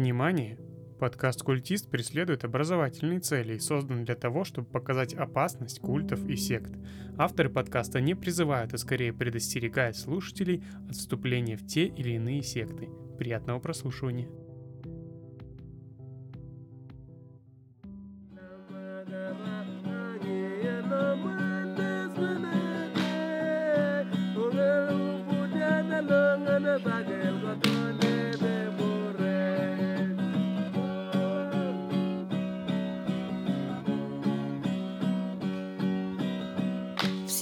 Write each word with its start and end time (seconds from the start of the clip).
Внимание! 0.00 0.56
Подкаст 0.98 1.42
«Культист» 1.42 1.90
преследует 1.90 2.42
образовательные 2.46 3.20
цели 3.20 3.56
и 3.56 3.58
создан 3.58 4.06
для 4.06 4.14
того, 4.14 4.44
чтобы 4.44 4.66
показать 4.66 5.12
опасность 5.12 5.78
культов 5.78 6.26
и 6.26 6.36
сект. 6.36 6.72
Авторы 7.18 7.50
подкаста 7.50 8.00
не 8.00 8.14
призывают, 8.14 8.72
а 8.72 8.78
скорее 8.78 9.12
предостерегают 9.12 9.98
слушателей 9.98 10.64
от 10.88 10.96
вступления 10.96 11.58
в 11.58 11.66
те 11.66 11.84
или 11.84 12.12
иные 12.12 12.42
секты. 12.42 12.88
Приятного 13.18 13.60
прослушивания! 13.60 14.30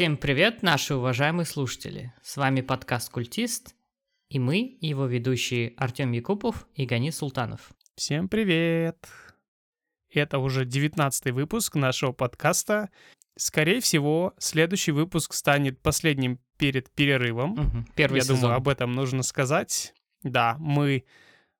Всем 0.08 0.16
привет, 0.16 0.62
наши 0.62 0.94
уважаемые 0.94 1.44
слушатели! 1.44 2.14
С 2.22 2.38
вами 2.38 2.62
подкаст 2.62 3.10
«Культист» 3.10 3.74
и 4.30 4.38
мы, 4.38 4.78
его 4.80 5.04
ведущие 5.04 5.74
Артем 5.76 6.12
Якупов 6.12 6.66
и 6.74 6.86
Гани 6.86 7.10
Султанов. 7.10 7.72
Всем 7.94 8.26
привет! 8.30 9.06
Это 10.10 10.38
уже 10.38 10.64
19 10.64 11.32
выпуск 11.32 11.74
нашего 11.74 12.12
подкаста. 12.12 12.88
Скорее 13.36 13.82
всего, 13.82 14.32
следующий 14.38 14.92
выпуск 14.92 15.34
станет 15.34 15.78
последним 15.82 16.40
перед 16.56 16.90
перерывом. 16.90 17.50
Мгм, 17.50 17.88
Первый 17.94 18.20
Я 18.20 18.22
сезон. 18.22 18.40
думаю, 18.40 18.56
об 18.56 18.68
этом 18.68 18.92
нужно 18.92 19.22
сказать. 19.22 19.92
Да, 20.22 20.56
мы 20.58 21.04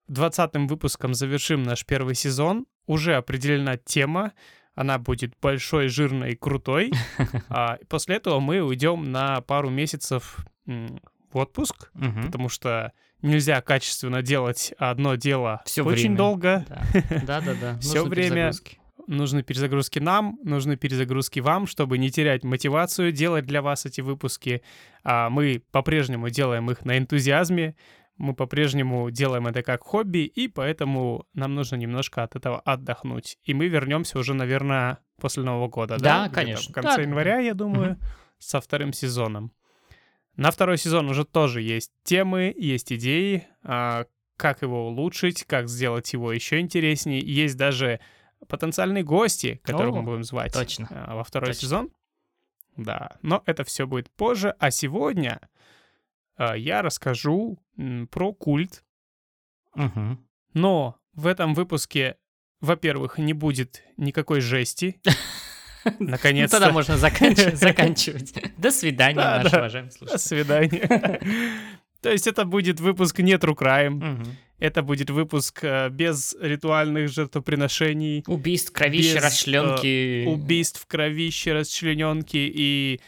20 0.06 0.70
выпуском 0.70 1.12
завершим 1.12 1.64
наш 1.64 1.84
первый 1.84 2.14
сезон. 2.14 2.64
Уже 2.86 3.16
определена 3.16 3.76
тема. 3.76 4.32
Она 4.78 4.98
будет 4.98 5.32
большой, 5.42 5.88
жирной 5.88 6.36
крутой. 6.36 6.92
А, 7.48 7.78
после 7.88 8.14
этого 8.16 8.38
мы 8.38 8.60
уйдем 8.62 9.10
на 9.10 9.40
пару 9.40 9.70
месяцев 9.70 10.38
в 10.66 11.36
отпуск, 11.36 11.90
Мгм. 11.94 12.26
потому 12.26 12.48
что 12.48 12.92
нельзя 13.20 13.60
качественно 13.60 14.22
делать 14.22 14.72
одно 14.78 15.16
дело 15.16 15.62
Всё 15.64 15.84
очень 15.84 16.00
время. 16.02 16.16
долго. 16.16 16.64
Да, 17.26 17.40
да, 17.40 17.54
да. 17.60 17.72
Нужны 17.82 18.02
время. 18.04 18.52
Нужны 19.08 19.42
перезагрузки 19.42 19.98
нам, 19.98 20.38
нужны 20.44 20.76
перезагрузки 20.76 21.40
вам, 21.40 21.66
чтобы 21.66 21.98
не 21.98 22.10
терять 22.10 22.44
мотивацию 22.44 23.10
делать 23.10 23.46
для 23.46 23.62
вас 23.62 23.84
эти 23.86 24.00
выпуски. 24.02 24.62
А 25.02 25.28
мы 25.30 25.62
по-прежнему 25.72 26.28
делаем 26.30 26.70
их 26.70 26.84
на 26.84 26.98
энтузиазме, 26.98 27.74
мы 28.18 28.34
по-прежнему 28.34 29.10
делаем 29.10 29.46
это 29.46 29.62
как 29.62 29.82
хобби, 29.82 30.18
и 30.26 30.48
поэтому 30.48 31.26
нам 31.34 31.54
нужно 31.54 31.76
немножко 31.76 32.22
от 32.22 32.36
этого 32.36 32.60
отдохнуть. 32.60 33.38
И 33.44 33.54
мы 33.54 33.68
вернемся 33.68 34.18
уже, 34.18 34.34
наверное, 34.34 34.98
после 35.20 35.44
Нового 35.44 35.68
года, 35.68 35.96
да? 35.98 36.26
Да, 36.26 36.34
конечно. 36.34 36.70
В 36.70 36.74
конце 36.74 36.96
Да, 36.96 37.02
января, 37.02 37.38
я 37.38 37.54
думаю, 37.54 37.96
со 38.38 38.60
вторым 38.60 38.92
сезоном. 38.92 39.52
На 40.36 40.50
второй 40.50 40.78
сезон 40.78 41.08
уже 41.08 41.24
тоже 41.24 41.62
есть 41.62 41.92
темы, 42.04 42.54
есть 42.56 42.92
идеи, 42.92 43.48
а, 43.62 44.06
как 44.36 44.62
его 44.62 44.86
улучшить, 44.88 45.44
как 45.44 45.68
сделать 45.68 46.12
его 46.12 46.32
еще 46.32 46.60
интереснее. 46.60 47.20
Есть 47.20 47.56
даже 47.56 47.98
потенциальные 48.46 49.02
гости, 49.02 49.60
которых 49.64 49.94
О, 49.94 49.98
мы 49.98 50.02
будем 50.02 50.22
звать 50.22 50.52
точно. 50.52 50.86
а, 50.90 51.16
во 51.16 51.24
второй 51.24 51.48
Точно. 51.48 51.60
сезон. 51.62 51.90
Да, 52.76 53.16
но 53.22 53.42
это 53.46 53.64
все 53.64 53.86
будет 53.88 54.08
позже. 54.10 54.54
А 54.60 54.70
сегодня 54.70 55.40
я 56.38 56.82
расскажу 56.82 57.58
про 58.10 58.32
культ. 58.32 58.84
Мгм. 59.74 60.18
Но 60.54 60.96
в 61.14 61.26
этом 61.26 61.54
выпуске, 61.54 62.16
во-первых, 62.60 63.18
не 63.18 63.32
будет 63.32 63.82
никакой 63.96 64.40
жести. 64.40 65.00
Наконец-то. 65.98 66.58
Тогда 66.58 66.72
можно 66.72 66.94
заканч- 66.94 67.54
заканчивать. 67.56 68.34
До 68.56 68.70
свидания, 68.70 69.14
Да, 69.16 69.42
наши 69.42 69.56
уважаемые 69.56 69.90
До 69.90 69.96
слушатели. 69.96 70.18
свидания. 70.42 71.20
То 72.00 72.10
есть 72.12 72.26
это 72.26 72.44
будет 72.44 72.78
выпуск 72.80 73.18
не 73.18 73.34
True 73.34 73.56
Crime. 73.56 73.90
Мгм. 73.90 74.36
Это 74.58 74.82
будет 74.82 75.10
выпуск 75.10 75.60
э, 75.62 75.88
без 75.88 76.34
ритуальных 76.40 77.08
жертвоприношений, 77.10 78.24
Убийств, 78.26 78.72
кровища, 78.72 79.14
Без, 79.16 79.22
расчленки. 79.24 80.26
убийств, 80.26 80.84
кровища, 80.86 81.54
расчлененки 81.54 82.36
и 82.36 83.00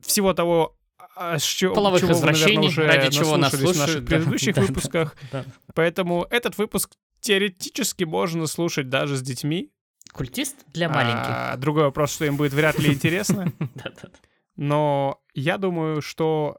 всего 0.00 0.32
того, 0.34 0.76
а, 1.22 1.38
чё- 1.38 1.74
Половых 1.74 2.00
чего 2.00 2.14
вы, 2.14 2.20
наверное, 2.26 2.34
извращений, 2.34 2.86
ради 2.86 3.10
чего 3.14 3.36
нас 3.36 3.52
наслушались 3.52 3.76
в 3.76 3.80
наших 3.80 4.04
да. 4.04 4.16
предыдущих 4.16 4.54
Да, 4.54 4.60
да, 4.62 4.66
выпусках. 4.66 5.16
да. 5.32 5.44
Поэтому 5.74 6.26
этот 6.30 6.56
выпуск 6.58 6.92
теоретически 7.20 8.04
можно 8.04 8.46
слушать 8.46 8.88
даже 8.88 9.16
с 9.16 9.22
детьми. 9.22 9.70
Культист 10.12 10.56
для 10.72 10.88
маленьких. 10.88 11.26
А, 11.28 11.56
другой 11.56 11.84
вопрос, 11.84 12.12
что 12.14 12.24
им 12.24 12.36
будет 12.36 12.52
вряд 12.54 12.78
ли 12.78 12.92
интересно. 12.92 13.52
Но 14.56 15.20
я 15.34 15.58
думаю, 15.58 16.02
что 16.02 16.58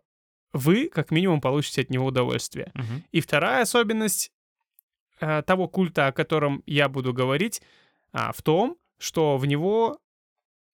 вы 0.54 0.90
как 0.90 1.12
минимум 1.12 1.42
получите 1.42 1.82
от 1.82 1.90
него 1.90 2.06
удовольствие. 2.06 2.72
И 3.12 3.20
вторая 3.22 3.64
особенность 3.64 4.32
э, 5.20 5.42
того 5.44 5.68
культа, 5.68 6.08
о 6.08 6.12
котором 6.12 6.64
я 6.66 6.88
буду 6.90 7.14
говорить, 7.14 7.62
а, 8.14 8.32
в 8.32 8.42
том, 8.42 8.78
что 8.98 9.38
в 9.38 9.46
него 9.46 10.00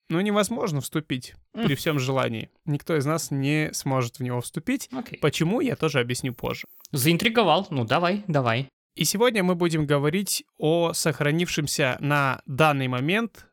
ну, 0.09 0.21
невозможно 0.21 0.81
вступить 0.81 1.35
при 1.53 1.75
всем 1.75 1.99
желании. 1.99 2.49
Никто 2.65 2.95
из 2.95 3.05
нас 3.05 3.31
не 3.31 3.71
сможет 3.73 4.19
в 4.19 4.23
него 4.23 4.41
вступить. 4.41 4.89
Окей. 4.91 5.19
Почему, 5.19 5.59
я 5.59 5.75
тоже 5.75 5.99
объясню 5.99 6.33
позже. 6.33 6.65
Заинтриговал. 6.91 7.67
Ну, 7.69 7.85
давай, 7.85 8.23
давай. 8.27 8.69
И 8.95 9.03
сегодня 9.03 9.43
мы 9.43 9.55
будем 9.55 9.85
говорить 9.85 10.43
о 10.57 10.93
сохранившемся 10.93 11.97
на 11.99 12.41
данный 12.45 12.87
момент, 12.87 13.47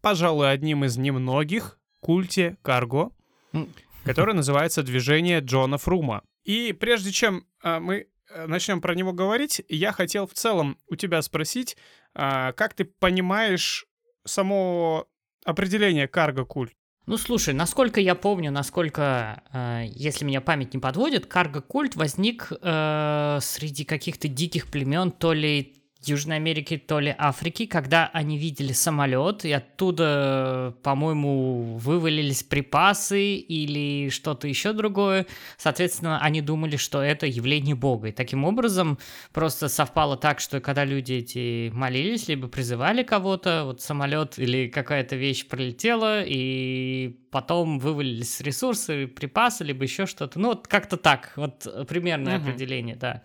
пожалуй, 0.00 0.52
одним 0.52 0.84
из 0.84 0.96
немногих 0.96 1.78
культе 2.00 2.56
Карго, 2.62 3.10
М. 3.52 3.68
который 4.04 4.34
называется 4.34 4.82
«Движение 4.82 5.40
Джона 5.40 5.78
Фрума». 5.78 6.22
И 6.44 6.72
прежде 6.72 7.10
чем 7.10 7.46
а, 7.62 7.80
мы 7.80 8.06
э, 8.30 8.46
начнем 8.46 8.80
про 8.80 8.94
него 8.94 9.12
говорить, 9.12 9.62
я 9.68 9.92
хотел 9.92 10.26
в 10.26 10.34
целом 10.34 10.78
у 10.88 10.94
тебя 10.94 11.22
спросить, 11.22 11.76
а, 12.14 12.52
как 12.52 12.74
ты 12.74 12.84
понимаешь 12.84 13.86
само 14.26 15.06
определение 15.44 16.08
карго-культ? 16.08 16.72
Ну, 17.06 17.18
слушай, 17.18 17.52
насколько 17.52 18.00
я 18.00 18.14
помню, 18.14 18.50
насколько, 18.50 19.42
э, 19.52 19.84
если 19.88 20.24
меня 20.24 20.40
память 20.40 20.72
не 20.72 20.80
подводит, 20.80 21.26
карго-культ 21.26 21.96
возник 21.96 22.50
э, 22.50 23.38
среди 23.42 23.84
каких-то 23.84 24.26
диких 24.26 24.68
племен, 24.68 25.10
то 25.10 25.34
ли 25.34 25.83
Южной 26.08 26.36
Америки, 26.36 26.76
то 26.76 27.00
ли 27.00 27.14
Африки, 27.16 27.66
когда 27.66 28.10
они 28.12 28.38
видели 28.38 28.72
самолет, 28.72 29.44
и 29.44 29.52
оттуда, 29.52 30.74
по-моему, 30.82 31.76
вывалились 31.78 32.42
припасы 32.42 33.34
или 33.36 34.08
что-то 34.10 34.48
еще 34.48 34.72
другое. 34.72 35.26
Соответственно, 35.56 36.20
они 36.20 36.40
думали, 36.40 36.76
что 36.76 37.02
это 37.02 37.26
явление 37.26 37.74
Бога. 37.74 38.08
И 38.08 38.12
таким 38.12 38.44
образом 38.44 38.98
просто 39.32 39.68
совпало 39.68 40.16
так, 40.16 40.40
что 40.40 40.60
когда 40.60 40.84
люди 40.84 41.14
эти 41.14 41.70
молились, 41.70 42.28
либо 42.28 42.48
призывали 42.48 43.02
кого-то, 43.02 43.62
вот 43.64 43.80
самолет 43.80 44.38
или 44.38 44.68
какая-то 44.68 45.16
вещь 45.16 45.46
пролетела, 45.46 46.22
и 46.24 47.16
потом 47.30 47.78
вывалились 47.78 48.40
ресурсы, 48.40 49.06
припасы, 49.06 49.64
либо 49.64 49.82
еще 49.84 50.06
что-то. 50.06 50.38
Ну, 50.38 50.48
вот 50.48 50.68
как-то 50.68 50.96
так, 50.96 51.32
вот 51.36 51.66
примерное 51.88 52.38
Мгм. 52.38 52.48
определение, 52.48 52.96
да. 52.96 53.22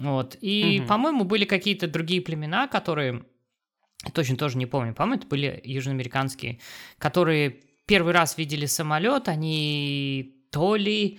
Вот. 0.00 0.36
И, 0.40 0.78
Мгм. 0.78 0.88
по-моему, 0.88 1.24
были 1.24 1.44
какие-то 1.44 1.86
другие 1.86 2.22
племена, 2.22 2.66
которые, 2.68 3.22
точно 4.14 4.36
тоже 4.36 4.56
не 4.56 4.66
помню, 4.66 4.94
по-моему, 4.94 5.20
это 5.20 5.28
были 5.28 5.60
южноамериканские, 5.62 6.58
которые 6.98 7.60
первый 7.86 8.14
раз 8.14 8.38
видели 8.38 8.66
самолет, 8.66 9.28
они 9.28 10.34
то 10.50 10.74
ли 10.76 11.18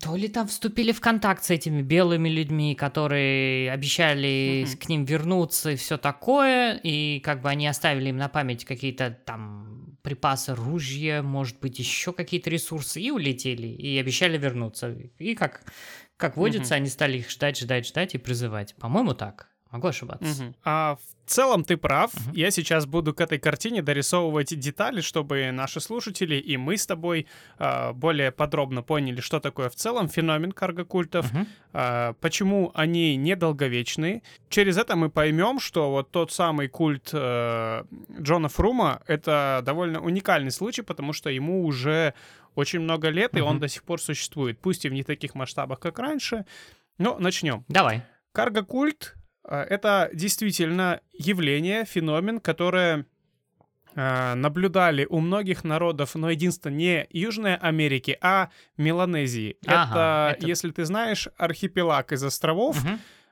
то 0.00 0.16
ли 0.16 0.28
там 0.28 0.48
вступили 0.48 0.92
в 0.92 1.00
контакт 1.00 1.44
с 1.44 1.50
этими 1.50 1.80
белыми 1.82 2.28
людьми, 2.28 2.74
которые 2.74 3.70
обещали 3.70 4.64
Мгм. 4.66 4.76
к 4.76 4.88
ним 4.88 5.04
вернуться 5.04 5.70
и 5.70 5.76
все 5.76 5.96
такое, 5.96 6.78
и 6.82 7.20
как 7.20 7.40
бы 7.40 7.48
они 7.48 7.66
оставили 7.66 8.10
им 8.10 8.16
на 8.16 8.28
память 8.28 8.64
какие-то 8.64 9.10
там 9.24 9.96
припасы, 10.02 10.54
ружья, 10.54 11.22
может 11.22 11.58
быть, 11.60 11.78
еще 11.78 12.12
какие-то 12.12 12.50
ресурсы, 12.50 13.00
и 13.00 13.10
улетели, 13.10 13.68
и 13.68 13.98
обещали 13.98 14.36
вернуться. 14.36 14.90
И 15.18 15.34
как, 15.34 15.62
как 16.16 16.36
водится, 16.36 16.74
они 16.74 16.88
стали 16.88 17.18
их 17.18 17.30
ждать, 17.30 17.58
ждать, 17.58 17.86
ждать 17.86 18.14
и 18.14 18.18
призывать. 18.18 18.74
По-моему, 18.76 19.14
так. 19.14 19.53
Могу 19.74 19.88
ошибаться. 19.88 20.24
Мгм. 20.44 20.54
А 20.64 20.96
в 21.26 21.28
целом 21.28 21.64
ты 21.64 21.76
прав. 21.76 22.12
Мгм. 22.14 22.36
Я 22.36 22.52
сейчас 22.52 22.86
буду 22.86 23.12
к 23.12 23.20
этой 23.20 23.40
картине 23.40 23.82
дорисовывать 23.82 24.56
детали, 24.56 25.00
чтобы 25.00 25.50
наши 25.50 25.80
слушатели 25.80 26.36
и 26.36 26.56
мы 26.56 26.76
с 26.76 26.86
тобой 26.86 27.26
а, 27.58 27.92
более 27.92 28.30
подробно 28.30 28.82
поняли, 28.84 29.20
что 29.20 29.40
такое 29.40 29.68
в 29.68 29.74
целом 29.74 30.08
феномен 30.08 30.52
карго-культов, 30.52 31.32
Мгм. 31.32 31.48
а, 31.72 32.12
почему 32.20 32.70
они 32.74 33.16
недолговечны. 33.16 34.22
Через 34.48 34.76
это 34.78 34.94
мы 34.94 35.10
поймем, 35.10 35.58
что 35.58 35.90
вот 35.90 36.12
тот 36.12 36.30
самый 36.30 36.68
культ 36.68 37.10
э, 37.12 37.82
Джона 38.20 38.48
Фрума— 38.48 39.02
это 39.08 39.60
довольно 39.64 40.00
уникальный 40.00 40.52
случай, 40.52 40.82
потому 40.82 41.12
что 41.12 41.30
ему 41.30 41.64
уже 41.64 42.14
очень 42.54 42.78
много 42.78 43.08
лет, 43.08 43.36
и 43.36 43.40
он 43.40 43.58
до 43.58 43.66
сих 43.66 43.82
пор 43.82 44.00
существует. 44.00 44.60
Пусть 44.60 44.84
и 44.84 44.88
в 44.88 44.92
не 44.92 45.02
таких 45.02 45.34
масштабах, 45.34 45.80
как 45.80 45.98
раньше, 45.98 46.44
но 46.96 47.18
начнем. 47.18 47.64
Давай. 47.66 48.02
Карго-культ 48.30 49.14
это 49.48 50.10
действительно 50.12 51.00
явление, 51.12 51.84
феномен, 51.84 52.40
которое 52.40 53.06
а, 53.96 54.34
наблюдали 54.34 55.06
у 55.08 55.20
многих 55.20 55.62
народов, 55.62 56.14
но 56.16 56.30
единственное 56.30 56.76
не 56.76 57.06
Южной 57.10 57.54
Америки, 57.56 58.18
а 58.20 58.48
Меланезии. 58.76 59.56
Ага, 59.66 60.30
это, 60.32 60.36
это- 60.38 60.46
если 60.48 60.70
ты 60.72 60.84
знаешь, 60.84 61.28
архипелаг 61.36 62.12
из 62.12 62.24
островов 62.24 62.76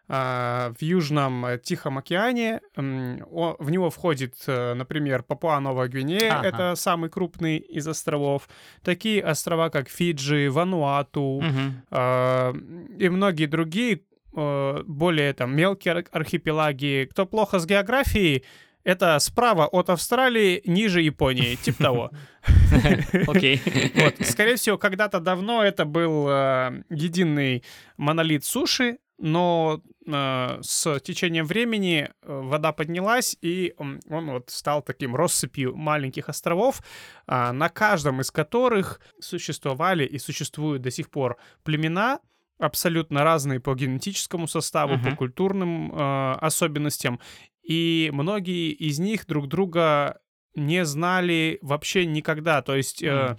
а, 0.08 0.72
в 0.78 0.82
Южном 0.82 1.46
э, 1.46 1.58
Тихом 1.58 1.96
океане. 1.96 2.60
В 2.76 3.70
него 3.70 3.88
входит, 3.90 4.34
э, 4.46 4.74
например, 4.74 5.22
Папуа-Новая 5.22 5.88
Гвинея, 5.88 6.38
Ага. 6.40 6.48
это 6.48 6.74
самый 6.76 7.08
крупный 7.08 7.56
из 7.56 7.88
островов. 7.88 8.48
Такие 8.84 9.24
острова, 9.24 9.70
как 9.70 9.88
Фиджи, 9.88 10.48
Вануату, 10.50 11.42
а, 11.90 12.52
и 12.98 13.08
многие 13.08 13.46
другие 13.46 14.02
более 14.32 15.32
там 15.34 15.54
мелкие 15.54 15.94
ар- 15.94 16.06
архипелаги. 16.10 17.08
Кто 17.10 17.26
плохо 17.26 17.58
с 17.58 17.66
географией, 17.66 18.44
это 18.84 19.18
справа 19.20 19.66
от 19.66 19.90
Австралии, 19.90 20.62
ниже 20.64 21.02
Японии, 21.02 21.54
типа 21.62 21.82
того. 21.82 22.10
Окей. 23.26 23.60
Вот, 23.94 24.14
скорее 24.26 24.56
всего, 24.56 24.78
когда-то 24.78 25.20
давно 25.20 25.62
это 25.62 25.84
был 25.84 26.28
э, 26.28 26.82
единый 26.90 27.62
монолит 27.96 28.44
суши, 28.44 28.98
но 29.18 29.80
э, 30.04 30.58
с 30.62 30.98
течением 31.00 31.46
времени 31.46 32.10
э, 32.10 32.40
вода 32.42 32.72
поднялась, 32.72 33.36
и 33.40 33.72
он, 33.76 34.00
он 34.08 34.30
вот 34.30 34.50
стал 34.50 34.82
таким 34.82 35.14
россыпью 35.14 35.76
маленьких 35.76 36.28
островов, 36.28 36.82
а, 37.28 37.52
на 37.52 37.68
каждом 37.68 38.20
из 38.20 38.32
которых 38.32 39.00
существовали 39.20 40.04
и 40.04 40.18
существуют 40.18 40.82
до 40.82 40.90
сих 40.90 41.08
пор 41.08 41.36
племена, 41.62 42.18
абсолютно 42.62 43.24
разные 43.24 43.60
по 43.60 43.74
генетическому 43.74 44.46
составу, 44.46 44.94
по 44.98 45.08
Мгм. 45.08 45.16
культурным 45.16 45.92
э, 45.92 46.32
особенностям, 46.40 47.20
и 47.62 48.10
многие 48.12 48.70
из 48.72 48.98
них 48.98 49.26
друг 49.26 49.48
друга 49.48 50.20
не 50.54 50.84
знали 50.84 51.58
вообще 51.62 52.06
никогда. 52.06 52.62
То 52.62 52.76
есть, 52.76 53.02
э, 53.02 53.36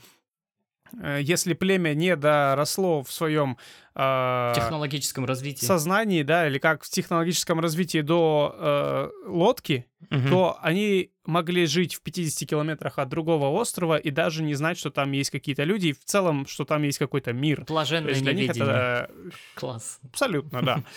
если 1.19 1.53
племя 1.53 1.93
не 1.93 2.15
доросло 2.15 3.01
в 3.03 3.11
своем 3.11 3.57
э, 3.95 4.53
технологическом 4.55 5.25
развитии. 5.25 5.65
сознании, 5.65 6.23
да, 6.23 6.47
или 6.47 6.59
как 6.59 6.83
в 6.83 6.89
технологическом 6.89 7.59
развитии 7.59 8.01
до 8.01 8.55
э, 8.57 9.09
лодки, 9.27 9.85
Мгм. 10.09 10.29
то 10.29 10.57
они 10.61 11.11
могли 11.25 11.65
жить 11.65 11.95
в 11.95 12.01
50 12.01 12.47
километрах 12.47 12.99
от 12.99 13.07
другого 13.09 13.47
острова 13.59 13.97
и 13.97 14.11
даже 14.11 14.43
не 14.43 14.53
знать, 14.53 14.77
что 14.77 14.91
там 14.91 15.11
есть 15.13 15.29
какие-то 15.31 15.63
люди, 15.63 15.87
и 15.87 15.93
в 15.93 16.03
целом, 16.03 16.45
что 16.45 16.65
там 16.65 16.83
есть 16.83 16.97
какой-то 16.99 17.33
мир. 17.33 17.63
Блаженное 17.67 18.13
для 18.13 18.33
них 18.33 18.51
это 18.51 19.09
Класс. 19.55 19.99
Абсолютно, 20.03 20.61
да. 20.61 20.83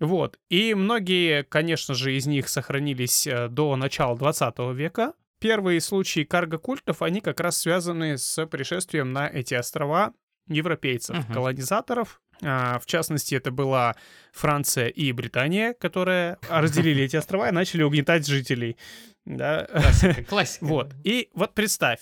Вот. 0.00 0.38
И 0.48 0.72
многие, 0.72 1.42
конечно 1.42 1.92
же, 1.92 2.16
из 2.16 2.26
них 2.26 2.48
сохранились 2.48 3.26
э, 3.26 3.48
до 3.48 3.76
начала 3.76 4.16
20 4.16 4.58
века. 4.74 5.12
Первые 5.40 5.80
случаи 5.80 6.24
карго-культов, 6.24 7.02
они 7.02 7.20
как 7.20 7.40
раз 7.40 7.58
связаны 7.58 8.18
с 8.18 8.46
пришествием 8.46 9.12
на 9.12 9.26
эти 9.26 9.54
острова 9.54 10.12
европейцев, 10.48 11.16
Мгм. 11.16 11.32
колонизаторов. 11.34 12.20
А, 12.42 12.78
В 12.78 12.86
частности, 12.86 13.34
это 13.34 13.50
была 13.50 13.96
Франция 14.32 14.88
и 14.88 15.12
Британия, 15.12 15.74
которые 15.74 16.38
разделили 16.48 17.04
эти 17.04 17.16
острова 17.16 17.48
и 17.48 17.52
начали 17.52 17.82
угнетать 17.82 18.26
жителей. 18.26 18.76
Да? 19.24 19.66
Классика. 19.70 20.24
Классика. 20.24 20.64
Вот. 20.64 20.94
И 21.04 21.28
вот 21.34 21.54
представь, 21.54 22.00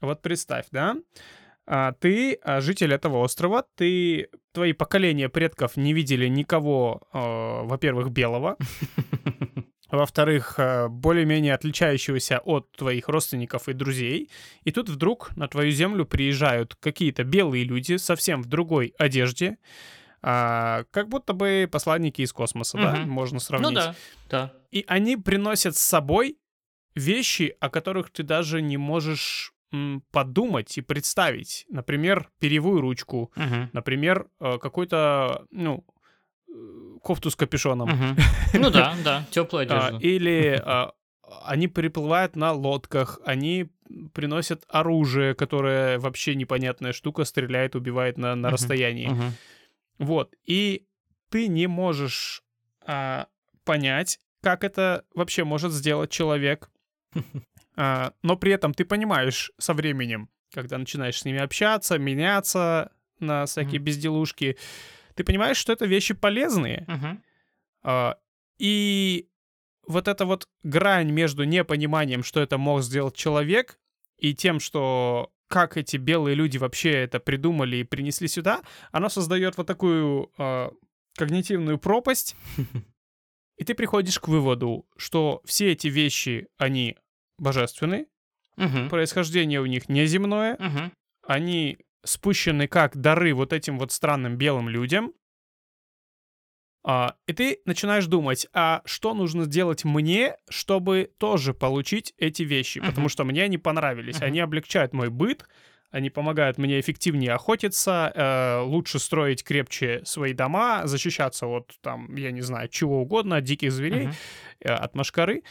вот 0.00 0.20
представь, 0.22 0.66
да, 0.70 0.96
а, 1.66 1.92
ты 1.92 2.38
а, 2.42 2.60
житель 2.60 2.92
этого 2.94 3.18
острова, 3.18 3.64
ты 3.76 4.28
твои 4.52 4.72
поколения 4.72 5.28
предков 5.28 5.76
не 5.76 5.92
видели 5.94 6.26
никого, 6.28 7.02
э, 7.12 7.18
во-первых, 7.66 8.10
белого, 8.10 8.56
во-вторых, 9.90 10.54
э, 10.58 10.88
более-менее 10.88 11.54
отличающегося 11.54 12.40
от 12.44 12.70
твоих 12.72 13.08
родственников 13.08 13.68
и 13.68 13.72
друзей, 13.72 14.30
и 14.64 14.70
тут 14.70 14.88
вдруг 14.88 15.34
на 15.36 15.48
твою 15.48 15.70
землю 15.70 16.04
приезжают 16.04 16.74
какие-то 16.76 17.24
белые 17.24 17.64
люди 17.64 17.96
совсем 17.96 18.42
в 18.42 18.46
другой 18.46 18.94
одежде, 18.98 19.58
а, 20.22 20.84
как 20.90 21.08
будто 21.08 21.32
бы 21.32 21.68
посланники 21.70 22.22
из 22.22 22.32
космоса, 22.32 22.76
да, 22.78 22.92
Мгм. 22.96 23.10
можно 23.10 23.38
сравнить. 23.40 23.68
Ну 23.70 23.74
да, 23.74 23.94
да. 24.28 24.52
И 24.70 24.84
они 24.88 25.16
приносят 25.16 25.76
с 25.76 25.80
собой 25.80 26.38
вещи, 26.94 27.56
о 27.60 27.70
которых 27.70 28.10
ты 28.10 28.22
даже 28.22 28.60
не 28.60 28.76
можешь 28.76 29.52
м, 29.70 30.02
подумать 30.12 30.78
и 30.78 30.80
представить. 30.80 31.66
Например, 31.68 32.30
перьевую 32.40 32.80
ручку, 32.80 33.30
Мгм. 33.36 33.68
например, 33.74 34.26
э, 34.40 34.56
какой-то, 34.58 35.44
ну, 35.50 35.84
кофту 37.02 37.30
с 37.30 37.36
капюшоном. 37.36 37.88
Мгм. 37.88 38.16
Ну 38.54 38.70
да, 38.70 38.94
да, 39.04 39.26
теплую 39.30 39.66
А, 39.70 39.88
одежду. 39.88 40.06
Или 40.06 40.60
а, 40.64 40.92
они 41.44 41.68
приплывают 41.68 42.36
на 42.36 42.52
лодках, 42.52 43.20
они 43.24 43.70
приносят 44.12 44.64
оружие, 44.68 45.34
которое 45.34 45.98
вообще 45.98 46.34
непонятная 46.34 46.92
штука, 46.92 47.24
стреляет, 47.24 47.74
убивает 47.74 48.18
на, 48.18 48.34
на 48.34 48.50
расстоянии. 48.50 49.10
Вот. 49.98 50.34
И 50.44 50.86
ты 51.30 51.48
не 51.48 51.66
можешь 51.66 52.42
а, 52.86 53.26
понять, 53.64 54.18
как 54.42 54.64
это 54.64 55.04
вообще 55.14 55.44
может 55.44 55.72
сделать 55.72 56.10
человек. 56.10 56.70
А, 57.80 58.12
но 58.24 58.36
при 58.36 58.50
этом 58.50 58.74
ты 58.74 58.84
понимаешь 58.84 59.52
со 59.56 59.72
временем, 59.72 60.28
когда 60.52 60.78
начинаешь 60.78 61.20
с 61.20 61.24
ними 61.24 61.38
общаться, 61.38 61.96
меняться 61.96 62.90
на 63.20 63.46
всякие 63.46 63.78
безделушки, 63.78 64.56
ты 65.18 65.24
понимаешь, 65.24 65.56
что 65.56 65.72
это 65.72 65.84
вещи 65.84 66.14
полезные. 66.14 66.84
Мгм. 66.86 67.22
А, 67.82 68.18
и 68.58 69.28
вот 69.84 70.06
эта 70.06 70.24
вот 70.26 70.48
грань 70.62 71.10
между 71.10 71.42
непониманием, 71.42 72.22
что 72.22 72.40
это 72.40 72.56
мог 72.56 72.82
сделать 72.82 73.16
человек, 73.16 73.80
и 74.16 74.32
тем, 74.32 74.60
что 74.60 75.32
как 75.48 75.76
эти 75.76 75.96
белые 75.96 76.36
люди 76.36 76.56
вообще 76.56 76.92
это 76.92 77.18
придумали 77.18 77.78
и 77.78 77.82
принесли 77.84 78.28
сюда, 78.28 78.62
оно 78.92 79.08
создает 79.08 79.56
вот 79.56 79.66
такую 79.66 80.30
а, 80.38 80.70
когнитивную 81.16 81.78
пропасть, 81.78 82.36
и 83.56 83.64
ты 83.64 83.74
приходишь 83.74 84.20
к 84.20 84.28
выводу, 84.28 84.86
что 84.96 85.42
все 85.44 85.72
эти 85.72 85.88
вещи, 85.88 86.46
они 86.58 86.96
божественны, 87.38 88.06
Мгм. 88.56 88.88
происхождение 88.88 89.60
у 89.60 89.66
них 89.66 89.88
неземное, 89.88 90.56
Мгм. 90.60 90.92
они 91.26 91.78
спущены 92.04 92.68
как 92.68 92.96
дары 92.96 93.34
вот 93.34 93.52
этим 93.52 93.78
вот 93.78 93.92
странным 93.92 94.36
белым 94.36 94.68
людям. 94.68 95.12
А, 96.84 97.16
и 97.26 97.32
ты 97.32 97.60
начинаешь 97.64 98.06
думать, 98.06 98.46
а 98.52 98.82
что 98.84 99.12
нужно 99.12 99.44
сделать 99.44 99.84
мне, 99.84 100.36
чтобы 100.48 101.10
тоже 101.18 101.52
получить 101.52 102.14
эти 102.18 102.44
вещи? 102.44 102.80
Потому 102.80 103.08
что 103.08 103.24
мне 103.24 103.44
они 103.44 103.58
понравились. 103.58 104.22
Они 104.22 104.40
облегчают 104.40 104.92
мой 104.92 105.10
быт, 105.10 105.46
они 105.90 106.10
помогают 106.10 106.58
мне 106.58 106.80
эффективнее 106.80 107.32
охотиться, 107.32 108.12
э, 108.14 108.60
лучше 108.60 108.98
строить 108.98 109.42
крепче 109.42 110.02
свои 110.04 110.34
дома, 110.34 110.82
защищаться 110.84 111.46
от, 111.46 111.72
там, 111.80 112.14
я 112.14 112.30
не 112.30 112.42
знаю, 112.42 112.68
чего 112.68 113.00
угодно, 113.00 113.36
от 113.36 113.44
диких 113.44 113.72
зверей, 113.72 114.10
э, 114.60 114.68
от 114.68 114.94
машкары. 114.94 115.42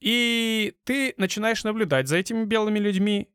И 0.00 0.74
ты 0.84 1.14
начинаешь 1.16 1.64
наблюдать 1.64 2.06
за 2.06 2.16
этими 2.18 2.44
белыми 2.44 2.78
людьми 2.78 3.28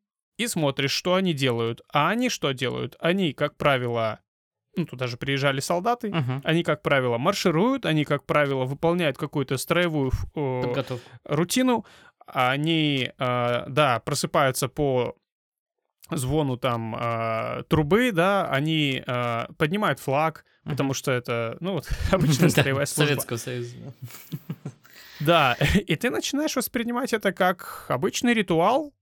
и 0.44 0.48
смотришь, 0.48 0.92
что 0.92 1.16
они 1.16 1.34
делают. 1.34 1.82
А 1.92 2.10
они 2.10 2.30
что 2.30 2.52
делают? 2.52 2.96
Они, 3.00 3.34
как 3.34 3.56
правило, 3.58 4.20
ну, 4.76 4.86
туда 4.86 5.08
же 5.08 5.18
приезжали 5.18 5.60
солдаты, 5.60 6.10
Мгм. 6.10 6.42
они, 6.44 6.64
как 6.64 6.82
правило, 6.82 7.18
маршируют, 7.18 7.86
они, 7.86 8.06
как 8.06 8.26
правило, 8.26 8.66
выполняют 8.66 9.18
какую-то 9.18 9.58
строевую 9.58 10.12
Подготовка. 10.34 11.10
рутину, 11.26 11.86
они, 12.26 13.12
э, 13.18 13.64
да, 13.68 14.00
просыпаются 14.00 14.68
по 14.70 15.16
звону 16.10 16.58
там 16.58 16.96
э, 16.96 17.64
трубы, 17.70 18.12
да, 18.12 18.48
они 18.50 19.04
э, 19.06 19.46
поднимают 19.58 20.00
флаг, 20.00 20.46
потому 20.64 20.94
что 20.94 21.12
это, 21.12 21.58
ну, 21.60 21.74
вот, 21.74 21.90
обычная 22.12 22.50
строевая 22.50 22.86
служба. 22.86 23.10
Советского 23.12 23.38
Союза. 23.38 23.76
Да, 25.20 25.56
и 25.76 25.96
ты 25.96 26.10
начинаешь 26.10 26.56
воспринимать 26.56 27.14
это 27.14 27.32
как 27.32 27.86
обычный 27.90 28.34
ритуал, 28.34 28.94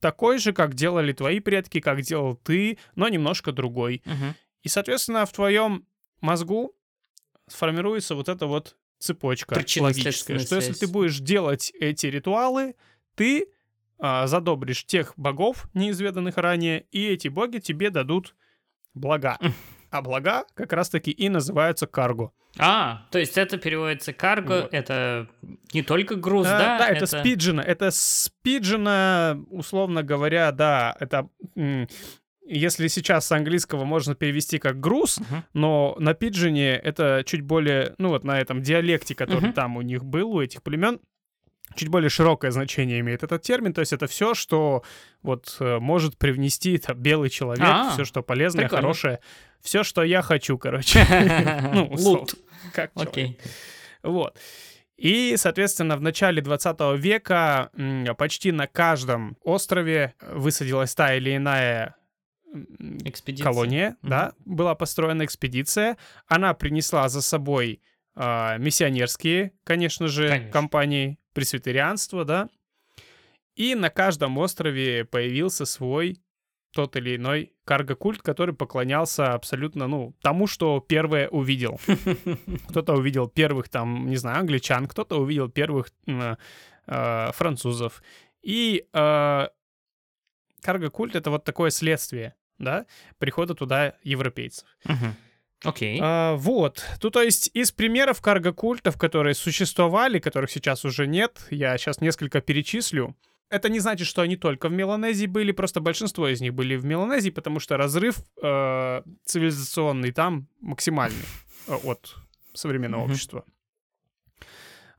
такой 0.00 0.38
же, 0.38 0.52
как 0.52 0.74
делали 0.74 1.12
твои 1.12 1.40
предки, 1.40 1.80
как 1.80 2.02
делал 2.02 2.36
ты, 2.36 2.78
но 2.94 3.08
немножко 3.08 3.52
другой. 3.52 4.02
Мгм. 4.04 4.34
И, 4.62 4.68
соответственно, 4.68 5.26
в 5.26 5.32
твоем 5.32 5.86
мозгу 6.20 6.74
сформируется 7.48 8.14
вот 8.14 8.28
эта 8.28 8.46
вот 8.46 8.76
цепочка 8.98 9.54
Причинно-следственная 9.54 10.38
логическая, 10.38 10.38
что 10.38 10.56
если 10.56 10.72
связь. 10.72 10.78
ты 10.78 10.86
будешь 10.88 11.18
делать 11.20 11.72
эти 11.78 12.06
ритуалы, 12.06 12.74
ты 13.14 13.46
а, 13.98 14.26
задобришь 14.26 14.84
тех 14.84 15.12
богов, 15.16 15.68
неизведанных 15.74 16.36
ранее, 16.36 16.86
и 16.90 17.06
эти 17.06 17.28
боги 17.28 17.58
тебе 17.58 17.90
дадут 17.90 18.34
блага. 18.94 19.38
А 19.90 20.02
блага 20.02 20.44
как 20.54 20.72
раз-таки 20.72 21.10
и 21.10 21.28
называются 21.28 21.86
карго. 21.86 22.30
А, 22.58 23.06
то 23.10 23.18
есть 23.18 23.36
это 23.36 23.58
переводится 23.58 24.12
карго, 24.14 24.62
Вот. 24.62 24.72
это 24.74 25.28
не 25.74 25.82
только 25.82 26.14
груз, 26.14 26.46
А, 26.46 26.58
да? 26.58 26.78
да, 26.78 26.88
это, 26.88 27.06
спиджина. 27.06 27.60
Это 27.60 27.90
спиджина, 27.90 29.38
условно 29.50 30.02
говоря, 30.02 30.52
да, 30.52 30.96
это 30.98 31.28
если 32.48 32.86
сейчас 32.86 33.26
с 33.26 33.32
английского 33.32 33.84
можно 33.84 34.14
перевести 34.14 34.58
как 34.58 34.78
груз, 34.78 35.18
Мгм. 35.18 35.44
но 35.52 35.96
на 35.98 36.14
пиджине 36.14 36.76
это 36.76 37.24
чуть 37.26 37.40
более, 37.42 37.94
ну 37.98 38.10
вот 38.10 38.22
на 38.24 38.40
этом 38.40 38.62
диалекте, 38.62 39.14
который 39.16 39.46
Мгм. 39.46 39.52
там 39.52 39.76
у 39.76 39.82
них 39.82 40.04
был, 40.04 40.30
у 40.32 40.40
этих 40.40 40.62
племен, 40.62 41.00
чуть 41.74 41.88
более 41.88 42.08
широкое 42.10 42.50
значение 42.50 43.00
имеет 43.00 43.22
этот 43.22 43.42
термин. 43.42 43.72
То 43.74 43.80
есть 43.80 43.92
это 43.92 44.06
все, 44.06 44.34
что 44.34 44.82
вот 45.22 45.56
э, 45.60 45.78
может 45.78 46.16
привнести 46.18 46.78
там, 46.78 46.96
белый 46.98 47.28
человек, 47.30 47.64
А, 47.66 47.90
все, 47.92 48.04
что 48.04 48.22
полезное, 48.22 48.64
прикольно. 48.64 48.82
хорошее, 48.82 49.20
все, 49.60 49.82
что 49.82 50.02
я 50.02 50.22
хочу, 50.22 50.58
короче. 50.58 51.04
Ну, 51.74 51.88
Лут. 51.98 52.34
как. 52.72 52.90
Окей. 52.94 53.38
Вот. 54.02 54.38
И, 54.96 55.34
соответственно, 55.36 55.96
в 55.96 56.00
начале 56.00 56.40
20 56.40 56.78
века 56.98 57.70
почти 58.16 58.52
на 58.52 58.66
каждом 58.66 59.36
острове 59.42 60.14
высадилась 60.32 60.94
та 60.94 61.14
или 61.14 61.36
иная 61.36 61.96
Экспедиция. 63.04 63.44
колония, 63.44 63.90
Мгм. 64.00 64.10
да, 64.10 64.32
была 64.46 64.74
построена 64.74 65.24
экспедиция. 65.24 65.98
Она 66.26 66.54
принесла 66.54 67.08
за 67.10 67.20
собой 67.20 67.82
а, 68.14 68.56
миссионерские, 68.56 69.52
конечно 69.64 70.08
же, 70.08 70.28
Конечно. 70.30 70.50
компании, 70.52 71.18
пресвитерианство, 71.36 72.24
да. 72.24 72.48
И 73.56 73.74
на 73.74 73.90
каждом 73.90 74.38
острове 74.38 75.04
появился 75.04 75.66
свой 75.66 76.18
тот 76.72 76.96
или 76.96 77.16
иной 77.16 77.52
карго-культ, 77.64 78.22
который 78.22 78.54
поклонялся 78.54 79.34
абсолютно, 79.34 79.86
ну, 79.86 80.14
тому, 80.22 80.46
что 80.46 80.80
первое 80.80 81.28
увидел. 81.28 81.78
Кто-то 82.70 82.94
увидел 82.94 83.28
первых, 83.28 83.68
там, 83.68 84.08
не 84.08 84.16
знаю, 84.16 84.40
англичан, 84.40 84.86
кто-то 84.86 85.16
увидел 85.20 85.50
первых 85.50 85.90
м, 86.06 86.38
э, 86.86 87.32
французов. 87.32 88.02
И 88.42 88.86
э, 88.92 89.48
карго-культ— 90.62 91.14
это 91.16 91.30
вот 91.30 91.44
такое 91.44 91.70
следствие, 91.70 92.34
да, 92.58 92.86
прихода 93.18 93.54
туда 93.54 93.94
европейцев. 94.04 94.68
Мгм. 94.84 95.14
Окей. 95.64 95.98
А, 96.02 96.34
вот. 96.36 96.84
Тут, 97.00 97.14
то 97.14 97.22
есть, 97.22 97.50
из 97.54 97.72
примеров 97.72 98.20
карго-культов, 98.20 98.96
которые 98.98 99.34
существовали, 99.34 100.18
которых 100.18 100.50
сейчас 100.50 100.84
уже 100.84 101.06
нет, 101.06 101.46
я 101.50 101.76
сейчас 101.78 102.00
несколько 102.00 102.40
перечислю. 102.40 103.16
Это 103.48 103.68
не 103.68 103.78
значит, 103.78 104.08
что 104.08 104.22
они 104.22 104.36
только 104.36 104.68
в 104.68 104.72
Меланезии 104.72 105.26
были, 105.26 105.52
просто 105.52 105.80
большинство 105.80 106.28
из 106.28 106.40
них 106.40 106.52
были 106.52 106.74
в 106.74 106.84
Меланезии, 106.84 107.30
потому 107.30 107.60
что 107.60 107.76
разрыв 107.76 108.18
э, 108.42 109.02
цивилизационный 109.24 110.10
там 110.10 110.48
максимальный 110.60 111.24
э, 111.68 111.74
от 111.84 112.16
современного 112.54 113.04
общества. 113.04 113.44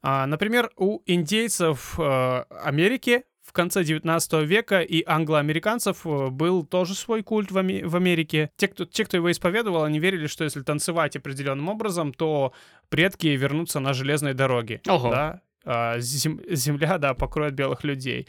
А, 0.01 0.25
например, 0.25 0.71
у 0.77 1.01
индейцев 1.05 1.99
э, 1.99 2.43
Америки 2.63 3.23
в 3.47 3.53
конце 3.53 3.85
19 3.85 4.33
века 4.45 4.81
и 4.81 5.03
англоамериканцев 5.07 6.05
э, 6.05 6.27
был 6.27 6.65
тоже 6.65 6.95
свой 6.95 7.23
культ 7.23 7.49
в, 7.49 7.57
Аме- 7.57 7.85
в 7.85 7.95
Америке. 7.95 8.49
Те 8.57 8.67
кто, 8.67 8.83
те, 8.83 9.05
кто 9.05 9.15
его 9.15 9.31
исповедовал, 9.31 9.85
они 9.85 9.99
верили, 9.99 10.27
что 10.27 10.43
если 10.43 10.61
танцевать 10.63 11.15
определенным 11.15 11.69
образом, 11.69 12.13
то 12.13 12.51
предки 12.89 13.27
вернутся 13.27 13.79
на 13.79 13.93
железной 13.93 14.33
дороге. 14.33 14.81
Ого. 14.85 15.09
Да? 15.11 15.41
А, 15.63 15.97
зем- 15.99 16.41
земля, 16.49 16.97
да, 16.97 17.13
покроет 17.13 17.53
белых 17.53 17.85
людей. 17.85 18.27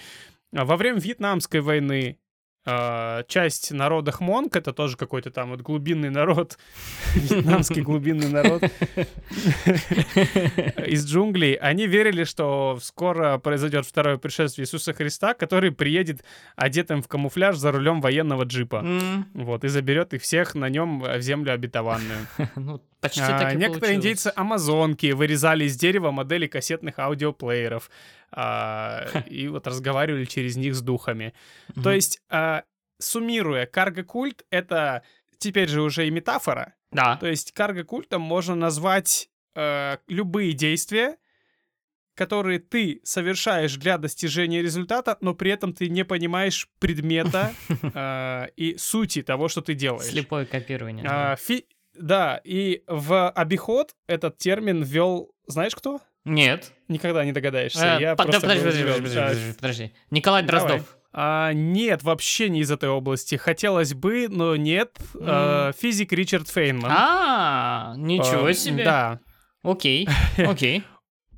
Во 0.53 0.77
время 0.77 1.01
Вьетнамской 1.01 1.61
войны 1.61 2.19
часть 3.29 3.71
народа 3.71 4.13
Хмонг, 4.13 4.57
это 4.57 4.73
тоже 4.73 4.97
какой-то 4.97 5.31
там 5.31 5.51
вот 5.51 5.63
глубинный 5.63 6.11
народ, 6.11 6.59
вьетнамский 7.15 7.83
глубинный 7.83 8.29
народ 8.29 8.63
из 10.87 11.07
джунглей, 11.07 11.55
они 11.55 11.87
верили, 11.87 12.25
что 12.25 12.79
скоро 12.83 13.39
произойдет 13.39 13.87
второе 13.87 14.19
пришествие 14.19 14.65
Иисуса 14.65 14.93
Христа, 14.93 15.35
который 15.35 15.73
приедет 15.73 16.25
одетым 16.57 17.03
в 17.03 17.09
камуфляж 17.09 17.57
за 17.57 17.73
рулем 17.73 18.01
военного 18.01 18.45
джипа. 18.45 18.85
Вот, 19.35 19.65
и 19.65 19.69
заберет 19.69 20.15
их 20.15 20.23
всех 20.23 20.55
на 20.55 20.69
нем 20.69 21.01
в 21.01 21.21
землю 21.21 21.53
обетованную. 21.53 22.27
Ну, 22.57 22.81
почти 23.01 23.21
А, 23.21 23.39
так 23.39 23.53
и 23.55 23.57
Некоторые 23.57 23.81
получилось. 23.81 23.97
индейцы 23.97 24.33
амазонки 24.35 25.13
вырезали 25.13 25.65
из 25.65 25.77
дерева 25.77 26.11
модели 26.11 26.47
кассетных 26.47 26.99
аудиоплееров 26.99 27.91
а, 28.31 29.07
и 29.27 29.49
вот 29.49 29.67
разговаривали 29.67 30.25
через 30.25 30.57
них 30.57 30.75
с 30.75 30.81
духами. 30.83 31.33
То 31.75 31.81
Мгм. 31.81 31.91
есть, 31.91 32.21
а, 32.29 32.65
суммируя, 32.99 33.67
карго-культ— 33.67 34.45
это 34.51 35.03
теперь 35.39 35.69
же 35.69 35.83
уже 35.83 36.07
и 36.07 36.11
метафора. 36.11 36.75
Да. 36.91 37.17
То 37.17 37.27
есть 37.29 37.53
карго-культом 37.53 38.21
можно 38.23 38.55
назвать 38.55 39.29
э, 39.55 39.97
любые 40.09 40.53
действия, 40.53 41.17
которые 42.15 42.59
ты 42.59 43.01
совершаешь 43.05 43.75
для 43.77 43.99
достижения 43.99 44.61
результата, 44.63 45.17
но 45.21 45.35
при 45.35 45.51
этом 45.53 45.73
ты 45.73 45.89
не 45.89 46.05
понимаешь 46.05 46.69
предмета 46.81 47.53
э, 47.95 48.49
и 48.57 48.77
сути 48.79 49.23
того, 49.23 49.49
что 49.49 49.61
ты 49.63 49.75
делаешь. 49.75 50.11
Слепое 50.11 50.47
копирование. 50.47 51.05
А, 51.09 51.37
фи- 51.37 51.67
Да, 52.01 52.41
и 52.45 52.83
в 52.87 53.31
обиход 53.31 53.95
этот 54.07 54.39
термин 54.39 54.83
ввел, 54.83 55.31
знаешь 55.47 55.75
кто? 55.75 56.01
Нет. 56.25 56.73
Никогда 56.89 57.25
не 57.25 57.33
догадаешься. 57.33 57.97
Э, 57.97 58.01
Я 58.01 58.17
под- 58.17 58.27
просто 58.27 58.41
подожди, 58.43 58.65
подожди, 58.65 58.83
подожди, 58.85 59.19
А, 59.19 59.23
подожди, 59.29 59.53
подожди. 59.55 59.93
Николай 60.11 60.43
Давай. 60.43 60.61
Дроздов. 60.69 60.97
а, 61.13 61.53
нет, 61.53 62.03
вообще 62.03 62.49
не 62.51 62.61
из 62.61 62.71
этой 62.71 62.89
области. 62.91 63.37
Хотелось 63.37 63.95
бы, 63.95 64.29
но 64.29 64.57
нет. 64.57 64.97
Э, 65.19 65.73
физик 65.79 66.13
Ричард 66.13 66.49
Фейнман. 66.49 66.91
А, 66.95 67.95
ничего 67.97 68.49
Э, 68.51 68.55
себе. 68.55 68.85
Да. 68.85 69.21
Окей, 69.63 70.07
окей. 70.39 70.85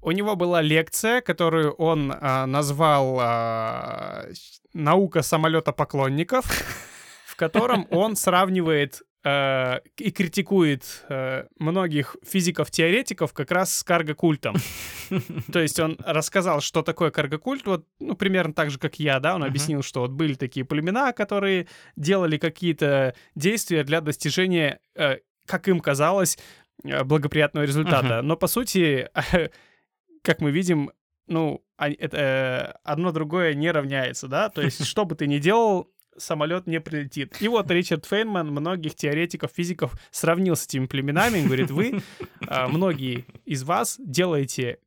У 0.02 0.10
него 0.12 0.34
была 0.34 0.60
лекция, 0.62 1.20
которую 1.20 1.72
он 1.72 2.12
а, 2.20 2.46
назвал 2.46 3.18
а, 3.20 4.24
«Наука 4.72 5.22
самолета 5.22 5.72
поклонников», 5.72 6.44
в 7.26 7.36
котором 7.36 7.86
он 7.90 8.16
сравнивает 8.16 9.02
э, 9.24 9.80
и 9.96 10.10
критикует 10.10 11.04
э, 11.08 11.44
многих 11.58 12.16
физиков-теоретиков 12.24 13.32
как 13.32 13.50
раз 13.50 13.76
с 13.76 13.82
карго-культом. 13.84 14.56
То 15.52 15.60
есть 15.60 15.78
он 15.80 15.96
рассказал, 16.04 16.60
что 16.60 16.82
такое 16.82 17.10
карго-культ, 17.10 17.66
вот, 17.66 17.86
ну, 17.98 18.14
примерно 18.14 18.54
так 18.54 18.70
же, 18.70 18.78
как 18.78 18.98
я, 18.98 19.20
да, 19.20 19.34
он 19.34 19.42
объяснил, 19.44 19.82
что 19.82 20.00
вот 20.00 20.10
были 20.12 20.34
такие 20.34 20.64
племена, 20.64 21.12
которые 21.12 21.66
делали 21.96 22.38
какие-то 22.38 23.14
действия 23.34 23.84
для 23.84 24.00
достижения, 24.00 24.80
э, 24.94 25.18
как 25.46 25.68
им 25.68 25.80
казалось, 25.80 26.38
э, 26.84 27.02
благоприятного 27.04 27.64
результата. 27.64 28.22
Но, 28.22 28.36
по 28.36 28.46
сути, 28.46 29.08
как 30.22 30.40
мы 30.40 30.50
видим, 30.50 30.90
ну, 31.26 31.62
они- 31.76 31.94
это, 31.96 32.16
э, 32.16 32.78
одно 32.84 33.12
другое 33.12 33.54
не 33.54 33.70
равняется, 33.70 34.28
да, 34.28 34.48
то 34.48 34.62
есть 34.62 34.84
что 34.86 35.04
бы 35.04 35.14
ты 35.14 35.26
ни 35.26 35.38
делал, 35.38 35.90
самолет 36.16 36.66
не 36.66 36.80
прилетит. 36.80 37.40
И 37.40 37.48
вот 37.48 37.70
Ричард 37.70 38.06
Фейнман 38.06 38.48
многих 38.48 38.94
теоретиков, 38.94 39.50
физиков 39.54 39.94
сравнил 40.10 40.56
с 40.56 40.66
этими 40.66 40.86
племенами. 40.86 41.44
Говорит, 41.44 41.70
вы, 41.70 42.02
а, 42.46 42.68
многие 42.68 43.24
из 43.44 43.62
вас 43.62 43.96
делаете 43.98 44.78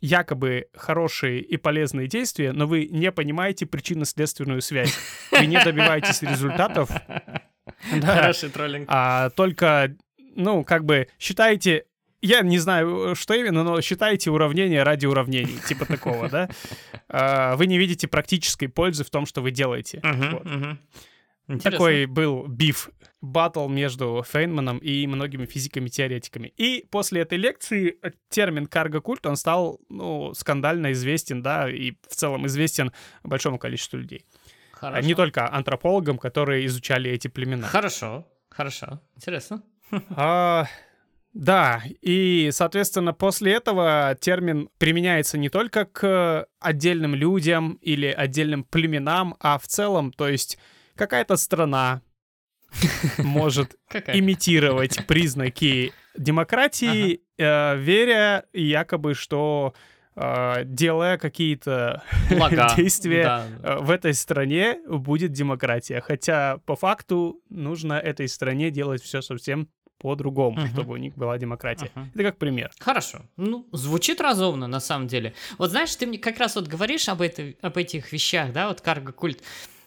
якобы 0.00 0.66
хорошие 0.74 1.40
и 1.40 1.56
полезные 1.56 2.08
действия, 2.08 2.52
но 2.52 2.66
вы 2.66 2.86
не 2.90 3.12
понимаете 3.12 3.66
причинно-следственную 3.66 4.60
связь. 4.60 4.98
Вы 5.30 5.46
не 5.46 5.62
добиваетесь 5.62 6.22
результатов, 6.22 6.90
да, 8.00 8.16
Хороший 8.16 8.50
троллинг. 8.50 8.86
а 8.90 9.30
только, 9.30 9.96
ну, 10.34 10.64
как 10.64 10.84
бы 10.84 11.08
считаете... 11.18 11.86
Я 12.22 12.42
не 12.42 12.58
знаю, 12.58 13.14
что 13.16 13.34
именно, 13.34 13.64
но 13.64 13.80
считаете 13.80 14.30
уравнение 14.30 14.84
ради 14.84 15.06
уравнений, 15.06 15.58
типа 15.68 15.86
такого, 15.86 16.28
да? 16.28 16.48
А, 17.08 17.56
Вы 17.56 17.66
не 17.66 17.78
видите 17.78 18.06
практической 18.06 18.68
пользы 18.68 19.04
в 19.04 19.10
том, 19.10 19.26
что 19.26 19.42
вы 19.42 19.50
делаете. 19.50 20.00
Такой 21.62 22.06
был 22.06 22.46
биф, 22.46 22.88
батл 23.20 23.68
между 23.68 24.24
Фейнманом 24.26 24.78
и 24.78 25.06
многими 25.06 25.44
физиками-теоретиками. 25.44 26.52
И 26.56 26.86
после 26.90 27.22
этой 27.22 27.36
лекции 27.36 27.98
э, 28.00 28.12
термин 28.28 28.66
карго-культ, 28.66 29.26
он 29.26 29.36
стал, 29.36 29.80
ну, 29.88 30.32
скандально 30.34 30.92
известен, 30.92 31.42
да, 31.42 31.68
и 31.68 31.92
в 32.08 32.14
целом 32.14 32.46
известен 32.46 32.92
большому 33.24 33.58
количеству 33.58 33.98
людей. 33.98 34.24
А 34.74 34.86
Хорошо. 34.86 35.06
Не 35.06 35.14
только 35.14 35.52
антропологам, 35.52 36.16
которые 36.16 36.64
изучали 36.66 37.10
эти 37.10 37.28
племена. 37.28 37.66
Хорошо, 37.66 38.26
хорошо. 38.48 39.00
Интересно. 39.16 39.62
А, 40.10 40.66
да, 41.32 41.82
и, 42.02 42.50
соответственно, 42.52 43.14
после 43.14 43.52
этого 43.54 44.16
термин 44.20 44.68
применяется 44.78 45.38
не 45.38 45.48
только 45.48 45.86
к 45.86 46.46
отдельным 46.60 47.14
людям 47.14 47.78
или 47.80 48.06
отдельным 48.06 48.64
племенам, 48.64 49.34
а 49.40 49.58
в 49.58 49.66
целом, 49.66 50.12
то 50.12 50.28
есть 50.28 50.58
какая-то 50.94 51.36
страна 51.36 52.02
может 53.18 53.76
имитировать 54.08 55.06
признаки 55.06 55.92
демократии, 56.16 57.22
э, 57.38 57.76
веря 57.78 58.44
якобы, 58.52 59.14
что 59.14 59.72
э, 60.14 60.64
делая 60.64 61.16
какие-то 61.16 62.02
действия 62.76 63.22
Да. 63.62 63.78
в 63.78 63.90
этой 63.90 64.12
стране 64.12 64.78
будет 64.86 65.32
демократия. 65.32 66.02
Хотя 66.02 66.58
по 66.66 66.76
факту 66.76 67.40
нужно 67.48 67.94
этой 67.94 68.28
стране 68.28 68.70
делать 68.70 69.02
все 69.02 69.22
совсем 69.22 69.68
по-другому, 70.02 70.58
Мгм. 70.60 70.68
чтобы 70.68 70.92
у 70.92 70.96
них 70.96 71.14
была 71.16 71.38
демократия. 71.38 71.90
Ага. 71.94 72.08
Это 72.14 72.22
как 72.24 72.36
пример. 72.38 72.70
Хорошо. 72.78 73.22
Ну, 73.36 73.66
звучит 73.72 74.20
разумно, 74.20 74.66
на 74.66 74.80
самом 74.80 75.06
деле. 75.08 75.32
Вот 75.58 75.70
знаешь, 75.70 75.94
ты 75.96 76.06
мне 76.06 76.18
как 76.18 76.38
раз 76.38 76.56
вот 76.56 76.66
говоришь 76.68 77.08
об, 77.08 77.20
этой, 77.22 77.56
об 77.62 77.76
этих 77.76 78.12
вещах, 78.12 78.52
да, 78.52 78.68
вот 78.68 78.80
карго-культ. 78.80 79.40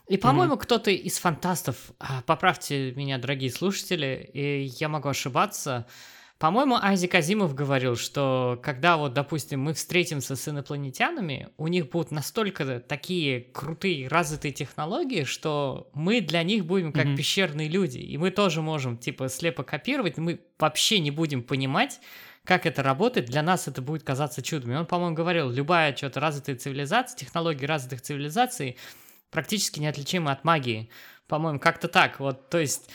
И, 0.08 0.18
по-моему, 0.18 0.56
кто-то 0.58 0.92
из 0.92 1.18
фантастов, 1.18 1.76
а, 2.00 2.22
поправьте 2.26 2.92
меня, 2.96 3.18
дорогие 3.18 3.50
слушатели, 3.52 4.30
и 4.34 4.64
я 4.80 4.88
могу 4.88 5.10
ошибаться, 5.10 5.86
по-моему, 6.38 6.76
Айзек 6.76 7.16
Азимов 7.16 7.56
говорил, 7.56 7.96
что 7.96 8.60
когда 8.62 8.98
вот, 8.98 9.14
допустим, 9.14 9.62
мы 9.62 9.74
встретимся 9.74 10.36
с 10.36 10.48
инопланетянами, 10.48 11.48
у 11.58 11.68
них 11.68 11.90
будут 11.90 12.12
настолько 12.12 12.82
такие 12.82 13.42
крутые, 13.42 14.10
развитые 14.10 14.52
технологии, 14.52 15.24
что 15.24 15.90
мы 15.94 16.20
для 16.20 16.44
них 16.44 16.66
будем 16.66 16.92
как 16.92 17.06
mm-hmm. 17.06 17.16
пещерные 17.16 17.70
люди, 17.70 18.00
и 18.00 18.18
мы 18.18 18.32
тоже 18.32 18.62
можем, 18.62 18.98
типа, 18.98 19.30
слепо 19.30 19.64
копировать, 19.64 20.18
мы 20.18 20.42
вообще 20.60 21.00
не 21.00 21.10
будем 21.10 21.42
понимать, 21.42 22.02
как 22.44 22.66
это 22.66 22.84
работает, 22.84 23.28
для 23.28 23.42
нас 23.42 23.70
это 23.70 23.82
будет 23.82 24.04
казаться 24.04 24.42
чудом. 24.42 24.74
И 24.74 24.76
он, 24.76 24.86
по-моему, 24.86 25.16
говорил, 25.16 25.50
любая 25.50 25.96
что-то 25.96 26.20
развитая 26.20 26.58
цивилизация, 26.58 27.18
технологии 27.18 27.66
развитых 27.66 28.02
цивилизаций 28.02 28.78
практически 29.32 29.80
неотличимы 29.80 30.32
от 30.32 30.44
магии. 30.44 30.90
По-моему, 31.28 31.60
как-то 31.60 31.88
так. 31.88 32.20
Вот, 32.20 32.50
то 32.50 32.60
есть 32.60 32.90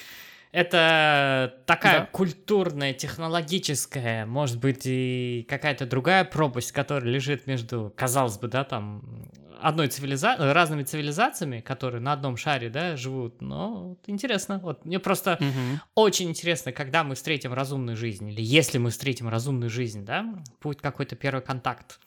это 0.52 1.62
такая 1.66 2.00
да. 2.00 2.06
культурная, 2.06 2.92
технологическая, 2.92 4.26
может 4.26 4.58
быть, 4.58 4.82
и 4.84 5.46
какая-то 5.48 5.86
другая 5.86 6.24
пропасть, 6.24 6.72
которая 6.72 7.10
лежит 7.10 7.46
между, 7.46 7.92
казалось 7.96 8.38
бы, 8.38 8.48
да, 8.48 8.64
там, 8.64 9.30
одной 9.60 9.88
цивилизацией, 9.88 10.52
разными 10.52 10.82
цивилизациями, 10.82 11.60
которые 11.60 12.00
на 12.00 12.12
одном 12.12 12.36
шаре, 12.36 12.68
да, 12.70 12.96
живут. 12.96 13.40
Но 13.40 13.96
интересно. 14.06 14.58
Вот 14.58 14.84
мне 14.84 14.98
просто 14.98 15.38
угу. 15.40 15.80
очень 15.94 16.30
интересно, 16.30 16.72
когда 16.72 17.04
мы 17.04 17.14
встретим 17.14 17.52
разумную 17.52 17.96
жизнь, 17.96 18.28
или 18.28 18.42
если 18.42 18.78
мы 18.78 18.90
встретим 18.90 19.28
разумную 19.28 19.70
жизнь, 19.70 20.04
да, 20.04 20.24
будет 20.60 20.80
какой-то 20.80 21.14
первый 21.14 21.42
контакт 21.42 22.00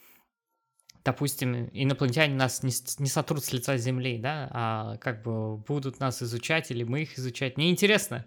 допустим, 1.05 1.69
инопланетяне 1.73 2.35
нас 2.35 2.63
не, 2.63 2.71
не 2.99 3.09
сотрут 3.09 3.43
с 3.43 3.51
лица 3.51 3.77
Земли, 3.77 4.17
да, 4.17 4.49
а 4.51 4.97
как 4.97 5.23
бы 5.23 5.57
будут 5.57 5.99
нас 5.99 6.23
изучать 6.23 6.71
или 6.71 6.83
мы 6.83 7.01
их 7.01 7.17
изучать. 7.19 7.57
Мне 7.57 7.69
интересно, 7.69 8.25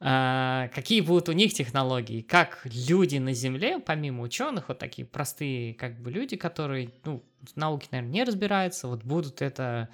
а, 0.00 0.68
какие 0.68 1.00
будут 1.00 1.28
у 1.28 1.32
них 1.32 1.52
технологии, 1.52 2.22
как 2.22 2.60
люди 2.64 3.18
на 3.18 3.32
Земле, 3.32 3.80
помимо 3.80 4.22
ученых, 4.22 4.68
вот 4.68 4.78
такие 4.78 5.06
простые 5.06 5.74
как 5.74 6.00
бы 6.00 6.10
люди, 6.10 6.36
которые, 6.36 6.92
ну, 7.04 7.24
в 7.42 7.56
науке, 7.56 7.88
наверное, 7.90 8.12
не 8.12 8.24
разбираются, 8.24 8.86
вот 8.86 9.02
будут 9.02 9.42
это 9.42 9.88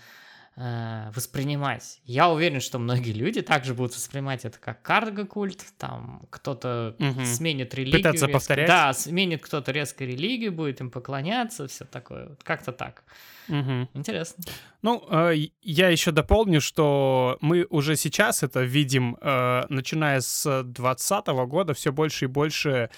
э, 0.56 1.10
воспринимать. 1.14 2.00
Я 2.04 2.30
уверен, 2.30 2.60
что 2.60 2.78
многие 2.78 3.12
люди 3.12 3.42
также 3.42 3.74
будут 3.74 3.94
воспринимать 3.94 4.44
это 4.44 4.58
как 4.58 4.82
карго-культ, 4.82 5.64
там 5.78 6.26
кто-то 6.30 6.96
угу. 6.98 7.24
сменит 7.24 7.74
религию. 7.74 8.00
Пытаться 8.00 8.26
резко, 8.26 8.38
повторять. 8.38 8.68
Да, 8.68 8.92
сменит 8.92 9.42
кто-то 9.42 9.72
резко 9.72 10.04
религию, 10.04 10.52
будет 10.52 10.80
им 10.80 10.90
поклоняться, 10.90 11.66
все 11.66 11.84
такое. 11.84 12.28
Вот 12.28 12.42
как-то 12.44 12.72
так. 12.72 13.04
Угу. 13.48 13.88
Интересно. 13.94 14.44
Ну, 14.82 15.04
э, 15.10 15.34
я 15.62 15.88
еще 15.88 16.10
дополню, 16.10 16.60
что 16.60 17.38
мы 17.40 17.66
уже 17.70 17.96
сейчас 17.96 18.42
это 18.42 18.62
видим, 18.62 19.16
э, 19.20 19.64
начиная 19.68 20.20
с 20.20 20.62
2020 20.62 21.26
года, 21.48 21.74
все 21.74 21.92
больше 21.92 22.24
и 22.24 22.28
больше 22.28 22.90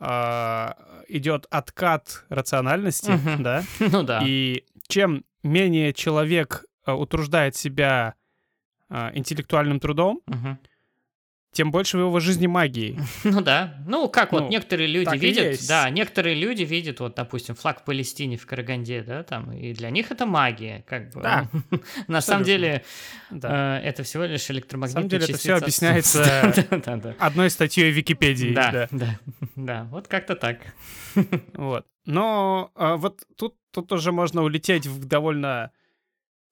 э, 0.00 0.72
идет 1.08 1.46
откат 1.50 2.24
рациональности, 2.28 3.12
угу. 3.12 3.42
да? 3.42 3.62
Ну 3.78 4.02
да. 4.02 4.22
И 4.24 4.64
чем 4.88 5.24
менее 5.42 5.92
человек 5.92 6.64
утруждает 6.92 7.56
себя 7.56 8.14
а, 8.90 9.10
интеллектуальным 9.14 9.80
трудом, 9.80 10.20
угу. 10.26 10.58
тем 11.52 11.70
больше 11.70 11.96
в 11.96 12.00
его 12.00 12.20
жизни 12.20 12.46
магии. 12.46 12.98
Ну 13.24 13.40
да. 13.40 13.82
Ну, 13.86 14.08
как 14.10 14.30
ну, 14.30 14.40
вот 14.40 14.50
некоторые 14.50 14.86
люди 14.86 15.16
видят, 15.16 15.58
да, 15.66 15.88
некоторые 15.88 16.36
люди 16.36 16.62
видят, 16.62 17.00
вот, 17.00 17.14
допустим, 17.14 17.54
флаг 17.54 17.80
в 17.80 17.84
Палестине 17.84 18.36
в 18.36 18.46
Караганде, 18.46 19.02
да, 19.02 19.22
там, 19.22 19.52
и 19.52 19.72
для 19.72 19.90
них 19.90 20.10
это 20.12 20.26
магия, 20.26 20.84
как 20.86 21.10
бы. 21.12 21.22
Да. 21.22 21.48
На 22.08 22.20
самом 22.20 22.44
деле, 22.44 22.84
да. 23.30 23.80
э, 23.80 23.88
это 23.88 24.02
всего 24.02 24.24
лишь 24.24 24.50
электромагнитная. 24.50 25.02
На 25.02 25.08
самом 25.08 25.08
деле, 25.08 25.24
это 25.24 25.38
все 25.38 25.54
объясняется 25.54 27.16
одной 27.18 27.50
статьей 27.50 27.90
Википедии. 27.90 28.52
Да, 28.54 28.86
да, 28.90 29.18
да, 29.56 29.84
вот 29.90 30.08
как-то 30.08 30.36
так. 30.36 30.58
Вот. 31.54 31.86
Но 32.04 32.70
вот 32.76 33.22
тут, 33.36 33.56
тут 33.70 33.90
уже 33.92 34.12
можно 34.12 34.42
улететь 34.42 34.86
в 34.86 35.06
довольно 35.06 35.72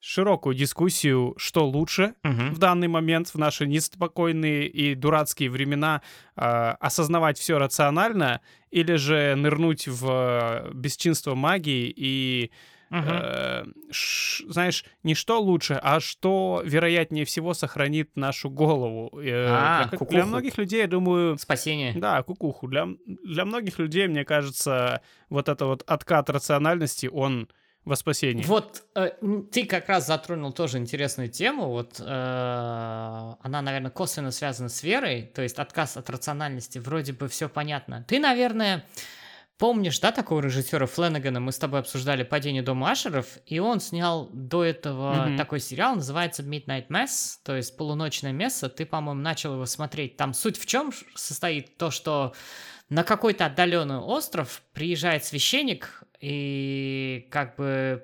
широкую 0.02 0.56
дискуссию, 0.56 1.34
что 1.36 1.64
лучше 1.64 2.14
угу. 2.24 2.50
в 2.50 2.58
данный 2.58 2.88
момент, 2.88 3.28
в 3.28 3.36
наши 3.36 3.66
неспокойные 3.66 4.66
и 4.66 4.96
дурацкие 4.96 5.48
времена, 5.48 6.02
э, 6.36 6.40
осознавать 6.80 7.38
все 7.38 7.56
рационально 7.56 8.40
или 8.72 8.96
же 8.96 9.36
нырнуть 9.36 9.86
в 9.86 10.70
бесчинство 10.74 11.36
магии 11.36 11.94
и, 11.96 12.50
угу. 12.90 12.98
э, 13.00 13.64
ш, 13.92 14.44
знаешь, 14.48 14.84
не 15.04 15.14
что 15.14 15.40
лучше, 15.40 15.78
а 15.80 16.00
что, 16.00 16.62
вероятнее 16.64 17.24
всего, 17.24 17.54
сохранит 17.54 18.16
нашу 18.16 18.50
голову. 18.50 19.16
Э, 19.20 19.46
а, 19.48 19.88
для, 19.88 19.98
для 19.98 20.26
многих 20.26 20.58
людей, 20.58 20.80
я 20.80 20.88
думаю... 20.88 21.38
Спасение. 21.38 21.94
Да, 21.94 22.20
кукуху. 22.24 22.66
Для, 22.66 22.88
для 23.06 23.44
многих 23.44 23.78
людей, 23.78 24.08
мне 24.08 24.24
кажется, 24.24 25.00
вот 25.28 25.48
это 25.48 25.64
вот 25.66 25.84
откат 25.86 26.28
рациональности, 26.28 27.06
он 27.06 27.48
во 27.84 27.96
спасение. 27.96 28.46
Вот 28.46 28.84
э, 28.94 29.10
ты 29.50 29.66
как 29.66 29.88
раз 29.88 30.06
затронул 30.06 30.52
тоже 30.52 30.78
интересную 30.78 31.28
тему. 31.28 31.68
Вот 31.68 31.98
э, 31.98 32.04
она, 32.04 33.62
наверное, 33.62 33.90
косвенно 33.90 34.30
связана 34.30 34.68
с 34.68 34.82
верой, 34.82 35.30
то 35.34 35.42
есть 35.42 35.58
отказ 35.58 35.96
от 35.96 36.08
рациональности. 36.08 36.78
Вроде 36.78 37.12
бы 37.12 37.28
все 37.28 37.48
понятно. 37.48 38.04
Ты, 38.06 38.20
наверное, 38.20 38.84
помнишь, 39.58 39.98
да, 39.98 40.12
такого 40.12 40.40
режиссера 40.40 40.86
Фленнегана? 40.86 41.40
Мы 41.40 41.50
с 41.50 41.58
тобой 41.58 41.80
обсуждали 41.80 42.22
«Падение 42.22 42.62
дома 42.62 42.92
Ашеров», 42.92 43.26
и 43.46 43.58
он 43.58 43.80
снял 43.80 44.28
до 44.32 44.64
этого 44.64 45.14
mm-hmm. 45.14 45.36
такой 45.36 45.58
сериал, 45.58 45.96
называется 45.96 46.44
«Midnight 46.44 46.86
Mass», 46.88 47.38
то 47.44 47.56
есть 47.56 47.76
«Полуночное 47.76 48.32
место». 48.32 48.68
Ты, 48.68 48.86
по-моему, 48.86 49.20
начал 49.20 49.54
его 49.54 49.66
смотреть. 49.66 50.16
Там 50.16 50.34
суть 50.34 50.56
в 50.56 50.66
чем 50.66 50.92
состоит? 51.16 51.76
То, 51.78 51.90
что 51.90 52.32
на 52.88 53.04
какой-то 53.04 53.46
отдаленный 53.46 53.98
остров 53.98 54.62
приезжает 54.72 55.24
священник, 55.24 56.01
и 56.22 57.26
как 57.30 57.56
бы 57.56 58.02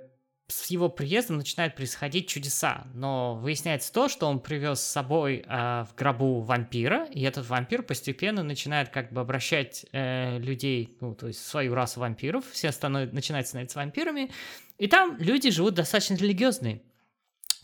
с 0.48 0.70
его 0.70 0.88
приездом 0.88 1.36
начинают 1.36 1.76
происходить 1.76 2.26
чудеса, 2.26 2.86
но 2.94 3.36
выясняется 3.36 3.92
то, 3.92 4.08
что 4.08 4.26
он 4.26 4.40
привез 4.40 4.80
с 4.80 4.88
собой 4.88 5.44
э, 5.46 5.84
в 5.84 5.94
гробу 5.94 6.40
вампира, 6.40 7.04
и 7.04 7.22
этот 7.22 7.46
вампир 7.48 7.82
постепенно 7.82 8.42
начинает 8.42 8.88
как 8.88 9.12
бы 9.12 9.20
обращать 9.20 9.84
э, 9.92 10.38
людей, 10.38 10.96
ну, 11.00 11.14
то 11.14 11.28
есть 11.28 11.46
свою 11.46 11.74
расу 11.74 12.00
вампиров, 12.00 12.44
все 12.50 12.72
станов... 12.72 13.12
начинают 13.12 13.46
становиться 13.46 13.78
вампирами, 13.78 14.30
и 14.78 14.88
там 14.88 15.18
люди 15.18 15.50
живут 15.50 15.74
достаточно 15.74 16.14
религиозные, 16.14 16.80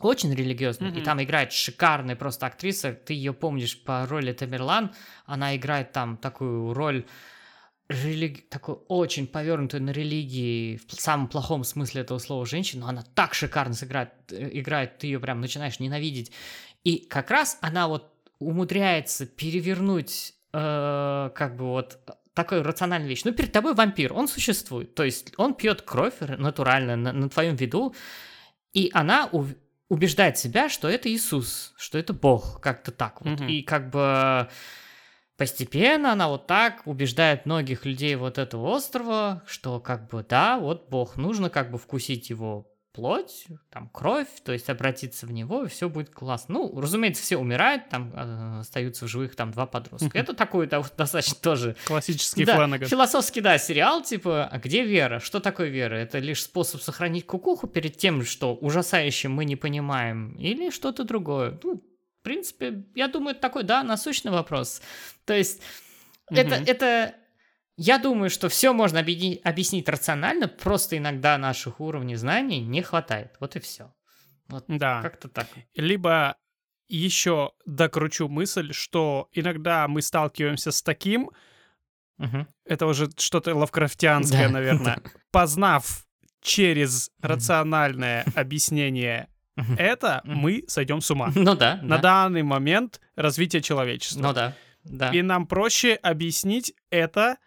очень 0.01 0.35
религиозные, 0.35 0.93
mm-hmm. 0.93 1.01
и 1.01 1.05
там 1.05 1.23
играет 1.23 1.53
шикарная 1.53 2.17
просто 2.17 2.47
актриса, 2.47 2.93
ты 2.93 3.15
ее 3.15 3.33
помнишь 3.33 3.83
по 3.83 4.07
роли 4.07 4.33
Тамерлан, 4.33 4.93
она 5.25 5.57
играет 5.57 5.93
там 5.93 6.19
такую 6.19 6.75
роль 6.75 7.07
религи... 7.89 8.41
такой 8.41 8.77
очень 8.89 9.27
повернутую 9.27 9.83
на 9.83 9.91
религии 9.91 10.81
в 10.89 11.01
самом 11.01 11.29
плохом 11.29 11.65
смысле 11.65 12.03
этого 12.03 12.19
слова 12.19 12.47
женщину, 12.47 12.83
но 12.83 12.89
она 12.89 13.05
так 13.15 13.35
шикарно 13.35 13.75
сыграет, 13.75 14.11
э, 14.31 14.51
играет, 14.53 14.99
ты 14.99 15.07
ее 15.09 15.21
прям 15.21 15.41
начинаешь 15.41 15.81
ненавидеть. 15.81 16.33
И 16.83 16.99
как 16.99 17.31
раз 17.31 17.59
она 17.61 17.89
вот 17.89 18.13
умудряется 18.39 19.27
перевернуть 19.27 20.35
э, 20.53 21.31
как 21.35 21.57
бы 21.57 21.65
вот 21.67 21.99
такую 22.35 22.65
рациональную 22.65 23.09
вещь. 23.09 23.25
Ну, 23.25 23.33
перед 23.33 23.53
тобой 23.53 23.75
вампир, 23.75 24.13
он 24.13 24.29
существует. 24.29 24.95
То 24.95 25.05
есть 25.05 25.33
он 25.37 25.55
пьет 25.55 25.83
кровь 25.83 26.15
натурально 26.21 26.97
на, 26.97 27.13
на 27.13 27.29
твоем 27.29 27.55
виду, 27.57 27.95
и 28.73 28.91
она 28.93 29.29
у, 29.31 29.47
убеждает 29.89 30.37
себя, 30.37 30.69
что 30.69 30.89
это 30.89 31.09
Иисус, 31.09 31.73
что 31.77 31.97
это 31.97 32.13
Бог, 32.13 32.61
как-то 32.61 32.91
так 32.91 33.21
вот. 33.21 33.41
Mm-hmm. 33.41 33.51
И 33.51 33.63
как 33.63 33.91
бы 33.91 34.49
Постепенно 35.37 36.13
она 36.13 36.29
вот 36.29 36.47
так 36.47 36.83
убеждает 36.87 37.45
многих 37.45 37.85
людей 37.85 38.15
вот 38.15 38.39
этого 38.39 38.69
острова, 38.69 39.43
что 39.47 39.81
как 39.81 40.09
бы 40.09 40.25
да, 40.29 40.59
вот 40.59 40.89
Бог, 40.89 41.17
нужно 41.17 41.51
как 41.51 41.71
бы 41.71 41.79
вкусить 41.79 42.31
его 42.31 42.71
плоть, 42.95 43.47
там 43.71 43.89
кровь, 43.89 44.29
то 44.45 44.53
есть 44.53 44.71
обратиться 44.71 45.27
в 45.27 45.33
него, 45.33 45.65
и 45.65 45.69
все 45.69 45.89
будет 45.89 46.11
классно. 46.11 46.55
Ну, 46.55 46.81
разумеется, 46.81 47.23
все 47.23 47.37
умирают, 47.37 47.89
там 47.89 48.13
э, 48.15 48.61
остаются 48.61 49.07
в 49.07 49.09
живых 49.09 49.35
там 49.35 49.51
два 49.51 49.67
подростка. 49.67 50.17
Это 50.17 50.33
такой 50.33 50.69
да, 50.69 50.83
достаточно 50.97 51.37
тоже... 51.41 51.77
Классический 51.87 52.45
да, 52.45 52.55
Фланаган. 52.55 52.89
Философский, 52.89 53.41
да, 53.41 53.59
сериал, 53.59 54.03
типа, 54.03 54.47
а 54.47 54.59
где 54.59 54.85
вера? 54.85 55.19
Что 55.19 55.41
такое 55.41 55.69
вера? 55.69 55.97
Это 55.97 56.21
лишь 56.21 56.45
способ 56.45 56.81
сохранить 56.81 57.27
кукуху 57.27 57.67
перед 57.67 57.97
тем, 57.97 58.25
что 58.25 58.55
ужасающим 58.55 59.33
мы 59.33 59.45
не 59.45 59.57
понимаем, 59.57 60.37
или 60.37 60.71
что-то 60.71 61.03
другое? 61.03 61.59
Ну, 61.65 61.83
в 62.25 62.27
принципе, 62.27 62.85
я 62.95 63.09
думаю, 63.09 63.33
это 63.33 63.43
такой, 63.43 63.65
да, 63.65 63.83
насущный 63.83 64.33
вопрос. 64.33 64.81
То 65.27 65.35
есть, 65.35 65.61
угу. 66.31 66.41
это, 66.41 66.55
это, 66.55 67.15
я 67.77 67.99
думаю, 67.99 68.31
что 68.31 68.49
все 68.49 68.73
можно 68.73 69.01
объединить, 69.01 69.43
объяснить 69.45 69.87
рационально, 69.91 70.49
просто 70.49 70.97
иногда 70.97 71.37
наших 71.37 71.81
уровней 71.81 72.17
знаний 72.17 72.63
не 72.63 72.81
хватает. 72.81 73.37
Вот 73.41 73.57
и 73.57 73.61
все. 73.61 73.93
Вот 74.49 74.65
да. 74.69 75.03
Как-то 75.03 75.29
так. 75.29 75.49
Либо 75.75 76.39
еще 76.89 77.53
докручу 77.67 78.29
мысль, 78.29 78.73
что 78.73 79.29
иногда 79.33 79.87
мы 79.87 80.01
сталкиваемся 80.01 80.73
с 80.73 80.83
таким, 80.83 81.31
угу. 82.17 82.47
это 82.65 82.87
уже 82.87 83.11
что-то 83.19 83.55
лавкрафтианское, 83.55 84.47
да. 84.47 84.53
наверное, 84.55 85.03
познав 85.31 86.07
через 86.41 87.11
рациональное 87.21 88.25
объяснение 88.35 89.29
Это 89.79 90.21
мы 90.25 90.65
сойдем 90.69 91.01
с 91.01 91.11
ума. 91.11 91.33
Ну 91.35 91.55
да, 91.55 91.79
На 91.83 91.97
да. 91.97 92.03
данный 92.03 92.43
момент 92.43 93.01
развития 93.17 93.61
человечества. 93.61 94.21
Ну 94.21 94.33
да, 94.33 94.57
да. 94.85 95.11
И 95.11 95.23
нам 95.23 95.47
проще 95.47 95.95
объяснить 95.95 96.75
это 96.91 97.39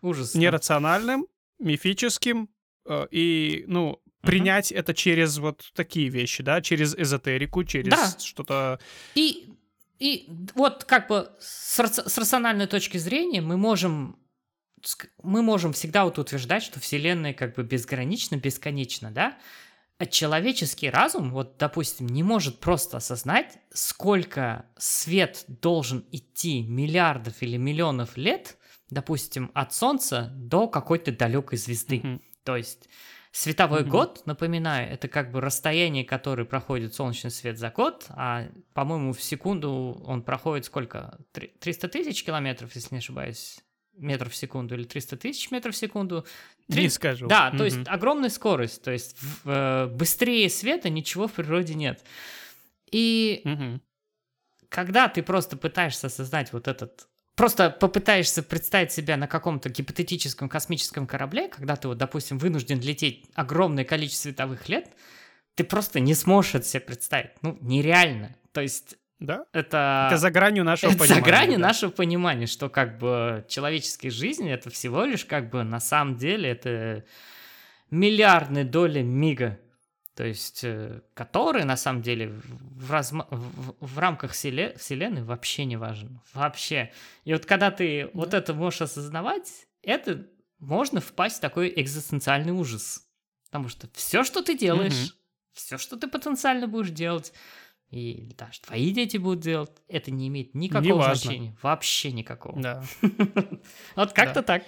Ужас. 0.00 0.34
нерациональным, 0.34 1.26
мифическим 1.58 2.48
э, 2.86 3.06
и, 3.10 3.64
ну, 3.66 4.02
принять 4.22 4.72
это 4.72 4.94
через 4.94 5.38
вот 5.38 5.70
такие 5.74 6.08
вещи, 6.08 6.42
да, 6.42 6.60
через 6.60 6.94
эзотерику, 6.94 7.64
через 7.64 7.90
Да. 7.90 8.18
что-то... 8.18 8.80
И, 9.14 9.48
и 9.98 10.28
вот 10.54 10.84
как 10.84 11.08
бы 11.08 11.30
с, 11.40 11.78
с 11.78 12.18
рациональной 12.18 12.66
точки 12.66 12.98
зрения 12.98 13.40
мы 13.40 13.56
можем 13.56 14.18
мы 15.22 15.42
можем 15.42 15.72
всегда 15.72 16.04
вот 16.04 16.18
утверждать, 16.18 16.62
что 16.64 16.80
Вселенная 16.80 17.34
как 17.34 17.54
бы 17.54 17.62
безгранична, 17.62 18.36
бесконечна, 18.36 19.12
да? 19.12 19.38
А 20.02 20.06
человеческий 20.06 20.90
разум, 20.90 21.30
вот, 21.30 21.58
допустим, 21.58 22.08
не 22.08 22.24
может 22.24 22.58
просто 22.58 22.96
осознать, 22.96 23.60
сколько 23.72 24.66
свет 24.76 25.44
должен 25.46 26.04
идти 26.10 26.60
миллиардов 26.60 27.40
или 27.40 27.56
миллионов 27.56 28.16
лет, 28.16 28.56
допустим, 28.90 29.52
от 29.54 29.72
Солнца 29.72 30.32
до 30.34 30.66
какой-то 30.66 31.12
далекой 31.12 31.56
звезды. 31.56 32.00
Мгм. 32.02 32.22
То 32.42 32.56
есть 32.56 32.88
световой 33.30 33.82
Мгм. 33.82 33.90
год, 33.90 34.22
напоминаю, 34.26 34.92
это 34.92 35.06
как 35.06 35.30
бы 35.30 35.40
расстояние, 35.40 36.04
которое 36.04 36.46
проходит 36.46 36.96
солнечный 36.96 37.30
свет 37.30 37.56
за 37.56 37.70
год, 37.70 38.06
а, 38.08 38.48
по-моему, 38.74 39.12
в 39.12 39.22
секунду 39.22 40.02
он 40.04 40.24
проходит 40.24 40.64
сколько? 40.64 41.20
Три- 41.30 41.52
300 41.60 41.86
тысяч 41.86 42.24
километров, 42.24 42.74
если 42.74 42.96
не 42.96 42.98
ошибаюсь, 42.98 43.60
метров 43.96 44.32
в 44.32 44.36
секунду, 44.36 44.74
или 44.74 44.84
300 44.84 45.16
тысяч 45.16 45.50
метров 45.50 45.74
в 45.74 45.78
секунду. 45.78 46.26
Три- 46.68 46.84
Не 46.84 46.88
скажу. 46.88 47.26
Да, 47.26 47.50
то 47.50 47.56
Мгм. 47.56 47.64
есть 47.64 47.78
огромная 47.86 48.30
скорость, 48.30 48.82
то 48.82 48.90
есть 48.90 49.16
э, 49.44 49.86
быстрее 49.86 50.48
света 50.48 50.88
ничего 50.90 51.28
в 51.28 51.32
природе 51.32 51.74
нет. 51.74 52.02
И 52.90 53.42
Мгм. 53.44 53.80
когда 54.68 55.08
ты 55.08 55.22
просто 55.22 55.56
пытаешься 55.56 56.06
осознать 56.08 56.52
вот 56.52 56.68
этот... 56.68 57.06
Просто 57.34 57.70
попытаешься 57.70 58.42
представить 58.42 58.92
себя 58.92 59.16
на 59.16 59.26
каком-то 59.26 59.70
гипотетическом 59.70 60.48
космическом 60.50 61.06
корабле, 61.06 61.48
когда 61.48 61.76
ты, 61.76 61.88
вот, 61.88 61.96
допустим, 61.98 62.38
вынужден 62.38 62.78
лететь 62.80 63.24
огромное 63.34 63.84
количество 63.84 64.24
световых 64.28 64.68
лет, 64.68 64.90
ты 65.54 65.64
просто 65.64 65.98
не 66.00 66.14
сможешь 66.14 66.54
это 66.56 66.66
себе 66.66 66.80
представить. 66.80 67.30
Ну, 67.42 67.56
нереально. 67.62 68.36
То 68.52 68.60
есть 68.60 68.96
Да? 69.22 69.44
это... 69.52 70.06
Это 70.08 70.18
за 70.18 70.30
гранью 70.30 70.64
нашего 70.64 70.90
это 70.90 70.98
за 70.98 71.04
понимания. 71.14 71.24
гранью 71.24 71.58
да. 71.58 71.66
нашего 71.68 71.90
понимания, 71.90 72.46
что 72.46 72.68
как 72.68 72.98
бы 72.98 73.44
человеческая 73.48 74.10
жизнь 74.10 74.48
это 74.48 74.68
всего 74.70 75.04
лишь 75.04 75.24
как 75.24 75.50
бы 75.50 75.62
на 75.64 75.80
самом 75.80 76.16
деле 76.16 76.50
это 76.50 77.04
миллиардная 77.90 78.64
доля 78.64 79.02
мига. 79.02 79.58
То 80.14 80.24
есть, 80.24 80.60
э, 80.62 81.00
которые 81.14 81.64
на 81.64 81.76
самом 81.76 82.02
деле 82.02 82.28
в, 82.28 82.92
разма- 82.92 83.26
в- 83.30 83.74
в 83.80 83.98
рамках 83.98 84.32
вселе- 84.32 84.76
Вселенной 84.78 85.22
вообще 85.22 85.64
не 85.64 85.76
важен. 85.78 86.20
Вообще. 86.34 86.92
И 87.24 87.32
вот 87.32 87.46
когда 87.46 87.70
ты 87.70 88.10
вот 88.12 88.34
это 88.34 88.52
можешь 88.52 88.82
осознавать, 88.82 89.66
это 89.82 90.26
можно 90.58 91.00
впасть 91.00 91.38
в 91.38 91.40
такой 91.40 91.72
экзистенциальный 91.74 92.52
ужас. 92.52 93.06
Потому 93.46 93.68
что 93.68 93.88
все, 93.94 94.22
что 94.22 94.42
ты 94.42 94.56
делаешь, 94.56 94.92
Мгм. 94.92 95.10
все, 95.54 95.78
что 95.78 95.96
ты 95.96 96.08
потенциально 96.08 96.66
будешь 96.68 96.90
делать, 96.90 97.32
и 97.92 98.32
даже 98.38 98.60
твои 98.62 98.90
дети 98.90 99.18
будут 99.18 99.40
делать, 99.40 99.70
это 99.86 100.10
не 100.10 100.28
имеет 100.28 100.54
никакого 100.54 100.84
Неважно. 100.86 101.14
значения. 101.14 101.56
Вообще 101.62 102.10
никакого. 102.10 102.60
Да. 102.60 102.82
Вот 103.96 104.12
как-то 104.12 104.42
так. 104.42 104.62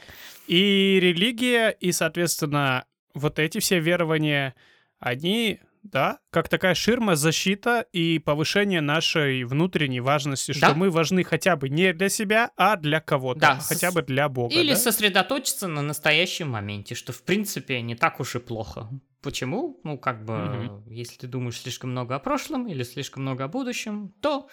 И 0.47 0.99
религия, 1.01 1.71
и, 1.71 1.91
соответственно, 1.93 2.85
вот 3.15 3.39
эти 3.39 3.59
все 3.61 3.81
верования, 3.81 4.55
они, 4.99 5.61
да, 5.83 6.19
как 6.31 6.51
такая 6.51 6.75
ширма, 6.75 7.17
защита 7.17 7.87
и 7.93 8.19
повышение 8.19 8.83
нашей 8.83 9.45
внутренней 9.45 10.01
важности, 10.01 10.53
что 10.53 10.69
Да. 10.69 10.75
мы 10.75 10.91
важны 10.91 11.25
хотя 11.25 11.57
бы 11.57 11.71
не 11.71 11.95
для 11.95 12.11
себя, 12.11 12.51
а 12.59 12.77
для 12.77 13.01
кого-то, 13.01 13.41
Да, 13.41 13.59
хотя 13.59 13.91
бы 13.91 14.03
для 14.03 14.29
Бога. 14.29 14.55
Или 14.55 14.71
да? 14.71 14.77
сосредоточиться 14.77 15.67
на 15.67 15.81
настоящем 15.81 16.51
моменте, 16.51 16.95
что 16.95 17.13
в 17.15 17.23
принципе 17.23 17.81
не 17.81 17.95
так 17.95 18.21
уж 18.21 18.35
и 18.37 18.39
плохо. 18.39 18.91
Почему? 19.25 19.81
Ну, 19.85 19.97
как 19.99 20.25
бы, 20.25 20.35
Мгм. 20.35 20.83
если 20.87 21.17
ты 21.17 21.27
думаешь 21.27 21.59
слишком 21.61 21.91
много 21.91 22.15
о 22.15 22.19
прошлом 22.19 22.69
или 22.69 22.83
слишком 22.83 23.23
много 23.23 23.45
о 23.45 23.49
будущем, 23.49 24.13
то 24.21 24.49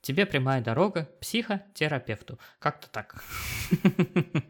тебе 0.00 0.24
прямая 0.24 0.62
дорога 0.62 1.04
к 1.04 1.20
психотерапевту. 1.20 2.38
Как-то 2.58 2.88
так. 2.88 3.22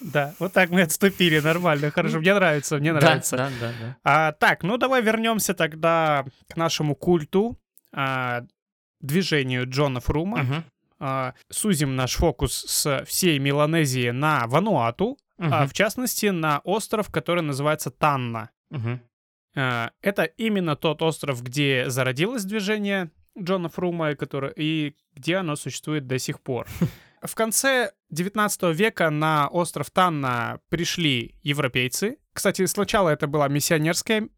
Да, 0.00 0.34
вот 0.40 0.52
так 0.52 0.70
мы 0.70 0.82
отступили, 0.82 1.38
нормально, 1.40 1.90
хорошо, 1.90 2.18
мне 2.18 2.34
нравится, 2.34 2.78
мне 2.78 2.92
нравится. 2.92 3.36
Да, 3.36 3.50
да, 3.60 3.72
да. 3.80 3.96
А, 4.02 4.32
так, 4.32 4.64
ну 4.64 4.76
давай 4.76 5.00
вернемся 5.00 5.54
тогда 5.54 6.24
к 6.48 6.56
нашему 6.56 6.96
культу, 6.96 7.56
а, 7.92 8.42
движению 9.00 9.68
Джона 9.68 10.00
Фрума. 10.00 10.38
Мгм, 10.42 10.64
А, 11.04 11.34
сузим 11.50 11.96
наш 11.96 12.14
фокус 12.14 12.52
с 12.52 13.04
всей 13.06 13.38
Меланезии 13.38 14.10
на 14.10 14.46
Вануату, 14.46 15.18
а 15.38 15.42
мгм, 15.62 15.68
в 15.68 15.72
частности 15.72 16.26
на 16.26 16.60
остров, 16.60 17.10
который 17.10 17.42
называется 17.42 17.90
Танна. 17.90 18.50
А, 19.54 19.90
Это 20.00 20.24
именно 20.24 20.76
тот 20.76 21.02
остров, 21.02 21.42
где 21.42 21.88
зародилось 21.88 22.44
движение 22.44 23.10
Джона 23.38 23.68
Фрума, 23.68 24.14
который, 24.14 24.52
и 24.56 24.96
где 25.14 25.36
оно 25.36 25.56
существует 25.56 26.06
до 26.06 26.18
сих 26.18 26.40
пор. 26.40 26.66
В 27.22 27.34
конце 27.36 27.92
19 28.10 28.74
века 28.74 29.08
на 29.10 29.46
остров 29.48 29.90
Танна 29.90 30.58
пришли 30.70 31.36
европейцы. 31.42 32.18
Кстати, 32.32 32.66
сначала 32.66 33.10
это 33.10 33.28
была 33.28 33.46
миссионерская 33.48 34.28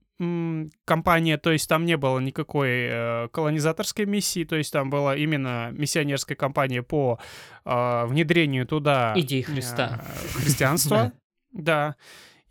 компания, 0.85 1.39
то 1.39 1.51
есть 1.51 1.69
там 1.69 1.85
не 1.87 1.97
было 1.97 2.21
никакой 2.21 2.69
э, 2.89 3.29
колонизаторской 3.33 4.07
миссии, 4.07 4.45
то 4.45 4.55
есть 4.55 4.73
там 4.73 4.89
была 4.89 5.17
именно 5.17 5.71
миссионерская 5.73 6.37
компания 6.37 6.83
по 6.83 7.19
э, 7.65 8.07
внедрению 8.07 8.67
туда 8.67 9.13
Идей 9.17 9.43
Христа. 9.43 10.05
э, 10.05 10.39
христианства. 10.39 11.13
Да. 11.53 11.95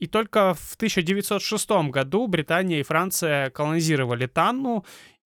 И 0.04 0.08
только 0.08 0.54
в 0.54 0.76
1906 0.76 1.70
году 1.90 2.28
Британия 2.28 2.82
и 2.82 2.84
Франция 2.84 3.50
колонизировали 3.52 4.26
Танну, 4.26 4.84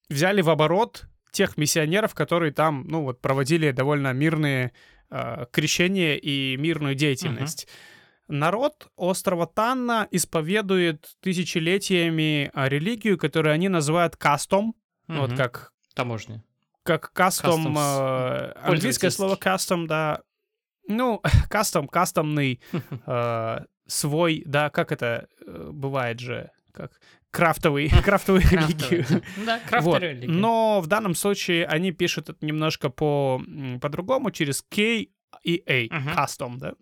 взяли 0.08 0.44
в 0.44 0.52
оборот 0.52 1.08
тех 1.32 1.58
миссионеров, 1.58 2.14
которые 2.14 2.52
там, 2.52 2.86
ну 2.88 3.02
вот, 3.02 3.20
проводили 3.20 3.72
довольно 3.72 4.14
мирные 4.14 4.74
э, 5.10 5.48
крещения 5.52 6.14
и 6.16 6.58
мирную 6.58 6.94
деятельность. 6.94 7.68
Народ 8.28 8.88
острова 8.96 9.48
Танна 9.48 10.08
исповедует 10.12 11.10
тысячелетиями 11.22 12.52
а, 12.54 12.70
религию, 12.70 13.18
которую 13.18 13.56
они 13.56 13.70
называют 13.70 14.16
кастом, 14.16 14.76
ну, 15.08 15.22
вот 15.22 15.34
как 15.36 15.74
Таможня. 15.96 16.44
как 16.84 17.12
кастом, 17.14 17.76
Customs. 17.76 18.54
э, 18.54 18.60
английское 18.62 19.10
слово 19.10 19.38
кастом, 19.38 19.88
да, 19.88 20.22
ну, 20.88 21.20
кастом, 21.50 21.88
кастомный, 21.88 22.62
э, 23.08 23.60
свой, 23.88 24.44
да, 24.46 24.70
как 24.70 24.92
это 24.92 25.28
э, 25.46 25.70
бывает 25.72 26.20
же, 26.20 26.52
как 26.74 26.92
крафтовый, 27.32 27.90
крафтовую 28.04 28.44
религию. 28.44 29.06
Да, 29.46 29.60
Вот. 29.60 29.70
крафтеры 29.70 30.10
религии. 30.14 30.32
Но 30.32 30.80
в 30.82 30.88
данном 30.88 31.16
случае 31.16 31.66
они 31.66 31.92
пишут 31.92 32.30
это 32.30 32.46
немножко 32.46 32.90
по, 32.90 33.42
по-другому, 33.82 34.32
через 34.32 34.62
K 34.62 35.06
и 35.44 35.64
A, 35.68 35.88
custom, 36.16 36.58
да. 36.58 36.74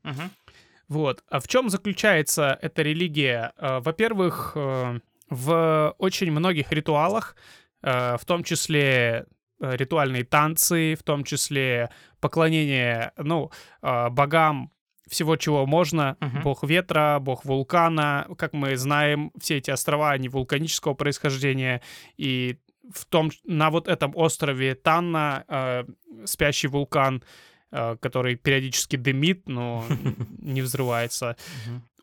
Вот. 0.87 1.23
А 1.29 1.39
в 1.39 1.47
чем 1.47 1.69
заключается 1.69 2.57
эта 2.61 2.83
религия? 2.83 3.53
Э, 3.57 3.79
Во-первых, 3.79 4.53
э, 4.55 4.99
в 5.29 5.95
очень 5.97 6.31
многих 6.31 6.71
ритуалах, 6.71 7.35
в 7.81 8.19
том 8.27 8.43
числе 8.43 9.25
ритуальные 9.59 10.23
танцы, 10.23 10.95
в 10.95 11.01
том 11.03 11.23
числе 11.23 11.89
поклонение, 12.19 13.11
ну, 13.17 13.51
богам 13.81 14.71
всего, 15.07 15.35
чего 15.35 15.65
можно. 15.65 16.17
Мгм. 16.19 16.41
Бог 16.43 16.63
ветра, 16.63 17.17
бог 17.21 17.45
вулкана. 17.45 18.27
Как 18.37 18.53
мы 18.53 18.75
знаем, 18.75 19.31
все 19.39 19.57
эти 19.57 19.71
острова, 19.71 20.11
они 20.11 20.29
вулканического 20.29 20.93
происхождения. 20.93 21.81
И 22.17 22.57
в 22.91 23.05
том, 23.05 23.31
на 23.43 23.69
вот 23.69 23.87
этом 23.87 24.11
острове 24.15 24.75
Танна 24.75 25.43
э, 25.47 25.83
спящий 26.25 26.67
вулкан, 26.67 27.23
э, 27.71 27.97
который 27.99 28.35
периодически 28.35 28.95
дымит, 28.95 29.47
но 29.47 29.85
не 30.39 30.61
взрывается. 30.61 31.35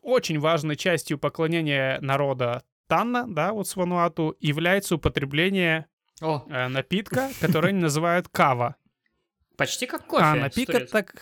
Очень 0.01 0.39
важной 0.39 0.75
частью 0.75 1.17
поклонения 1.17 1.99
народа 2.01 2.63
Танна, 2.87 3.25
да, 3.27 3.53
вот 3.53 3.67
с 3.67 3.75
Вануату, 3.75 4.35
является 4.39 4.95
употребление 4.95 5.87
э, 6.21 6.67
напитка, 6.67 7.29
который 7.39 7.69
они 7.69 7.79
называют 7.79 8.27
кава. 8.29 8.75
почти 9.57 9.85
как 9.87 10.05
кофе. 10.05 10.23
А 10.23 10.35
напиток 10.35 10.89
так... 10.89 11.15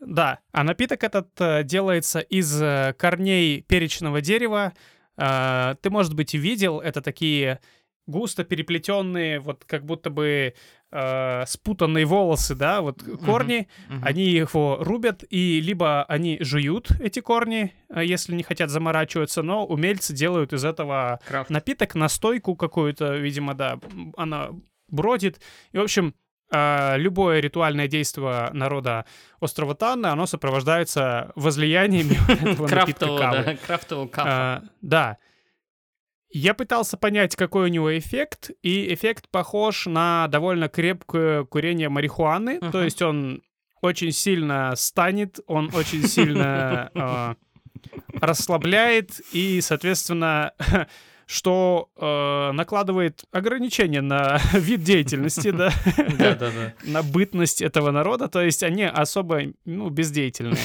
Да, 0.00 0.38
а 0.52 0.64
напиток 0.64 1.02
этот 1.04 1.28
э, 1.40 1.64
делается 1.64 2.20
из 2.20 2.60
э, 2.62 2.94
корней 2.98 3.62
перечного 3.62 4.20
дерева. 4.20 4.72
Э, 5.16 5.74
ты, 5.80 5.90
может 5.90 6.14
быть, 6.14 6.34
и 6.34 6.38
видел, 6.38 6.80
это 6.80 7.00
такие 7.02 7.58
густо 8.06 8.42
переплетенные, 8.44 9.38
вот 9.38 9.64
как 9.66 9.84
будто 9.84 10.08
бы 10.08 10.54
э, 10.90 11.44
спутанные 11.46 12.06
волосы, 12.06 12.54
да, 12.54 12.80
вот 12.80 13.02
корни, 13.26 13.68
Мгм. 13.90 14.02
они 14.02 14.24
его 14.24 14.78
рубят, 14.80 15.24
и 15.28 15.60
либо 15.60 16.04
они 16.04 16.38
жуют 16.40 16.90
эти 17.00 17.20
корни, 17.20 17.74
если 17.94 18.34
не 18.34 18.42
хотят 18.42 18.70
заморачиваться, 18.70 19.42
но 19.42 19.66
умельцы 19.66 20.14
делают 20.14 20.54
из 20.54 20.64
этого 20.64 21.20
Крафт. 21.28 21.50
напиток, 21.50 21.94
настойку 21.94 22.56
какую-то, 22.56 23.16
видимо, 23.16 23.52
да, 23.54 23.78
она 24.16 24.52
бродит. 24.88 25.40
И, 25.72 25.76
в 25.76 25.82
общем, 25.82 26.14
любое 26.50 27.40
ритуальное 27.40 27.88
действие 27.88 28.50
народа 28.52 29.04
острова 29.40 29.74
Танна, 29.74 30.12
оно 30.12 30.26
сопровождается 30.26 31.32
возлияниями 31.36 32.16
этого 32.52 32.66
напитка 32.68 33.06
Крафтового, 33.06 33.18
кавы. 33.18 33.44
да, 33.44 33.56
крафтового. 33.66 34.10
А, 34.16 34.62
Да. 34.80 35.18
Я 36.30 36.52
пытался 36.52 36.96
понять, 36.98 37.36
какой 37.36 37.64
у 37.64 37.68
него 37.68 37.96
эффект, 37.98 38.50
и 38.62 38.92
эффект 38.92 39.28
похож 39.30 39.86
на 39.86 40.28
довольно 40.28 40.68
крепкое 40.68 41.44
курение 41.44 41.88
марихуаны, 41.88 42.58
то 42.60 42.66
Мгм. 42.66 42.84
есть 42.84 43.00
он 43.00 43.42
очень 43.80 44.12
сильно 44.12 44.74
станет, 44.76 45.40
он 45.46 45.70
очень 45.74 46.02
сильно 46.02 46.90
а, 46.94 47.36
расслабляет 48.20 49.20
и, 49.32 49.60
соответственно, 49.60 50.52
что 51.28 51.90
э, 51.94 52.52
накладывает 52.52 53.24
ограничения 53.32 54.00
на 54.00 54.40
вид 54.54 54.82
деятельности, 54.82 55.50
да, 55.50 55.70
на 56.82 57.02
бытность 57.02 57.60
этого 57.60 57.90
народа, 57.90 58.28
то 58.28 58.42
есть 58.42 58.62
они 58.62 58.84
особо, 58.84 59.42
ну, 59.66 59.90
бездеятельные, 59.90 60.56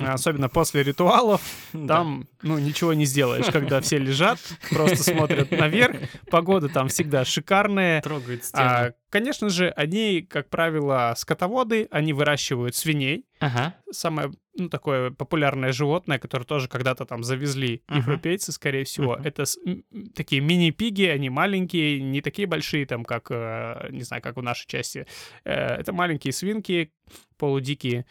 особенно 0.00 0.48
после 0.48 0.82
ритуалов, 0.82 1.40
там, 1.86 2.26
ну, 2.42 2.58
ничего 2.58 2.94
не 2.94 3.04
сделаешь, 3.04 3.46
когда 3.46 3.80
все 3.80 3.98
лежат, 3.98 4.40
просто 4.70 5.04
смотрят 5.04 5.52
наверх, 5.52 5.96
погода 6.30 6.68
там 6.68 6.88
всегда 6.88 7.24
шикарная, 7.24 8.02
Трогает 8.02 8.42
а, 8.54 8.90
конечно 9.08 9.50
же, 9.50 9.68
они, 9.70 10.22
как 10.22 10.48
правило, 10.50 11.14
скотоводы, 11.16 11.86
они 11.92 12.12
выращивают 12.12 12.74
свиней, 12.74 13.24
Ага. 13.38 13.76
самое, 13.92 14.32
ну, 14.60 14.68
такое 14.68 15.10
популярное 15.10 15.72
животное, 15.72 16.18
которое 16.18 16.44
тоже 16.44 16.68
когда-то 16.68 17.04
там 17.04 17.24
завезли 17.24 17.82
Мгм. 17.88 17.98
европейцы, 17.98 18.52
скорее 18.52 18.84
всего. 18.84 19.14
Мгм. 19.16 19.22
Это 19.26 19.44
с- 19.44 19.58
м, 19.66 19.82
такие 20.14 20.40
мини-пиги, 20.40 21.04
они 21.04 21.30
маленькие, 21.30 22.00
не 22.00 22.20
такие 22.20 22.46
большие, 22.46 22.86
там, 22.86 23.04
как, 23.04 23.30
э, 23.30 23.88
не 23.90 24.02
знаю, 24.04 24.22
как 24.22 24.36
в 24.36 24.42
нашей 24.42 24.66
части. 24.68 25.06
Э, 25.44 25.80
Это 25.80 25.92
маленькие 25.92 26.32
свинки, 26.32 26.92
полудикие. 27.38 28.04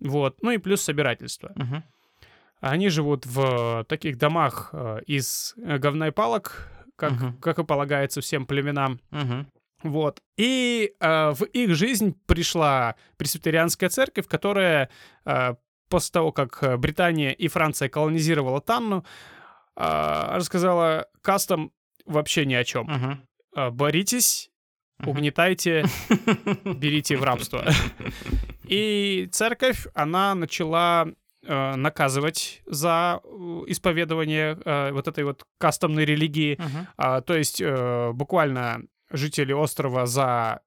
Вот. 0.00 0.42
Ну 0.42 0.50
и 0.50 0.58
плюс 0.58 0.80
собирательство. 0.82 1.52
Мгм. 1.56 1.82
Они 2.60 2.88
живут 2.90 3.26
в 3.26 3.84
таких 3.88 4.16
домах 4.18 4.70
э, 4.72 5.00
из 5.06 5.54
э, 5.56 5.78
говна 5.78 6.08
и 6.08 6.10
палок, 6.10 6.68
как, 6.96 7.12
Мгм. 7.12 7.36
как 7.40 7.58
и 7.58 7.64
полагается 7.64 8.20
всем 8.20 8.44
племенам. 8.46 9.00
Мгм. 9.10 9.46
Вот. 9.82 10.20
И 10.36 10.92
э, 11.00 11.30
в 11.32 11.44
их 11.44 11.74
жизнь 11.74 12.14
пришла 12.26 12.96
пресвитерианская 13.16 13.88
церковь, 13.88 14.26
которая 14.26 14.90
э, 15.24 15.54
после 15.90 16.12
того, 16.12 16.32
как 16.32 16.62
э, 16.62 16.76
Британия 16.78 17.32
и 17.32 17.48
Франция 17.48 17.90
колонизировала 17.90 18.60
Танну, 18.60 19.04
э, 19.76 20.36
рассказала 20.36 21.08
кастам 21.20 21.72
вообще 22.06 22.46
ни 22.46 22.54
о 22.54 22.64
чем. 22.64 22.86
Мгм. 22.86 23.28
Э, 23.56 23.70
боритесь, 23.70 24.50
угнетайте, 25.04 25.84
берите 26.64 27.16
в 27.16 27.24
рабство. 27.24 27.64
И 28.64 29.28
церковь, 29.32 29.86
она 29.94 30.34
начала 30.34 31.08
э, 31.44 31.74
наказывать 31.74 32.62
за 32.66 33.20
э, 33.22 33.28
исповедование 33.66 34.56
э, 34.64 34.92
вот 34.92 35.08
этой 35.08 35.24
вот 35.24 35.44
кастомной 35.58 36.04
религии. 36.04 36.58
А, 36.96 37.20
то 37.20 37.36
есть 37.36 37.60
э, 37.60 38.12
буквально 38.12 38.82
жители 39.10 39.52
острова 39.52 40.06
за 40.06 40.60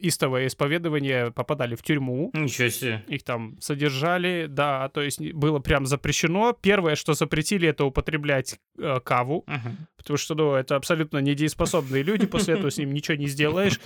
истовое 0.00 0.46
исповедование 0.46 1.30
попадали 1.32 1.74
в 1.74 1.82
тюрьму. 1.82 2.30
Ничего 2.34 2.68
себе. 2.68 3.04
Их 3.08 3.22
там 3.22 3.56
содержали, 3.60 4.46
да, 4.48 4.88
то 4.88 5.00
есть 5.02 5.20
было 5.32 5.58
прям 5.58 5.86
запрещено. 5.86 6.52
Первое, 6.60 6.94
что 6.96 7.14
запретили, 7.14 7.68
это 7.68 7.84
употреблять 7.84 8.58
э, 8.78 9.00
каву, 9.04 9.44
Мгм. 9.46 9.86
потому 9.96 10.16
что, 10.16 10.34
ну, 10.34 10.54
это 10.54 10.76
абсолютно 10.76 11.18
недееспособные 11.18 12.02
люди, 12.02 12.26
после 12.26 12.54
этого 12.54 12.70
с 12.70 12.78
ним 12.78 12.92
ничего 12.92 13.16
не 13.16 13.26
сделаешь. 13.28 13.78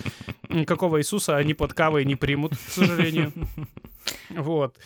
Никакого 0.49 0.99
Иисуса 0.99 1.37
они 1.37 1.53
под 1.53 1.73
кавой 1.73 2.05
не 2.05 2.15
примут, 2.15 2.53
к 2.55 2.69
сожалению. 2.69 3.33
Вот. 4.29 4.77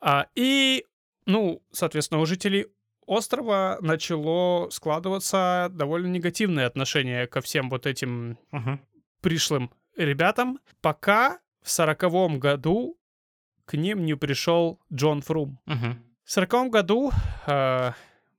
А, 0.00 0.26
и, 0.34 0.84
ну, 1.26 1.62
соответственно, 1.72 2.20
у 2.20 2.26
жителей 2.26 2.66
острова 3.06 3.78
начало 3.80 4.70
складываться 4.70 5.68
довольно 5.70 6.06
негативное 6.06 6.66
отношение 6.66 7.26
ко 7.26 7.40
всем 7.40 7.68
вот 7.70 7.86
этим 7.86 8.38
Мгм. 8.50 8.80
пришлым 9.20 9.70
ребятам, 9.96 10.58
пока 10.80 11.40
в 11.62 11.70
сороковом 11.70 12.38
году 12.38 12.98
к 13.64 13.74
ним 13.74 14.04
не 14.04 14.14
пришел 14.16 14.80
Джон 14.92 15.22
Фрум. 15.22 15.58
Мгм. 15.66 16.02
В 16.24 16.30
сороковом 16.30 16.70
году 16.70 17.12
э, 17.46 17.92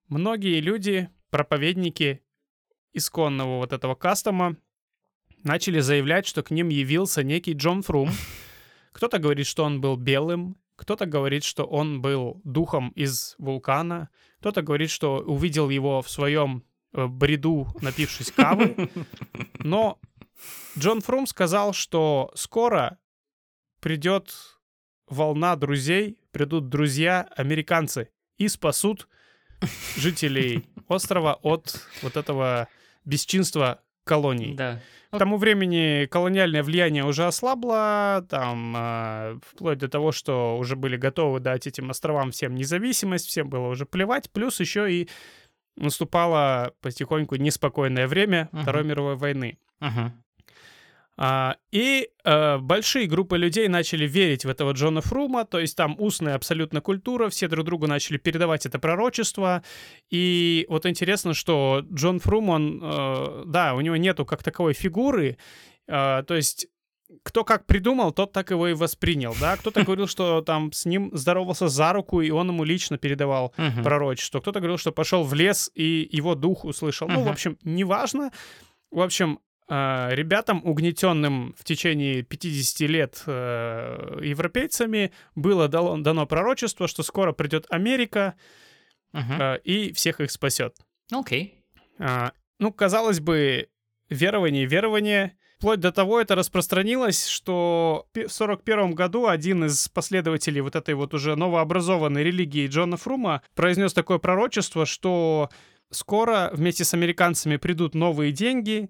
многие 0.07 0.59
люди, 0.59 1.09
проповедники 1.29 2.21
исконного 2.93 3.57
вот 3.57 3.73
этого 3.73 3.95
кастома, 3.95 4.57
начали 5.43 5.79
заявлять, 5.79 6.27
что 6.27 6.43
к 6.43 6.51
ним 6.51 6.69
явился 6.69 7.23
некий 7.23 7.53
Джон 7.53 7.81
Фрум. 7.81 8.09
Кто-то 8.91 9.19
говорит, 9.19 9.47
что 9.47 9.63
он 9.63 9.81
был 9.81 9.97
белым, 9.97 10.57
кто-то 10.75 11.05
говорит, 11.05 11.43
что 11.43 11.63
он 11.63 12.01
был 12.01 12.41
духом 12.43 12.89
из 12.89 13.35
вулкана, 13.37 14.09
кто-то 14.39 14.61
говорит, 14.61 14.89
что 14.89 15.19
увидел 15.19 15.69
его 15.69 16.01
в 16.01 16.09
своем 16.09 16.63
э, 16.93 17.07
бреду, 17.07 17.67
напившись 17.81 18.31
кавы. 18.31 18.89
Но 19.59 19.99
Джон 20.77 21.01
Фрум 21.01 21.27
сказал, 21.27 21.73
что 21.73 22.31
скоро 22.35 22.97
придет 23.79 24.33
волна 25.07 25.55
друзей, 25.55 26.17
придут 26.31 26.69
друзья, 26.69 27.27
американцы, 27.35 28.09
и 28.37 28.47
спасут 28.47 29.07
жителей 29.97 30.65
острова 30.87 31.35
от 31.41 31.79
вот 32.01 32.17
этого 32.17 32.67
бесчинства 33.05 33.81
колоний. 34.03 34.53
Да. 34.55 34.81
К 35.11 35.17
тому 35.17 35.37
времени 35.37 36.07
колониальное 36.07 36.61
влияние 36.61 37.05
уже 37.05 37.25
ослабло, 37.25 38.25
там, 38.29 38.73
а, 38.75 39.39
вплоть 39.41 39.77
до 39.77 39.87
того, 39.87 40.11
что 40.11 40.57
уже 40.57 40.75
были 40.75 40.97
готовы 40.97 41.39
дать 41.39 41.67
этим 41.67 41.89
островам 41.89 42.31
всем 42.31 42.53
независимость, 42.53 43.27
всем 43.27 43.49
было 43.49 43.67
уже 43.67 43.85
плевать, 43.85 44.29
плюс 44.31 44.59
еще 44.59 44.91
и 44.91 45.09
наступало 45.77 46.73
потихоньку 46.81 47.35
неспокойное 47.35 48.07
время 48.07 48.49
Мгм. 48.51 48.61
Второй 48.61 48.83
мировой 48.83 49.15
войны. 49.15 49.57
Мгм. 49.79 50.24
А, 51.17 51.55
и 51.71 52.09
э, 52.25 52.57
большие 52.57 53.07
группы 53.07 53.37
людей 53.37 53.67
начали 53.69 54.05
верить 54.05 54.43
в 54.43 54.49
этого 54.49 54.71
Джона 54.71 55.01
Фрума, 55.01 55.45
то 55.45 55.59
есть 55.59 55.77
там 55.77 55.95
устная 55.97 56.35
абсолютно 56.35 56.81
культура, 56.81 57.29
все 57.29 57.47
друг 57.47 57.65
другу 57.65 57.87
начали 57.87 58.17
передавать 58.17 58.65
это 58.65 58.79
пророчество. 58.79 59.63
И 60.09 60.65
вот 60.67 60.85
интересно, 60.85 61.33
что 61.33 61.83
Джон 61.93 62.19
Фрум, 62.19 62.49
он, 62.49 62.81
э, 62.83 63.43
да, 63.45 63.75
у 63.75 63.81
него 63.81 63.95
нету 63.95 64.25
как 64.25 64.43
таковой 64.43 64.73
фигуры, 64.73 65.37
э, 65.87 66.23
то 66.27 66.35
есть 66.35 66.67
кто 67.23 67.43
как 67.43 67.65
придумал, 67.65 68.11
тот 68.11 68.33
так 68.33 68.51
его 68.51 68.67
и 68.67 68.73
воспринял, 68.73 69.35
да. 69.39 69.55
Кто-то 69.57 69.83
говорил, 69.85 70.07
что 70.07 70.41
там 70.41 70.71
с 70.73 70.85
ним 70.85 71.11
здоровался 71.13 71.67
за 71.69 71.93
руку, 71.93 72.19
и 72.21 72.29
он 72.31 72.49
ему 72.49 72.63
лично 72.65 72.97
передавал 72.97 73.53
Мгм. 73.57 73.83
пророчество. 73.83 74.39
Кто-то 74.41 74.59
говорил, 74.59 74.77
что 74.77 74.91
пошел 74.91 75.23
в 75.23 75.33
лес, 75.33 75.71
и 75.75 76.09
его 76.11 76.35
дух 76.35 76.65
услышал. 76.65 77.07
Ну, 77.07 77.23
в 77.23 77.27
общем, 77.29 77.57
неважно. 77.63 78.31
В 78.91 79.01
общем, 79.01 79.39
ребятам, 79.67 80.61
угнетенным 80.63 81.55
в 81.57 81.63
течение 81.63 82.21
50 82.21 82.89
лет 82.89 83.23
э, 83.25 84.19
европейцами, 84.21 85.11
было 85.33 85.67
дано 85.67 86.25
пророчество, 86.27 86.87
что 86.87 87.01
скоро 87.01 87.31
придет 87.31 87.65
Америка 87.69 88.35
э, 89.13 89.57
и 89.63 89.91
всех 89.93 90.21
их 90.21 90.29
спасет. 90.29 90.75
Окей. 91.11 91.63
А, 91.97 92.33
ну, 92.59 92.71
казалось 92.71 93.19
бы, 93.19 93.69
верование, 94.09 94.65
верование. 94.65 95.37
Вплоть 95.57 95.79
до 95.79 95.91
того 95.91 96.19
это 96.19 96.35
распространилось, 96.35 97.27
что 97.27 98.07
в 98.13 98.27
41 98.27 98.93
году 98.93 99.27
один 99.27 99.65
из 99.65 99.87
последователей 99.87 100.61
вот 100.61 100.75
этой 100.75 100.93
вот 100.95 101.13
уже 101.13 101.35
новообразованной 101.35 102.23
религии 102.23 102.67
Джона 102.67 102.97
Фрума 102.97 103.41
произнес 103.55 103.93
такое 103.93 104.17
пророчество, 104.17 104.85
что 104.85 105.49
скоро 105.91 106.51
вместе 106.53 106.83
с 106.83 106.93
американцами 106.93 107.57
придут 107.57 107.95
новые 107.95 108.31
деньги 108.31 108.89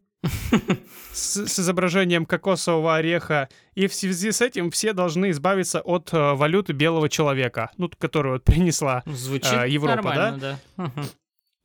с, 1.14 1.48
с 1.48 1.60
изображением 1.60 2.26
кокосового 2.26 2.96
ореха, 2.96 3.50
и 3.74 3.88
в 3.88 3.94
связи 3.94 4.32
с 4.32 4.42
этим 4.42 4.72
все 4.72 4.94
должны 4.94 5.32
избавиться 5.32 5.82
от 5.82 6.14
э, 6.14 6.34
валюты 6.34 6.74
белого 6.74 7.10
человека, 7.10 7.72
ну, 7.78 7.90
которую 7.98 8.34
вот 8.34 8.44
принесла 8.44 9.04
Звучит 9.06 9.54
А, 9.54 9.68
Европа, 9.68 9.96
нормально, 9.96 10.38
да? 10.38 10.60
Мгм. 10.84 11.06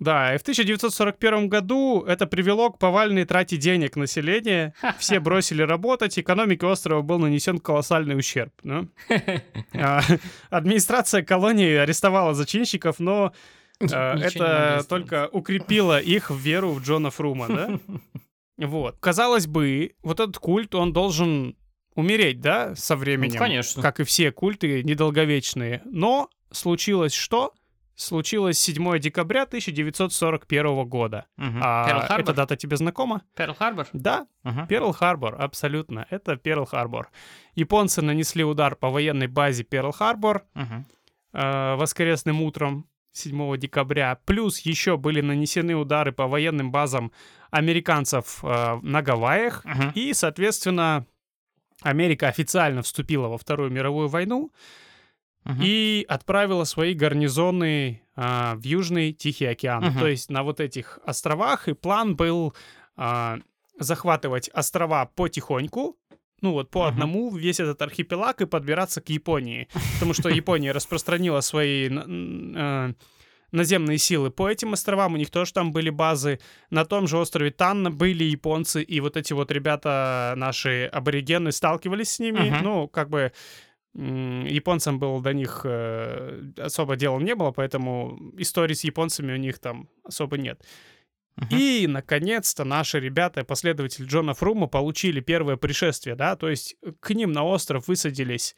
Да, 0.01 0.35
и 0.35 0.39
в 0.39 0.41
1941 0.41 1.51
году 1.51 2.03
это 2.07 2.27
привело 2.27 2.71
к 2.71 2.79
повальной 2.79 3.27
трате 3.27 3.59
денег 3.59 3.97
населения. 3.97 4.75
Все 4.99 5.21
бросили 5.21 5.63
работать, 5.63 6.19
экономике 6.19 6.67
острова 6.67 7.03
был 7.03 7.19
нанесен 7.19 7.59
колоссальный 7.59 8.17
ущерб. 8.17 8.53
ну. 8.63 8.89
А, 9.75 10.01
Администрация 10.49 11.23
колонии 11.23 11.75
арестовала 11.75 12.35
зачинщиков, 12.35 12.99
но 12.99 13.33
э, 13.81 13.87
могли 13.87 14.25
это 14.25 14.85
только 14.89 15.29
укрепило 15.31 16.01
их 16.01 16.31
веру 16.31 16.73
в 16.73 16.83
Джона 16.83 17.11
Фрума, 17.11 17.49
да? 17.49 17.79
Вот. 18.61 18.97
Казалось 19.01 19.47
бы, 19.47 19.95
вот 20.03 20.21
этот 20.21 20.39
культ, 20.39 20.75
он 20.75 20.93
должен 20.93 21.57
умереть, 21.95 22.41
да, 22.41 22.75
со 22.77 22.95
временем. 22.97 23.33
Ну, 23.33 23.39
конечно. 23.39 23.83
Как 23.83 24.01
и 24.01 24.05
все 24.05 24.31
культы 24.33 24.83
недолговечные. 24.85 25.83
Но 25.85 26.29
случилось 26.53 27.13
что? 27.13 27.53
Случилось 27.97 28.59
7 28.59 28.99
декабря 28.99 29.43
1941 29.43 30.85
года. 30.89 31.27
Мгм. 31.37 31.61
А 31.63 32.17
эта 32.19 32.33
дата 32.33 32.57
тебе 32.57 32.77
знакома? 32.77 33.23
Перл-Харбор? 33.37 33.89
Да, 33.93 34.27
Ага. 34.43 34.67
Перл-Харбор, 34.69 35.35
абсолютно. 35.37 36.07
Это 36.09 36.35
Перл-Харбор. 36.37 37.09
Японцы 37.55 38.01
нанесли 38.01 38.43
удар 38.45 38.75
по 38.77 38.89
военной 38.89 39.27
базе 39.27 39.65
Перл-Харбор 39.65 40.43
Мгм. 40.55 40.87
э, 41.35 41.75
воскресным 41.77 42.41
утром 42.43 42.87
7 43.13 43.57
декабря. 43.57 44.19
Плюс 44.25 44.61
еще 44.61 44.97
были 44.97 45.21
нанесены 45.21 45.75
удары 45.75 46.13
по 46.13 46.27
военным 46.27 46.71
базам 46.71 47.13
американцев 47.51 48.41
э, 48.43 48.79
на 48.83 49.03
Гавайях. 49.03 49.65
Мгм. 49.65 49.93
И, 49.95 50.13
соответственно, 50.13 51.07
Америка 51.83 52.29
официально 52.29 52.83
вступила 52.83 53.29
во 53.29 53.39
Вторую 53.39 53.71
мировую 53.71 54.09
войну 54.09 54.53
Мгм. 55.45 55.61
и 55.63 56.05
отправила 56.09 56.65
свои 56.65 56.93
гарнизоны 56.93 58.03
а, 58.15 58.57
в 58.57 58.63
Южный 58.65 59.13
Тихий 59.13 59.47
океан. 59.47 59.83
Мгм. 59.85 59.99
То 59.99 60.07
есть 60.07 60.31
на 60.31 60.43
вот 60.43 60.61
этих 60.61 60.99
островах. 61.05 61.69
И 61.69 61.73
план 61.73 62.15
был 62.15 62.55
а, 62.97 63.39
захватывать 63.79 64.51
острова 64.53 65.07
потихоньку, 65.07 65.97
ну 66.43 66.53
вот 66.53 66.71
по 66.71 66.81
Мгм. 66.81 66.89
одному 66.89 67.37
весь 67.37 67.61
этот 67.61 67.83
архипелаг 67.83 68.41
и 68.41 68.47
подбираться 68.47 69.01
к 69.01 69.09
Японии. 69.11 69.69
Потому 69.95 70.15
что 70.15 70.29
Япония 70.29 70.73
распространила 70.73 71.41
свои 71.41 71.89
э, 71.91 72.93
наземные 73.53 73.99
силы 73.99 74.31
по 74.31 74.49
этим 74.49 74.73
островам. 74.73 75.15
У 75.15 75.17
них 75.17 75.31
тоже 75.31 75.53
там 75.53 75.73
были 75.73 75.91
базы. 75.91 76.39
На 76.71 76.85
том 76.85 77.09
же 77.09 77.17
острове 77.19 77.51
Танна 77.51 77.91
были 77.91 78.25
японцы. 78.25 78.83
И 78.83 79.01
вот 79.01 79.17
эти 79.17 79.33
вот 79.33 79.51
ребята, 79.51 80.35
наши 80.37 80.89
аборигены, 80.93 81.53
сталкивались 81.53 82.11
с 82.11 82.19
ними. 82.21 82.51
Мгм. 82.51 82.63
Ну, 82.63 82.89
как 82.89 83.09
бы 83.11 83.33
японцам 83.93 84.99
было 85.01 85.21
до 85.21 85.33
них 85.35 85.63
э, 85.65 86.43
особо 86.59 86.95
дела 86.97 87.19
не 87.19 87.35
было, 87.35 87.51
поэтому 87.51 88.33
истории 88.39 88.75
с 88.75 88.85
японцами 88.85 89.33
у 89.33 89.37
них 89.37 89.59
там 89.59 89.89
особо 90.05 90.39
нет. 90.39 90.63
Мгм. 91.41 91.57
И, 91.57 91.87
наконец-то, 91.87 92.65
наши 92.65 93.01
ребята, 93.01 93.45
последователи 93.45 94.05
Джона 94.07 94.35
Фрума, 94.35 94.67
получили 94.67 95.21
первое 95.21 95.57
пришествие, 95.57 96.15
да, 96.15 96.37
то 96.37 96.49
есть 96.51 96.77
к 97.01 97.11
ним 97.15 97.33
на 97.33 97.45
остров 97.45 97.89
высадились 97.89 98.55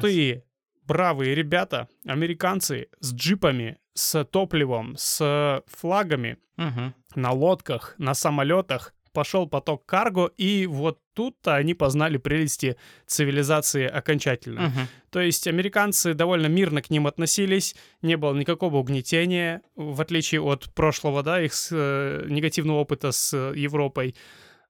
крутые, 0.00 0.44
бравые 0.86 1.34
ребята, 1.34 1.88
американцы 2.06 2.88
с 3.00 3.12
джипами, 3.14 3.78
с 3.94 4.24
топливом, 4.24 4.94
с 4.96 5.62
флагами, 5.66 6.38
Мгм. 6.56 6.94
на 7.14 7.32
лодках, 7.32 7.94
на 7.98 8.14
самолетах. 8.14 8.94
Пошел 9.16 9.46
поток 9.46 9.86
карго, 9.86 10.30
и 10.36 10.66
вот 10.66 11.00
тут-то 11.14 11.54
они 11.54 11.72
познали 11.72 12.18
прелести 12.18 12.76
цивилизации 13.06 13.86
окончательно. 13.86 14.68
Мгм. 14.68 14.88
То 15.08 15.20
есть 15.22 15.46
американцы 15.46 16.12
довольно 16.12 16.48
мирно 16.48 16.82
к 16.82 16.90
ним 16.90 17.06
относились, 17.06 17.74
не 18.02 18.18
было 18.18 18.34
никакого 18.34 18.76
угнетения, 18.76 19.62
в 19.74 20.02
отличие 20.02 20.42
от 20.42 20.70
прошлого, 20.74 21.22
да, 21.22 21.40
их 21.40 21.54
с, 21.54 21.70
э, 21.72 22.26
негативного 22.28 22.80
опыта 22.80 23.10
с 23.10 23.32
э, 23.32 23.54
Европой. 23.56 24.14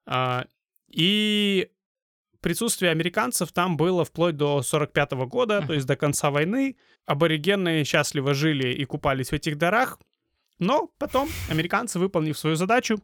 А, 0.06 0.44
и 0.92 1.68
присутствие 2.40 2.92
американцев 2.92 3.50
там 3.50 3.76
было 3.76 4.04
вплоть 4.04 4.36
до 4.36 4.62
45 4.62 5.26
года, 5.26 5.64
то 5.66 5.72
есть 5.72 5.88
до 5.88 5.96
конца 5.96 6.30
войны. 6.30 6.76
Аборигены 7.04 7.82
счастливо 7.82 8.32
жили 8.32 8.68
и 8.68 8.84
купались 8.84 9.30
в 9.30 9.32
этих 9.32 9.58
дарах. 9.58 9.98
Но 10.60 10.88
потом 10.98 11.28
американцы, 11.50 11.98
выполнив 11.98 12.38
свою 12.38 12.54
задачу, 12.54 13.00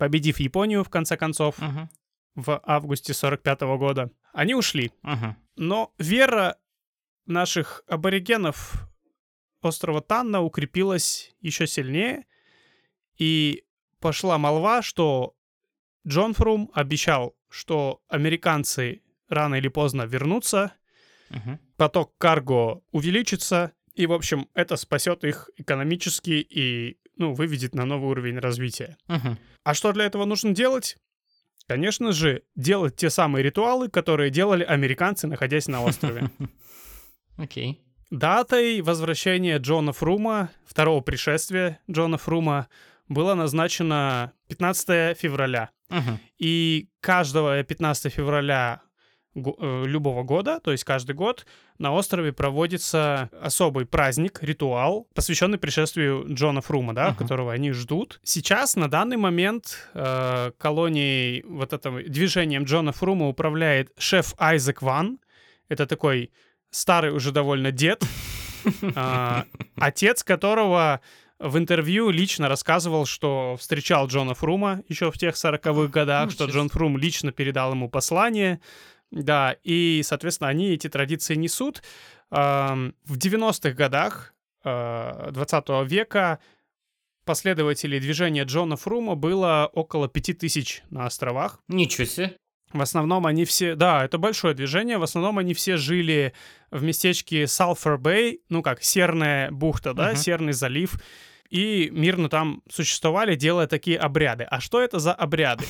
победив 0.00 0.40
Японию, 0.40 0.82
в 0.82 0.88
конце 0.88 1.16
концов, 1.18 1.58
Мгм. 1.58 1.90
в 2.34 2.60
августе 2.64 3.12
45 3.12 3.76
года, 3.76 4.10
они 4.32 4.54
ушли. 4.54 4.90
Мгм. 5.02 5.36
Но 5.56 5.92
вера 5.98 6.56
наших 7.26 7.82
аборигенов 7.86 8.88
острова 9.60 10.00
Танна 10.00 10.40
укрепилась 10.40 11.34
еще 11.42 11.66
сильнее, 11.66 12.24
и 13.18 13.62
пошла 14.00 14.38
молва, 14.38 14.80
что 14.80 15.34
Джон 16.08 16.32
Фрум 16.32 16.70
обещал, 16.72 17.36
что 17.50 18.00
американцы 18.08 19.02
рано 19.28 19.56
или 19.56 19.68
поздно 19.68 20.04
вернутся, 20.06 20.72
Мгм. 21.28 21.58
поток 21.76 22.16
карго 22.16 22.80
увеличится, 22.90 23.72
и, 23.94 24.06
в 24.06 24.12
общем, 24.12 24.48
это 24.54 24.76
спасет 24.76 25.24
их 25.24 25.50
экономически 25.56 26.46
и, 26.48 26.98
ну, 27.16 27.34
выведет 27.34 27.74
на 27.74 27.84
новый 27.84 28.10
уровень 28.10 28.38
развития. 28.38 28.96
Мгм. 29.08 29.38
А 29.64 29.74
что 29.74 29.92
для 29.92 30.04
этого 30.06 30.24
нужно 30.24 30.52
делать? 30.52 30.96
Конечно 31.66 32.12
же, 32.12 32.42
делать 32.56 32.96
те 32.96 33.10
самые 33.10 33.42
ритуалы, 33.42 33.88
которые 33.88 34.30
делали 34.30 34.64
американцы, 34.64 35.26
находясь 35.26 35.68
на 35.68 35.82
острове. 35.82 36.30
Окей. 37.36 37.80
Датой 38.10 38.80
возвращения 38.80 39.58
Джона 39.58 39.92
Фрума, 39.92 40.50
второго 40.66 41.00
пришествия 41.00 41.78
Джона 41.88 42.18
Фрума, 42.18 42.68
было 43.08 43.34
назначено 43.34 44.32
15 44.48 45.16
февраля. 45.16 45.70
Мгм. 45.90 46.18
И 46.38 46.88
каждого 47.00 47.62
15 47.62 48.12
февраля 48.12 48.82
любого 49.86 50.22
года, 50.22 50.60
то 50.60 50.72
есть 50.72 50.84
каждый 50.84 51.14
год, 51.14 51.46
на 51.78 51.92
острове 51.92 52.32
проводится 52.32 53.30
особый 53.42 53.86
праздник, 53.86 54.38
ритуал, 54.42 55.06
посвященный 55.14 55.58
пришествию 55.58 56.26
Джона 56.28 56.60
Фрума, 56.60 56.94
да, 56.94 57.08
Мгм. 57.10 57.16
которого 57.16 57.52
они 57.52 57.72
ждут. 57.72 58.20
Сейчас, 58.22 58.76
на 58.76 58.88
данный 58.88 59.16
момент, 59.16 59.88
э, 59.94 60.52
колонией, 60.58 61.42
вот 61.48 61.72
этим 61.72 62.02
движением 62.04 62.64
Джона 62.64 62.92
Фрума 62.92 63.28
управляет 63.28 63.90
шеф 63.98 64.34
Айзек 64.38 64.82
Ван. 64.82 65.18
Это 65.68 65.86
такой 65.86 66.30
старый 66.70 67.12
уже 67.12 67.32
довольно 67.32 67.70
дед, 67.72 68.02
а, 68.94 69.44
отец 69.76 70.22
которого 70.22 71.00
в 71.38 71.56
интервью 71.56 72.10
лично 72.10 72.48
рассказывал, 72.50 73.06
что 73.06 73.56
встречал 73.58 74.06
Джона 74.08 74.34
Фрума 74.34 74.82
еще 74.88 75.10
в 75.10 75.16
тех 75.16 75.34
40-х 75.36 75.86
годах, 75.88 76.26
Ну, 76.26 76.30
что 76.32 76.44
честно. 76.44 76.58
Джон 76.58 76.68
Фрум 76.68 76.98
лично 76.98 77.32
передал 77.32 77.72
ему 77.72 77.88
послание. 77.88 78.60
Да, 79.10 79.56
и, 79.64 80.02
соответственно, 80.04 80.50
они 80.50 80.70
эти 80.72 80.88
традиции 80.88 81.34
несут. 81.34 81.82
В 82.30 82.92
90-х 83.08 83.72
годах 83.72 84.34
э, 84.64 85.30
20 85.32 85.68
века 85.90 86.38
последователей 87.24 87.98
движения 87.98 88.44
Джона 88.44 88.76
Фрума 88.76 89.16
было 89.16 89.68
около 89.72 90.08
5000 90.08 90.84
на 90.90 91.06
островах. 91.06 91.58
Ничего 91.68 92.04
себе. 92.04 92.36
В 92.72 92.80
основном 92.80 93.26
они 93.26 93.44
все... 93.44 93.74
Да, 93.74 94.04
это 94.04 94.18
большое 94.18 94.54
движение. 94.54 94.98
В 94.98 95.02
основном 95.02 95.38
они 95.38 95.54
все 95.54 95.76
жили 95.76 96.32
в 96.70 96.84
местечке 96.84 97.48
Салфер 97.48 97.98
Бэй, 97.98 98.42
ну 98.48 98.62
как, 98.62 98.82
Серная 98.82 99.50
бухта, 99.50 99.92
да, 99.92 100.10
Мгм. 100.10 100.16
Серный 100.16 100.52
залив. 100.52 100.94
И 101.48 101.90
мирно 101.92 102.28
там 102.28 102.62
существовали, 102.70 103.34
делая 103.34 103.66
такие 103.66 103.98
обряды. 103.98 104.44
А 104.44 104.60
что 104.60 104.80
это 104.80 105.00
за 105.00 105.12
обряды? 105.12 105.64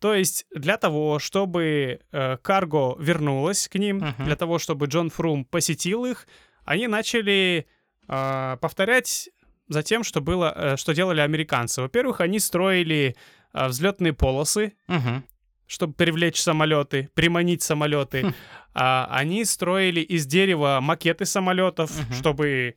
То 0.00 0.14
есть 0.14 0.46
для 0.54 0.76
того, 0.78 1.18
чтобы 1.18 2.00
э, 2.10 2.36
карго 2.38 2.96
вернулось 2.98 3.68
к 3.68 3.74
ним, 3.78 3.98
Мгм. 3.98 4.24
для 4.24 4.34
того, 4.36 4.58
чтобы 4.58 4.86
Джон 4.86 5.10
Фрум 5.10 5.44
посетил 5.44 6.04
их, 6.06 6.26
они 6.64 6.88
начали 6.88 7.66
э, 8.08 8.56
повторять 8.60 9.28
за 9.68 9.82
тем, 9.82 10.02
что 10.02 10.20
было, 10.20 10.52
э, 10.56 10.76
что 10.76 10.94
делали 10.94 11.20
американцы. 11.20 11.82
Во-первых, 11.82 12.20
они 12.20 12.40
строили 12.40 13.14
э, 13.52 13.66
взлетные 13.68 14.12
полосы, 14.14 14.72
Мгм. 14.88 15.22
чтобы 15.66 15.92
привлечь 15.92 16.40
самолеты, 16.40 17.08
приманить 17.14 17.62
самолеты. 17.62 18.22
Хм. 18.24 18.34
А, 18.74 19.06
они 19.10 19.44
строили 19.44 20.00
из 20.00 20.26
дерева 20.26 20.78
макеты 20.80 21.24
самолетов, 21.26 21.90
Мгм. 21.96 22.14
чтобы 22.14 22.76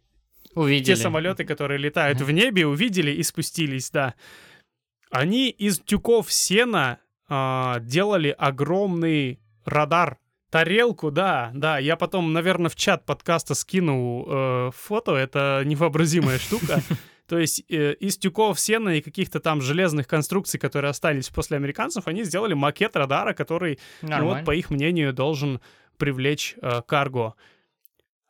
Увидели. 0.56 0.96
те 0.96 1.02
самолеты, 1.02 1.46
которые 1.46 1.78
летают 1.80 2.18
Мгм. 2.20 2.28
в 2.28 2.32
небе, 2.32 2.68
увидели 2.68 3.12
и 3.12 3.24
спустились, 3.24 3.90
да. 3.92 4.14
Они 5.10 5.50
из 5.50 5.80
тюков 5.80 6.32
сена 6.34 6.98
а, 7.36 7.80
делали 7.80 8.36
огромный 8.38 9.40
радар. 9.66 10.20
Тарелку, 10.52 11.10
да, 11.10 11.50
да. 11.56 11.80
Я 11.80 11.96
потом, 11.96 12.32
наверное, 12.32 12.70
в 12.70 12.76
чат 12.76 13.08
подкаста 13.08 13.56
скину 13.56 14.26
э, 14.28 14.72
фото. 14.76 15.16
Это 15.16 15.64
невообразимая 15.66 16.38
штука. 16.38 16.84
То 17.28 17.40
есть 17.40 17.64
э, 17.70 17.94
из 17.94 18.20
тюков 18.20 18.60
сена 18.60 18.90
и 18.90 19.02
каких-то 19.02 19.40
там 19.40 19.62
железных 19.62 20.08
конструкций, 20.08 20.60
которые 20.60 20.92
остались 20.92 21.30
после 21.30 21.58
американцев, 21.58 22.06
они 22.06 22.24
сделали 22.24 22.54
макет 22.54 22.96
радара, 22.96 23.34
который 23.34 23.80
ну 24.04 24.26
вот, 24.26 24.46
по 24.46 24.54
их 24.54 24.70
мнению, 24.70 25.12
должен 25.12 25.60
привлечь 25.98 26.54
э, 26.62 26.84
карго. 26.86 27.34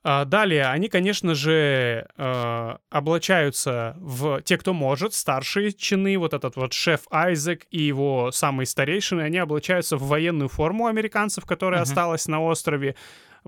А, 0.06 0.26
далее, 0.26 0.66
они, 0.66 0.90
конечно 0.90 1.34
же, 1.34 2.08
э, 2.18 2.78
облачаются 2.90 3.96
в 4.00 4.42
те, 4.42 4.58
кто 4.58 4.74
может, 4.74 5.14
старшие 5.14 5.72
чины, 5.72 6.18
вот 6.18 6.34
этот 6.34 6.58
вот 6.58 6.74
шеф 6.74 7.02
Айзек 7.10 7.66
и 7.72 7.82
его 7.82 8.32
самые 8.32 8.66
старейшины, 8.66 9.22
они 9.22 9.38
облачаются 9.38 9.96
в 9.96 10.04
военную 10.04 10.50
форму 10.50 10.88
американцев, 10.88 11.46
которая 11.46 11.80
Мгм. 11.80 11.84
осталась 11.84 12.28
на 12.28 12.42
острове, 12.44 12.96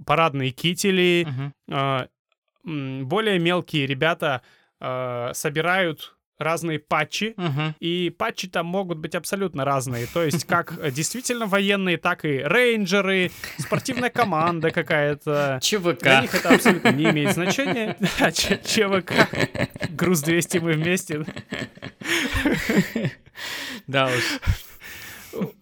парадные 0.05 0.51
кители, 0.51 1.27
а, 1.69 2.07
м, 2.65 3.05
более 3.05 3.37
мелкие 3.39 3.85
ребята 3.85 4.41
а, 4.79 5.31
собирают 5.33 6.14
разные 6.37 6.79
патчи, 6.79 7.33
Мгм. 7.37 7.75
и 7.79 8.09
патчи 8.09 8.47
там 8.47 8.65
могут 8.65 8.97
быть 8.97 9.15
абсолютно 9.15 9.63
разные. 9.65 10.05
То 10.13 10.23
есть 10.23 10.45
как 10.45 10.73
э, 10.79 10.91
действительно 10.91 11.45
военные, 11.45 11.97
так 11.97 12.25
и 12.25 12.39
рейнджеры, 12.43 13.31
спортивная 13.57 14.09
команда 14.09 14.71
какая-то. 14.71 15.59
ЧВК. 15.61 16.01
Для 16.01 16.21
них 16.21 16.35
это 16.35 16.49
абсолютно 16.49 16.89
не 16.91 17.05
имеет 17.05 17.33
значения. 17.33 17.95
Ч- 18.33 18.59
ЧВК. 18.63 19.13
Груз 19.91 20.21
200 20.21 20.57
мы 20.59 20.73
вместе. 20.73 21.25
Да 23.87 24.07
уж. 24.07 24.39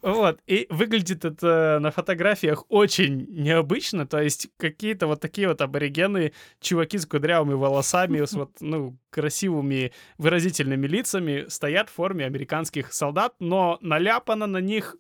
Вот, 0.02 0.40
и 0.48 0.68
выглядит 0.70 1.26
это 1.26 1.80
на 1.82 1.92
фотографиях 1.92 2.66
очень 2.70 3.26
необычно, 3.30 4.06
то 4.06 4.22
есть 4.22 4.50
какие-то 4.58 5.08
вот 5.08 5.22
такие 5.22 5.48
вот 5.48 5.62
аборигены, 5.62 6.34
чуваки 6.60 6.98
с 6.98 7.06
кудрявыми 7.06 7.54
волосами, 7.54 8.24
с 8.24 8.34
вот, 8.34 8.52
ну, 8.60 8.98
красивыми 9.10 9.92
выразительными 10.18 10.88
лицами 10.88 11.46
стоят 11.48 11.90
в 11.90 11.94
форме 11.94 12.26
американских 12.26 12.94
солдат, 12.94 13.36
но 13.40 13.78
наляпано 13.82 14.48
на 14.48 14.60
них 14.60 14.96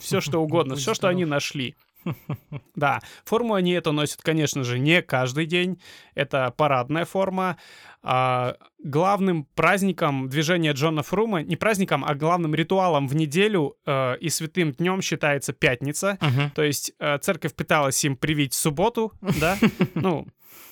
все 0.00 0.20
что 0.20 0.42
угодно, 0.42 0.74
все, 0.74 0.94
что 0.94 1.08
они 1.08 1.24
нашли. 1.24 1.76
Да, 2.74 3.00
форму 3.24 3.54
они 3.54 3.72
эту 3.72 3.92
носят, 3.92 4.22
конечно 4.22 4.62
же, 4.64 4.78
не 4.78 5.02
каждый 5.02 5.46
день. 5.46 5.80
Это 6.14 6.52
парадная 6.56 7.04
форма. 7.04 7.56
А, 8.02 8.56
главным 8.82 9.44
праздником 9.54 10.28
движения 10.28 10.72
Джона 10.72 11.02
Фрума, 11.02 11.42
не 11.42 11.56
праздником, 11.56 12.04
а 12.04 12.14
главным 12.14 12.54
ритуалом 12.54 13.08
в 13.08 13.16
неделю 13.16 13.76
э, 13.84 14.16
и 14.18 14.28
святым 14.28 14.72
днем 14.72 15.02
считается 15.02 15.52
пятница. 15.52 16.16
Мгм. 16.20 16.50
То 16.54 16.62
есть 16.62 16.92
э, 17.00 17.18
церковь 17.18 17.54
пыталась 17.54 18.04
им 18.04 18.16
привить 18.16 18.54
субботу, 18.54 19.12
да, 19.40 19.58
ну, 19.94 20.26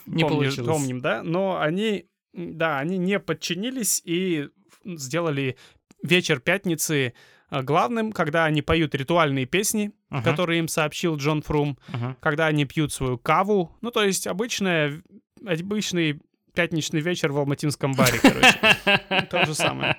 Не 0.07 0.23
помнишь- 0.23 0.55
получилось. 0.57 0.71
помним, 0.71 1.01
да, 1.01 1.23
но 1.25 1.59
они, 1.61 2.07
да, 2.33 2.79
они 2.79 2.97
не 2.99 3.19
подчинились 3.19 4.01
и 4.05 4.49
сделали 4.85 5.57
вечер 6.03 6.39
пятницы 6.39 7.15
главным, 7.51 8.13
когда 8.13 8.45
они 8.45 8.63
поют 8.63 8.95
ритуальные 8.95 9.47
песни, 9.47 9.93
Мгм. 10.11 10.23
которые 10.23 10.59
им 10.61 10.69
сообщил 10.69 11.17
Джон 11.17 11.43
Фрум, 11.43 11.79
Мгм. 11.89 12.17
когда 12.21 12.47
они 12.47 12.65
пьют 12.65 12.93
свою 12.93 13.19
каву, 13.19 13.77
ну, 13.81 13.91
то 13.91 14.03
есть 14.05 14.27
обычная, 14.27 15.03
обычный 15.47 16.21
пятничный 16.55 17.01
вечер 17.01 17.33
в 17.33 17.39
алматинском 17.39 17.93
баре, 17.93 18.19
короче. 18.21 19.27
То 19.31 19.45
же 19.47 19.55
самое. 19.55 19.97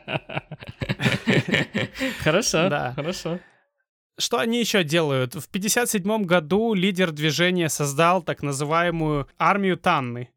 Хорошо, 2.23 2.69
Да. 2.69 2.93
хорошо. 2.95 3.39
Что 4.19 4.39
они 4.39 4.59
еще 4.59 4.83
делают? 4.83 5.35
В 5.35 5.47
57 5.49 6.23
году 6.25 6.73
лидер 6.73 7.11
движения 7.11 7.69
создал 7.69 8.23
так 8.23 8.41
называемую 8.41 9.27
армию 9.37 9.77
Танны. 9.77 10.29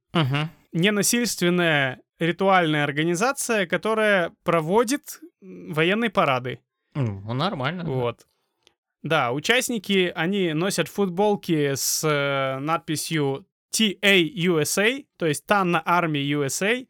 Ненасильственная 0.72 2.00
ритуальная 2.18 2.84
организация, 2.84 3.66
которая 3.66 4.32
проводит 4.44 5.20
военные 5.40 6.10
парады. 6.10 6.60
Ну, 6.94 7.32
нормально. 7.34 7.84
Вот. 7.84 8.26
Да, 9.02 9.32
участники, 9.32 10.12
они 10.14 10.52
носят 10.52 10.88
футболки 10.88 11.74
с 11.74 12.04
э, 12.04 12.58
надписью 12.58 13.46
TA 13.74 14.20
USA, 14.34 15.06
то 15.16 15.26
есть 15.26 15.46
Танна 15.46 15.82
Армия 15.84 16.22
USA. 16.22 16.86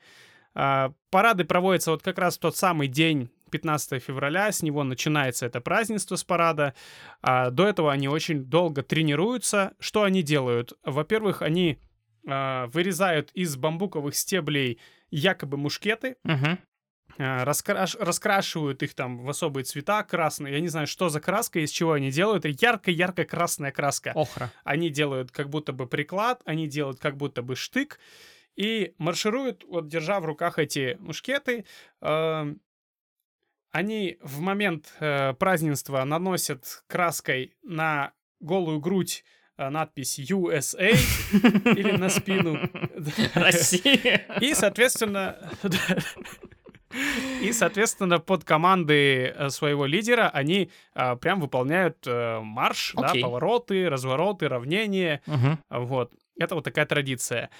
А, 0.54 0.92
парады 1.10 1.44
проводятся 1.44 1.92
вот 1.92 2.02
как 2.02 2.18
раз 2.18 2.36
в 2.36 2.40
тот 2.40 2.56
самый 2.56 2.88
день, 2.88 3.30
15 3.50 4.02
февраля, 4.02 4.50
с 4.50 4.62
него 4.62 4.84
начинается 4.84 5.46
это 5.46 5.60
празднество 5.60 6.16
с 6.16 6.24
парада. 6.24 6.74
А, 7.20 7.50
до 7.50 7.66
этого 7.66 7.92
они 7.92 8.08
очень 8.08 8.44
долго 8.44 8.82
тренируются. 8.82 9.74
Что 9.78 10.02
они 10.02 10.22
делают? 10.22 10.72
Во-первых, 10.84 11.42
они 11.42 11.78
а, 12.26 12.66
вырезают 12.68 13.30
из 13.32 13.56
бамбуковых 13.56 14.14
стеблей 14.14 14.80
якобы 15.10 15.56
мушкеты, 15.56 16.16
Мгм. 16.24 16.58
А, 17.18 17.44
раскраш- 17.44 17.96
раскрашивают 17.98 18.82
их 18.82 18.94
там 18.94 19.18
в 19.18 19.28
особые 19.28 19.64
цвета 19.64 20.02
красные. 20.02 20.54
Я 20.54 20.60
не 20.60 20.68
знаю, 20.68 20.86
что 20.86 21.08
за 21.08 21.20
краска, 21.20 21.60
из 21.60 21.70
чего 21.70 21.92
они 21.92 22.10
делают. 22.10 22.44
Это 22.44 22.56
ярко-ярко 22.64 23.24
красная 23.24 23.72
краска. 23.72 24.12
Охра. 24.14 24.50
Они 24.64 24.90
делают 24.90 25.30
как 25.30 25.48
будто 25.48 25.72
бы 25.72 25.86
приклад, 25.86 26.42
они 26.44 26.66
делают 26.68 26.98
как 27.00 27.16
будто 27.16 27.42
бы 27.42 27.56
штык 27.56 27.98
и 28.56 28.94
маршируют, 28.98 29.64
вот 29.64 29.88
держа 29.88 30.20
в 30.20 30.24
руках 30.24 30.58
эти 30.58 30.96
мушкеты. 31.00 31.64
Эм, 32.00 32.60
Они 33.72 34.18
в 34.20 34.40
момент 34.40 34.92
э, 34.98 35.32
празднества 35.34 36.02
наносят 36.04 36.82
краской 36.88 37.54
на 37.62 38.12
голую 38.40 38.80
грудь 38.80 39.24
э, 39.56 39.68
надпись 39.68 40.18
USA 40.18 40.90
или 41.76 41.92
на 41.96 42.08
спину. 42.08 42.58
Россия. 43.34 44.26
И, 44.40 44.54
соответственно, 44.54 45.36
и, 47.40 47.52
соответственно, 47.52 48.18
под 48.18 48.44
команды 48.44 49.26
э, 49.26 49.50
своего 49.50 49.86
лидера 49.86 50.28
они 50.28 50.70
а, 50.94 51.16
прям 51.16 51.40
выполняют 51.40 51.98
э, 52.06 52.40
марш, 52.40 52.92
да, 52.96 53.08
Окей. 53.08 53.22
повороты, 53.22 53.88
развороты, 53.88 54.48
равнения. 54.48 55.22
Мгм. 55.26 55.58
Вот. 55.70 56.12
Это 56.38 56.54
вот 56.54 56.64
такая 56.64 56.86
традиция. 56.86 57.50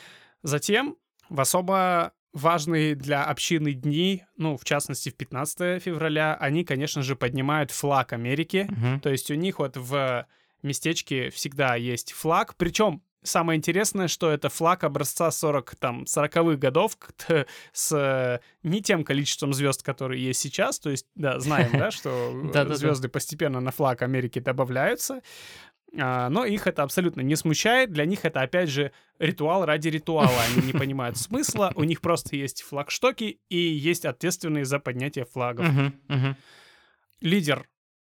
Затем 0.43 0.97
в 1.29 1.41
особо 1.41 2.13
важные 2.33 2.95
для 2.95 3.25
общины 3.25 3.73
дни, 3.73 4.25
ну, 4.37 4.57
в 4.57 4.65
частности, 4.65 5.11
в 5.11 5.17
15 5.17 5.83
февраля, 5.83 6.37
они, 6.39 6.65
конечно 6.65 7.03
же, 7.03 7.17
поднимают 7.17 7.71
флаг 7.71 8.13
Америки. 8.13 8.69
Мгм. 8.71 9.01
То 9.01 9.11
есть 9.11 9.31
у 9.31 9.35
них 9.35 9.59
вот 9.59 9.77
в 9.77 10.27
местечке 10.63 11.31
всегда 11.31 11.75
есть 11.75 12.13
флаг. 12.13 12.55
Причем 12.57 13.03
самое 13.23 13.57
интересное, 13.57 14.09
что 14.09 14.31
это 14.31 14.49
флаг 14.49 14.85
образца 14.85 15.31
40, 15.31 15.77
там, 15.77 16.03
40-х 16.05 16.57
годов 16.57 16.97
с 17.73 17.93
э, 17.93 18.41
не 18.63 18.83
тем 18.83 19.05
количеством 19.05 19.53
звезд, 19.53 19.83
которые 19.83 20.25
есть 20.25 20.41
сейчас. 20.41 20.79
То 20.79 20.91
есть, 20.91 21.07
да, 21.15 21.39
знаем, 21.41 21.71
да, 21.73 21.91
что 21.91 22.33
звезды 22.75 23.09
постепенно 23.09 23.61
на 23.61 23.71
флаг 23.71 24.03
Америки 24.03 24.39
добавляются. 24.39 25.21
А, 25.99 26.29
Но 26.31 26.45
их 26.45 26.67
это 26.67 26.83
абсолютно 26.83 27.21
не 27.21 27.37
смущает. 27.37 27.93
Для 27.93 28.05
них 28.05 28.25
это, 28.25 28.43
опять 28.43 28.69
же, 28.69 28.93
ритуал 29.19 29.65
ради 29.65 29.89
ритуала. 29.89 30.41
Они 30.49 30.67
не 30.67 30.73
понимают 30.79 31.17
смысла. 31.17 31.73
У 31.75 31.85
них 31.85 32.01
просто 32.01 32.37
есть 32.37 32.63
флагштоки 32.63 33.41
и 33.49 33.57
есть 33.57 34.05
ответственные 34.05 34.65
за 34.65 34.79
поднятие 34.79 35.25
флагов 35.25 35.67
лидер 37.21 37.69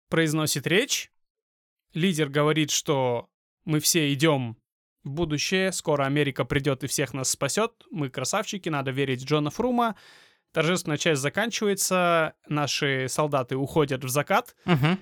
произносит 0.09 0.67
речь, 0.67 1.11
лидер 1.93 2.29
говорит, 2.29 2.71
что 2.71 3.29
мы 3.65 3.81
все 3.81 4.13
идем 4.13 4.57
будущее, 5.05 5.73
скоро 5.73 6.05
Америка 6.05 6.45
придет 6.45 6.85
и 6.85 6.87
всех 6.87 7.15
нас 7.15 7.31
спасет, 7.31 7.73
мы 7.91 8.09
красавчики, 8.11 8.69
надо 8.69 8.91
верить 8.91 9.23
в 9.23 9.27
Джона 9.27 9.51
Фрума. 9.51 9.95
Торжественная 10.53 10.97
часть 10.99 11.21
заканчивается, 11.21 12.35
наши 12.49 13.07
солдаты 13.09 13.57
уходят 13.57 14.03
в 14.05 14.09
закат, 14.09 14.55
Мгм. 14.65 14.99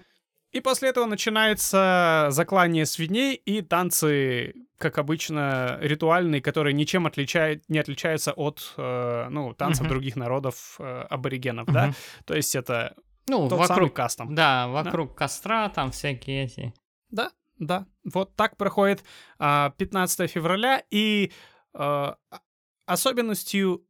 и 0.53 0.61
после 0.61 0.89
этого 0.89 1.07
начинается 1.07 2.27
заклание 2.31 2.85
свиней 2.87 3.35
и 3.35 3.63
танцы, 3.63 4.55
как 4.79 4.99
обычно, 4.99 5.79
ритуальные, 5.81 6.41
которые 6.43 6.75
ничем 6.75 7.07
отличают, 7.07 7.63
не 7.69 7.79
отличаются 7.79 8.33
от 8.33 8.75
э, 8.77 9.29
ну, 9.31 9.55
танцев 9.55 9.83
Мгм. 9.83 9.89
других 9.91 10.17
народов 10.17 10.77
э, 10.79 11.07
аборигенов, 11.09 11.67
да? 11.67 11.87
Мгм. 11.87 11.95
То 12.27 12.35
есть 12.35 12.55
это 12.57 12.95
Ну, 13.29 13.49
тот 13.49 13.59
самый 13.67 13.69
вокруг, 13.69 13.95
кастом. 13.95 14.35
да, 14.35 14.67
вокруг 14.69 15.15
костра 15.15 15.69
там 15.69 15.91
всякие 15.93 16.45
эти. 16.45 16.75
Да, 17.11 17.31
да. 17.59 17.87
Вот 18.05 18.35
так 18.37 18.57
проходит 18.57 19.03
а, 19.39 19.71
15 19.79 20.31
февраля. 20.31 20.83
И 20.91 21.33
а, 21.73 22.17
а- 22.31 22.41
особенностью 22.87 23.85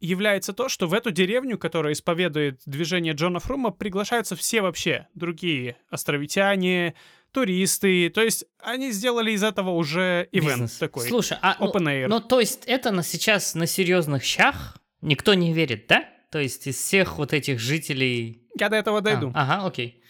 является 0.00 0.52
то, 0.52 0.68
что 0.68 0.86
в 0.86 0.94
эту 0.94 1.10
деревню, 1.10 1.58
которая 1.58 1.92
исповедует 1.94 2.60
движение 2.66 3.14
Джона 3.14 3.40
Фрума, 3.40 3.70
приглашаются 3.70 4.36
все 4.36 4.60
вообще 4.60 5.08
другие 5.14 5.76
островитяне, 5.88 6.94
туристы. 7.32 8.10
То 8.10 8.22
есть 8.22 8.44
они 8.58 8.92
сделали 8.92 9.32
из 9.32 9.42
этого 9.42 9.70
уже 9.70 10.28
ивент 10.32 10.52
Бизнес. 10.52 10.78
такой. 10.78 11.08
Слушай, 11.08 11.38
а 11.40 11.56
ну, 11.58 11.70
Open 11.70 11.84
air. 11.84 12.08
ну, 12.08 12.20
то 12.20 12.40
есть 12.40 12.64
это 12.66 12.90
на 12.92 13.02
сейчас 13.02 13.54
на 13.54 13.66
серьезных 13.66 14.22
щах 14.22 14.76
никто 15.00 15.34
не 15.34 15.52
верит, 15.52 15.86
да? 15.86 16.04
То 16.30 16.40
есть 16.40 16.66
из 16.66 16.76
всех 16.76 17.18
вот 17.18 17.32
этих 17.32 17.58
жителей... 17.58 18.42
Я 18.58 18.68
до 18.68 18.76
этого 18.76 19.00
дойду. 19.00 19.32
А, 19.34 19.42
ага, 19.42 19.66
окей. 19.66 20.02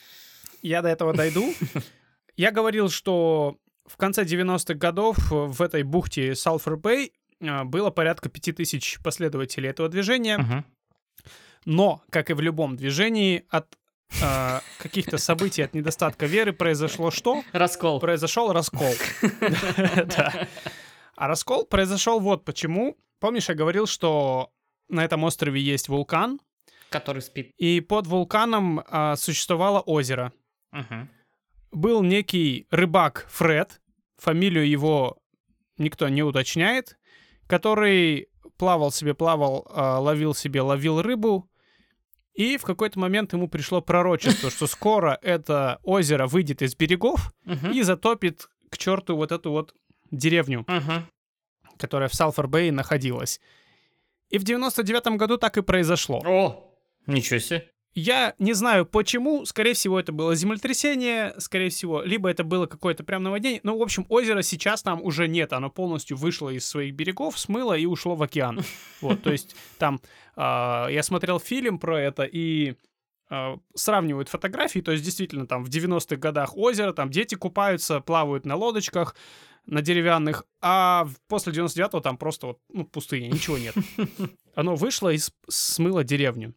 Я 0.63 0.83
до 0.83 0.89
этого 0.89 1.15
дойду. 1.15 1.53
Я 2.37 2.51
говорил, 2.51 2.89
что 2.91 3.57
в 3.87 3.97
конце 3.97 4.25
90-х 4.25 4.75
годов 4.75 5.17
в 5.31 5.63
этой 5.63 5.83
бухте 5.83 6.33
Салфер-Бэй 6.35 7.13
а, 7.43 7.65
было 7.65 7.91
порядка 7.91 8.29
5000 8.29 8.99
последователей 9.03 9.71
этого 9.71 9.89
движения. 9.89 10.65
Но, 11.65 12.03
как 12.11 12.31
и 12.31 12.35
в 12.35 12.41
любом 12.41 12.77
движении, 12.77 13.45
от 13.51 13.77
а, 14.23 14.61
каких-то 14.79 15.19
событий, 15.19 15.63
от 15.63 15.75
недостатка 15.75 16.27
веры 16.27 16.53
произошло 16.53 17.11
что? 17.11 17.43
Раскол. 17.53 17.99
Произошел 18.01 18.53
раскол. 18.53 18.93
Да. 20.07 20.47
А 21.17 21.29
раскол 21.29 21.65
произошел 21.65 22.21
вот 22.21 22.45
почему. 22.45 22.99
Помнишь, 23.21 23.49
я 23.49 23.55
говорил, 23.55 23.87
что 23.87 24.51
на 24.89 25.03
этом 25.05 25.25
острове 25.25 25.61
есть 25.61 25.89
вулкан, 25.89 26.39
Который 26.91 27.23
спит. 27.23 27.51
и 27.57 27.81
под 27.81 28.07
вулканом 28.07 28.83
а, 28.87 29.17
существовало 29.17 29.81
озеро. 29.81 30.33
Был 31.77 32.03
некий 32.03 32.67
рыбак 32.71 33.27
Фред, 33.29 33.83
фамилию 34.17 34.67
его 34.67 35.19
никто 35.77 36.09
не 36.09 36.23
уточняет, 36.23 36.97
который 37.47 38.29
плавал 38.57 38.91
себе, 38.91 39.13
плавал, 39.13 39.67
а, 39.69 39.99
ловил 39.99 40.35
себе, 40.35 40.63
ловил 40.63 41.03
рыбу, 41.03 41.51
И 42.33 42.57
в 42.57 42.63
какой-то 42.63 42.99
момент 42.99 43.35
ему 43.35 43.47
пришло 43.47 43.83
пророчество, 43.83 44.51
что 44.51 44.67
скоро 44.67 45.19
это 45.21 45.79
озеро 45.83 46.27
выйдет 46.27 46.63
из 46.63 46.75
берегов 46.75 47.35
и 47.75 47.83
затопит 47.83 48.49
к 48.71 48.79
черту 48.79 49.15
вот 49.15 49.31
эту 49.31 49.51
вот 49.51 49.75
деревню, 50.11 50.65
которая 51.77 52.09
в 52.09 52.15
Салфор-Бэй 52.15 52.71
находилась. 52.71 53.39
И 54.31 54.39
в 54.39 54.45
99 54.45 55.19
году 55.19 55.37
так 55.37 55.59
и 55.59 55.63
произошло. 55.63 56.23
О, 56.25 56.75
ничего 57.07 57.39
себе. 57.39 57.71
Я 57.97 58.35
не 58.39 58.53
знаю 58.53 58.85
почему, 58.85 59.47
скорее 59.47 59.73
всего 59.73 59.99
это 59.99 60.13
было 60.13 60.35
землетрясение, 60.35 61.33
скорее 61.39 61.71
всего, 61.71 62.03
либо 62.03 62.29
это 62.29 62.45
было 62.45 62.67
какое-то 62.67 63.05
прям 63.05 63.23
наводнение. 63.23 63.61
Ну, 63.63 63.79
в 63.79 63.81
общем, 63.83 64.05
озера 64.11 64.43
сейчас 64.43 64.83
там 64.83 65.03
уже 65.03 65.27
нет, 65.29 65.55
оно 65.55 65.71
полностью 65.71 66.19
вышло 66.19 66.51
из 66.51 66.67
своих 66.67 66.95
берегов, 66.95 67.39
смыло 67.39 67.73
и 67.73 67.87
ушло 67.87 68.15
в 68.15 68.23
океан. 68.23 68.61
Вот, 69.01 69.23
то 69.23 69.33
есть 69.33 69.57
там 69.79 70.01
а, 70.37 70.89
я 70.89 71.03
смотрел 71.03 71.39
фильм 71.41 71.79
про 71.79 71.99
это 71.99 72.25
и 72.25 72.75
а, 73.31 73.59
сравнивают 73.75 74.29
фотографии, 74.29 74.81
то 74.81 74.93
есть 74.93 75.03
действительно 75.03 75.47
там 75.47 75.65
в 75.65 75.71
90-х 75.71 76.17
годах 76.17 76.55
озеро, 76.55 76.93
там 76.93 77.11
дети 77.11 77.35
купаются, 77.35 78.01
плавают 78.01 78.45
на 78.45 78.57
лодочках, 78.57 79.17
на 79.65 79.81
деревянных, 79.81 80.45
а 80.61 81.09
после 81.29 81.55
99-го 81.55 82.01
там 82.01 82.19
просто 82.19 82.49
вот, 82.49 82.59
ну, 82.69 82.85
пустыня, 82.85 83.29
ничего 83.29 83.57
нет. 83.57 83.75
Оно 84.55 84.75
вышло 84.75 85.09
и 85.11 85.19
смыло 85.49 86.05
деревню. 86.05 86.55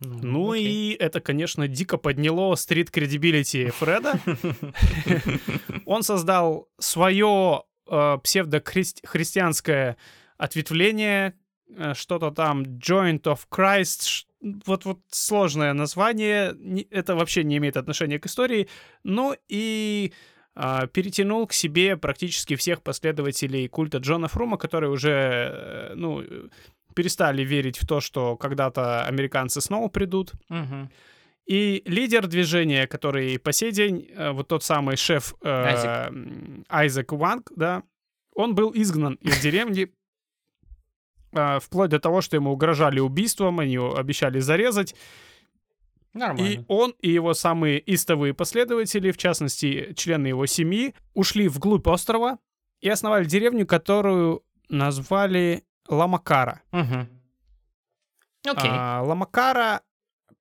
Ну 0.00 0.52
окей. 0.52 0.92
и 0.92 0.94
это, 0.94 1.20
конечно, 1.20 1.68
дико 1.68 1.96
подняло 1.96 2.54
стрит 2.56 2.90
кредибилити 2.90 3.70
Фреда. 3.70 4.14
Он 5.86 6.02
создал 6.02 6.68
свое 6.78 7.62
э, 7.88 8.18
псевдохристианское 8.22 9.96
ответвление, 10.36 11.34
э, 11.68 11.94
что-то 11.94 12.30
там 12.30 12.62
Joint 12.62 13.22
of 13.22 13.40
Christ, 13.50 14.26
вот, 14.66 14.84
вот 14.84 14.98
сложное 15.10 15.72
название, 15.72 16.54
это 16.90 17.14
вообще 17.14 17.44
не 17.44 17.56
имеет 17.56 17.76
отношения 17.76 18.18
к 18.18 18.26
истории, 18.26 18.68
но 19.02 19.34
и 19.48 20.12
а, 20.54 20.86
перетянул 20.86 21.46
к 21.46 21.52
себе 21.52 21.96
практически 21.96 22.54
всех 22.54 22.82
последователей 22.82 23.68
культа 23.68 23.98
Джона 23.98 24.28
Фрума, 24.28 24.56
которые 24.56 24.90
уже, 24.90 25.10
э, 25.10 25.92
ну, 25.94 26.22
перестали 26.94 27.42
верить 27.42 27.78
в 27.78 27.86
то, 27.86 28.00
что 28.00 28.36
когда-то 28.36 29.04
американцы 29.04 29.60
снова 29.60 29.88
придут. 29.88 30.32
Мгм. 30.48 30.90
И 31.46 31.82
лидер 31.84 32.26
движения, 32.26 32.86
который 32.86 33.38
по 33.38 33.52
сей 33.52 33.70
день, 33.70 34.08
э, 34.10 34.30
вот 34.30 34.48
тот 34.48 34.64
самый 34.64 34.96
шеф 34.96 35.34
э, 35.42 35.48
Айзек. 35.48 36.66
Айзек 36.68 37.12
Ванг, 37.12 37.52
да, 37.54 37.82
он 38.34 38.54
был 38.54 38.72
изгнан 38.74 39.14
из 39.20 39.38
деревни 39.40 39.92
э, 41.32 41.58
вплоть 41.60 41.90
до 41.90 42.00
того, 42.00 42.22
что 42.22 42.36
ему 42.36 42.52
угрожали 42.52 42.98
убийством, 42.98 43.60
они 43.60 43.74
его 43.74 43.96
обещали 43.96 44.38
зарезать. 44.40 44.94
И 46.14 46.18
Нормально. 46.18 46.64
он 46.68 46.94
и 47.00 47.10
его 47.10 47.34
самые 47.34 47.82
истовые 47.92 48.34
последователи, 48.34 49.10
в 49.10 49.18
частности, 49.18 49.92
члены 49.96 50.28
его 50.28 50.46
семьи, 50.46 50.94
ушли 51.12 51.48
вглубь 51.48 51.88
острова 51.88 52.38
и 52.80 52.88
основали 52.88 53.24
деревню, 53.24 53.66
которую 53.66 54.44
назвали 54.68 55.64
Ламакара. 55.88 56.62
Мгм. 56.72 57.08
Окей. 58.46 58.70
А, 58.70 59.02
Ламакара 59.02 59.82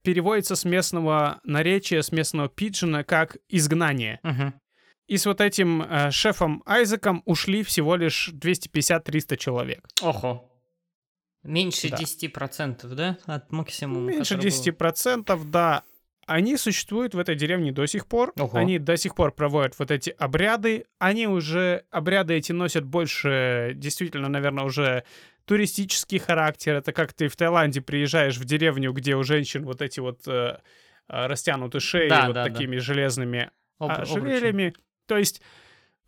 переводится 0.01 0.55
с 0.55 0.65
местного 0.65 1.39
наречия, 1.43 2.01
с 2.01 2.11
местного 2.11 2.49
пиджина 2.49 3.03
как 3.03 3.37
«изгнание». 3.49 4.19
Мгм. 4.23 4.53
И 5.07 5.17
с 5.17 5.25
вот 5.25 5.41
этим 5.41 5.81
э, 5.81 6.11
шефом 6.11 6.63
Айзеком 6.65 7.23
ушли 7.25 7.63
всего 7.63 7.95
лишь 7.95 8.29
250-300 8.33 9.37
человек. 9.37 9.85
Ого. 10.01 10.49
Меньше 11.43 11.89
Да. 11.89 11.97
10%, 11.97 12.87
да? 12.95 13.17
От 13.25 13.51
максимума. 13.51 14.09
Меньше 14.09 14.35
который 14.35 14.49
был? 14.49 14.57
10%, 14.57 15.43
да. 15.45 15.83
Они 16.25 16.55
существуют 16.55 17.15
в 17.15 17.19
этой 17.19 17.35
деревне 17.35 17.73
до 17.73 17.85
сих 17.85 18.07
пор. 18.07 18.31
Ого. 18.39 18.57
Они 18.57 18.79
до 18.79 18.95
сих 18.95 19.13
пор 19.13 19.33
проводят 19.33 19.77
вот 19.77 19.91
эти 19.91 20.09
обряды. 20.11 20.85
Они 20.99 21.27
уже, 21.27 21.83
обряды 21.91 22.35
эти 22.35 22.53
носят 22.53 22.85
больше, 22.85 23.73
действительно, 23.75 24.29
наверное, 24.29 24.63
уже 24.63 25.03
туристический 25.45 26.19
характер. 26.19 26.75
Это 26.75 26.93
как 26.93 27.13
ты 27.13 27.27
в 27.27 27.35
Таиланде 27.35 27.81
приезжаешь 27.81 28.37
в 28.37 28.45
деревню, 28.45 28.91
где 28.93 29.15
у 29.15 29.23
женщин 29.23 29.65
вот 29.65 29.81
эти 29.81 29.99
вот 29.99 30.27
э, 30.27 30.31
э, 31.09 31.25
растянуты 31.27 31.79
шеи 31.79 32.09
Да, 32.09 32.27
вот 32.27 32.33
да, 32.33 32.45
да. 32.45 32.49
такими 32.53 32.77
железными 32.77 33.51
Об- 33.79 33.91
а, 33.91 33.95
обручи. 33.95 34.11
ожерельями. 34.19 34.73
То 35.07 35.17
есть, 35.17 35.41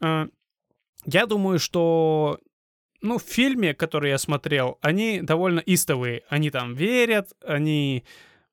э, 0.02 0.28
я 1.06 1.26
думаю, 1.26 1.60
что, 1.60 2.40
ну, 3.02 3.18
в 3.18 3.24
фильме, 3.24 3.74
который 3.74 4.10
я 4.12 4.18
смотрел, 4.18 4.78
они 4.82 5.22
довольно 5.22 5.60
истовые. 5.60 6.24
Они 6.30 6.50
там 6.50 6.74
верят, 6.74 7.32
они 7.44 8.04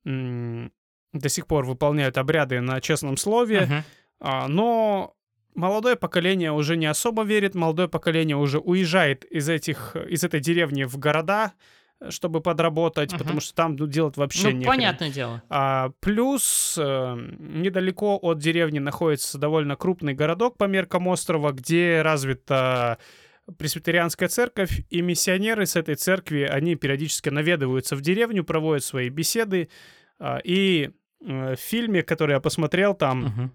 м, 0.05 0.73
до 1.13 1.29
сих 1.29 1.47
пор 1.47 1.65
выполняют 1.65 2.19
обряды 2.19 2.61
на 2.61 2.81
честном 2.81 3.17
слове, 3.17 3.61
Мгм. 3.67 3.85
а, 4.21 4.49
но 4.49 5.15
молодое 5.55 5.97
поколение 5.97 6.53
уже 6.53 6.77
не 6.77 6.87
особо 6.87 7.23
верит, 7.25 7.55
молодое 7.55 7.89
поколение 7.89 8.37
уже 8.37 8.59
уезжает 8.59 9.25
из 9.25 9.49
этих, 9.49 9.97
из 10.09 10.25
этой 10.25 10.41
деревни 10.41 10.85
в 10.85 10.97
города, 10.99 11.53
э, 12.01 12.11
чтобы 12.11 12.41
подработать, 12.41 13.11
Мгм. 13.13 13.19
потому 13.19 13.41
что 13.41 13.55
там 13.55 13.77
ну, 13.77 13.87
делать 13.87 14.17
вообще 14.17 14.45
Ну, 14.45 14.51
нехрен. 14.57 14.67
понятное 14.67 15.11
дело. 15.11 15.43
А, 15.49 15.91
плюс 16.01 16.77
э, 16.79 17.17
недалеко 17.39 18.19
от 18.23 18.39
деревни 18.39 18.79
находится 18.79 19.39
довольно 19.39 19.77
крупный 19.77 20.15
городок 20.15 20.57
по 20.59 20.65
меркам 20.65 21.07
острова, 21.09 21.53
где 21.53 22.03
развита 22.03 22.99
пресвитерианская 23.59 24.29
церковь, 24.29 24.83
и 24.89 25.03
миссионеры 25.03 25.67
с 25.67 25.77
этой 25.77 25.97
церкви, 25.97 26.43
они 26.43 26.77
периодически 26.77 27.29
наведываются 27.29 27.97
в 27.97 28.01
деревню, 28.01 28.45
проводят 28.45 28.85
свои 28.85 29.09
беседы. 29.09 29.69
а, 30.19 30.39
и 30.45 30.91
э, 31.27 31.55
в 31.57 31.61
фильме, 31.61 32.03
который 32.05 32.33
я 32.35 32.41
посмотрел, 32.41 32.95
там 32.95 33.25
Мгм. 33.25 33.53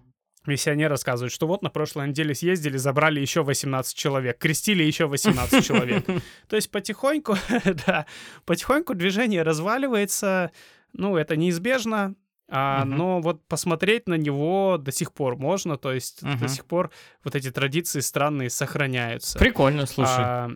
Миссионер 0.48 0.90
рассказывает, 0.90 1.32
что 1.32 1.46
вот 1.46 1.62
на 1.62 1.70
прошлой 1.70 2.08
неделе 2.08 2.34
съездили, 2.34 2.76
забрали 2.76 3.20
еще 3.20 3.42
18 3.42 3.96
человек, 3.96 4.38
крестили 4.38 4.82
еще 4.82 5.06
18 5.06 5.64
человек. 5.66 6.04
То 6.48 6.56
есть 6.56 6.70
потихоньку, 6.70 7.36
да, 7.86 8.06
потихоньку 8.44 8.94
движение 8.94 9.42
разваливается, 9.42 10.50
ну, 10.92 11.16
это 11.16 11.36
неизбежно, 11.36 12.14
а, 12.50 12.84
Мгм. 12.84 12.96
но 12.96 13.20
вот 13.20 13.46
посмотреть 13.46 14.08
на 14.08 14.14
него 14.14 14.78
до 14.78 14.90
сих 14.90 15.12
пор 15.12 15.36
можно, 15.36 15.76
то 15.76 15.92
есть 15.92 16.22
Мгм. 16.22 16.38
до 16.38 16.48
сих 16.48 16.64
пор 16.64 16.90
вот 17.22 17.34
эти 17.34 17.50
традиции 17.50 18.00
странные 18.00 18.48
сохраняются. 18.50 19.38
Прикольно, 19.38 19.84
слушай. 19.86 20.14
А, 20.24 20.50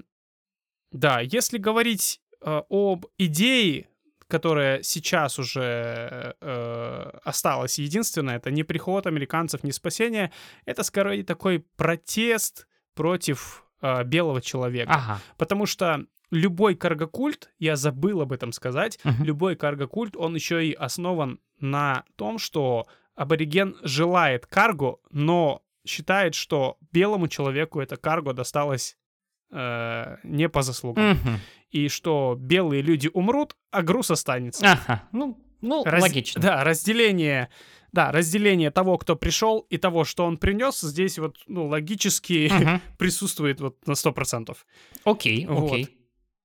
да, 0.90 1.20
если 1.20 1.59
говорить 1.59 2.20
э, 2.45 2.62
об 2.70 3.07
идее, 3.18 3.88
которая 4.33 4.83
сейчас 4.83 5.39
уже 5.39 6.35
э, 6.41 7.11
осталась 7.22 7.78
единственная, 7.78 8.37
это 8.37 8.51
не 8.51 8.64
приход 8.64 9.07
американцев, 9.07 9.62
не 9.62 9.72
спасение, 9.72 10.30
это 10.64 10.83
скорее 10.85 11.22
такой 11.22 11.59
протест 11.76 12.66
против 12.95 13.64
э, 13.83 14.05
белого 14.05 14.41
человека. 14.41 14.93
Ага. 14.95 15.20
Потому 15.37 15.66
что 15.66 16.07
любой 16.30 16.76
каргокульт, 16.76 17.51
я 17.59 17.76
забыл 17.76 18.22
об 18.22 18.33
этом 18.33 18.53
сказать, 18.53 18.99
Мгм. 19.05 19.24
любой 19.24 19.55
каргокульт, 19.55 20.16
он 20.16 20.35
еще 20.35 20.66
и 20.66 20.72
основан 20.72 21.39
на 21.61 22.05
том, 22.16 22.39
что 22.39 22.87
абориген 23.14 23.76
желает 23.83 24.47
карго, 24.47 24.97
но 25.11 25.61
считает, 25.87 26.35
что 26.35 26.78
белому 26.93 27.28
человеку 27.28 27.80
это 27.83 27.97
карго 27.97 28.33
досталось 28.33 28.97
э, 29.51 30.16
не 30.22 30.49
по 30.49 30.62
заслугам. 30.62 31.11
Мгм. 31.11 31.39
И 31.73 31.89
что 31.89 32.37
белые 32.39 32.83
люди 32.83 33.11
умрут, 33.12 33.57
а 33.70 33.83
груз 33.83 34.11
останется. 34.11 34.73
Ага. 34.73 35.03
Ну, 35.12 35.39
ну 35.61 35.83
Раз- 35.85 36.03
логично. 36.03 36.41
Да, 36.41 36.62
разделение... 36.64 37.49
Да, 37.93 38.11
разделение 38.11 38.70
того, 38.70 38.97
кто 38.97 39.16
пришел, 39.16 39.66
и 39.68 39.77
того, 39.77 40.05
что 40.05 40.25
он 40.25 40.39
принес, 40.39 40.81
здесь 40.81 41.18
вот, 41.18 41.37
ну, 41.47 41.66
логически 41.66 42.51
Мгм. 42.51 42.81
присутствует 42.99 43.61
вот 43.61 43.87
на 43.87 43.93
100%. 43.93 44.57
Окей, 45.05 45.47
Вот. 45.47 45.70
окей. 45.73 45.99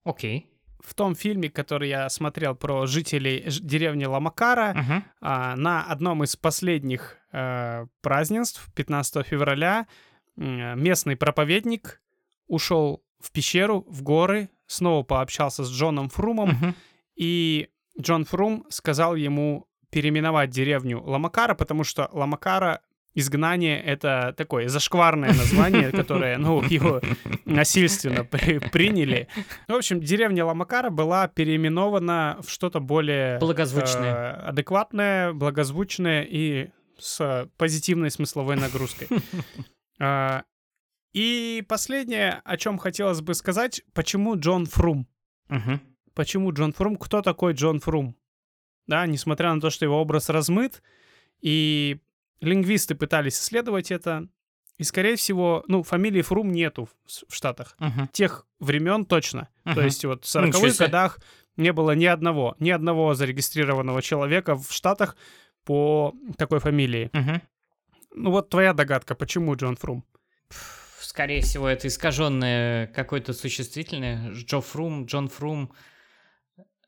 Окей. 0.04 0.48
В 0.82 0.94
том 0.94 1.16
фильме, 1.16 1.50
который 1.50 1.88
я 1.90 2.10
смотрел 2.10 2.54
про 2.56 2.86
жителей 2.86 3.46
деревни 3.62 4.04
Ламакара, 4.06 4.74
Мгм. 4.74 5.04
а, 5.22 5.56
на 5.56 5.84
одном 5.84 6.24
из 6.24 6.36
последних 6.36 7.18
э, 7.34 7.86
празднеств, 8.02 8.70
15 8.76 9.24
февраля, 9.24 9.88
м, 10.38 10.82
местный 10.82 11.16
проповедник 11.18 12.02
ушел 12.48 13.04
в 13.20 13.32
пещеру, 13.32 13.86
в 13.90 14.02
горы, 14.04 14.50
снова 14.68 15.04
пообщался 15.04 15.64
с 15.64 15.72
Джоном 15.72 16.10
Фрумом, 16.10 16.50
Мгм. 16.50 16.76
и 17.16 17.70
Джон 18.00 18.26
Фрум 18.26 18.66
сказал 18.70 19.16
ему 19.16 19.66
переименовать 19.90 20.50
деревню 20.52 21.02
Ламакара, 21.02 21.56
потому 21.56 21.84
что 21.84 22.10
Ламакара 22.12 22.82
изгнание— 23.16 23.82
это 23.84 24.36
такое 24.38 24.68
зашкварное 24.68 25.30
название, 25.34 25.92
которое, 25.92 26.38
ну, 26.38 26.62
его 26.62 27.02
насильственно 27.46 28.24
при- 28.24 28.60
приняли. 28.60 29.28
В 29.68 29.74
общем, 29.74 30.00
деревня 30.02 30.46
Ламакара 30.46 30.92
была 30.92 31.28
переименована 31.28 32.38
в 32.46 32.50
что-то 32.52 32.80
более... 32.80 33.40
Благозвучное. 33.40 34.14
э, 34.14 34.50
адекватное, 34.50 35.34
благозвучное 35.34 36.22
и 36.30 36.70
с 37.00 37.50
позитивной 37.58 38.12
смысловой 38.12 38.56
нагрузкой. 38.58 39.08
А, 40.00 40.44
И 41.18 41.64
последнее, 41.68 42.42
о 42.46 42.58
чем 42.58 42.78
хотелось 42.78 43.22
бы 43.22 43.34
сказать, 43.34 43.82
почему 43.94 44.38
Джон 44.38 44.68
Фрум? 44.68 45.08
Мгм. 45.50 45.82
Почему 46.14 46.54
Джон 46.54 46.74
Фрум? 46.74 46.96
Кто 46.96 47.22
такой 47.24 47.54
Джон 47.54 47.80
Фрум? 47.80 48.16
да, 48.86 49.06
несмотря 49.08 49.52
на 49.54 49.60
то, 49.60 49.70
что 49.72 49.84
его 49.84 50.00
образ 50.00 50.30
размыт, 50.30 50.82
и 51.42 51.98
лингвисты 52.40 52.94
пытались 52.96 53.38
исследовать 53.40 53.90
это, 53.92 54.28
и, 54.78 54.84
скорее 54.84 55.16
всего, 55.16 55.64
ну, 55.68 55.82
фамилии 55.84 56.22
Фрум 56.22 56.52
нету 56.52 56.88
в, 57.06 57.34
Штатах. 57.34 57.76
Мгм. 57.80 58.08
Тех 58.10 58.46
времен 58.60 59.06
точно. 59.06 59.50
То 59.66 59.72
Мгм. 59.72 59.86
есть 59.86 60.06
вот 60.06 60.24
в 60.26 60.36
Ну, 60.36 60.46
ничего 60.46 60.62
40-х 60.68 60.74
себе. 60.76 60.86
годах 60.86 61.20
не 61.58 61.74
было 61.74 61.96
ни 61.96 62.06
одного, 62.06 62.56
ни 62.60 62.70
одного 62.70 63.16
зарегистрированного 63.16 64.02
человека 64.04 64.56
в 64.56 64.72
Штатах 64.72 65.18
по 65.66 66.14
такой 66.38 66.60
фамилии. 66.60 67.10
Мгм. 67.12 67.42
Ну 68.14 68.32
вот 68.32 68.50
твоя 68.50 68.74
догадка, 68.74 69.16
почему 69.16 69.56
Джон 69.56 69.76
Фрум? 69.78 70.06
Скорее 71.18 71.42
всего, 71.42 71.68
это 71.68 71.88
искаженное 71.88 72.86
какое-то 72.86 73.34
существительное. 73.34 74.34
Джо 74.34 74.62
Фрум, 74.62 75.06
Джон 75.06 75.30
Фрум, 75.30 75.74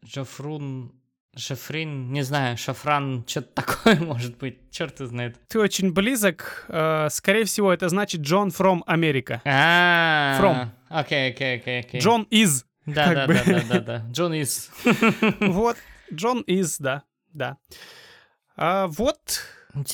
Джо 0.05 0.23
Фрун, 0.23 0.93
Шефрин, 1.35 2.13
не 2.13 2.21
знаю, 2.21 2.55
Шафран, 2.55 3.25
что-то 3.27 3.63
такое 3.63 3.95
может 3.99 4.37
быть, 4.37 4.69
черт 4.69 4.99
знает. 4.99 5.35
Ты 5.47 5.59
очень 5.59 5.91
близок. 5.91 6.65
Э, 6.67 7.07
скорее 7.09 7.45
всего, 7.45 7.73
это 7.73 7.89
значит 7.89 8.21
Джон 8.21 8.49
from 8.49 8.81
Америка. 8.85 9.41
А, 9.45 10.37
From. 10.39 10.67
Окей, 10.89 11.31
окей, 11.31 11.55
окей, 11.55 11.79
окей. 11.79 11.99
Джон 11.99 12.27
из. 12.29 12.67
Да, 12.85 13.11
да, 13.11 13.25
да, 13.25 13.43
да, 13.43 13.61
да, 13.67 13.79
да. 13.79 14.05
Джон 14.11 14.35
из. 14.35 14.69
Вот. 15.39 15.75
Джон 16.13 16.41
из, 16.41 16.77
да. 16.77 17.01
Да. 17.33 17.57
А, 18.55 18.85
вот 18.85 19.41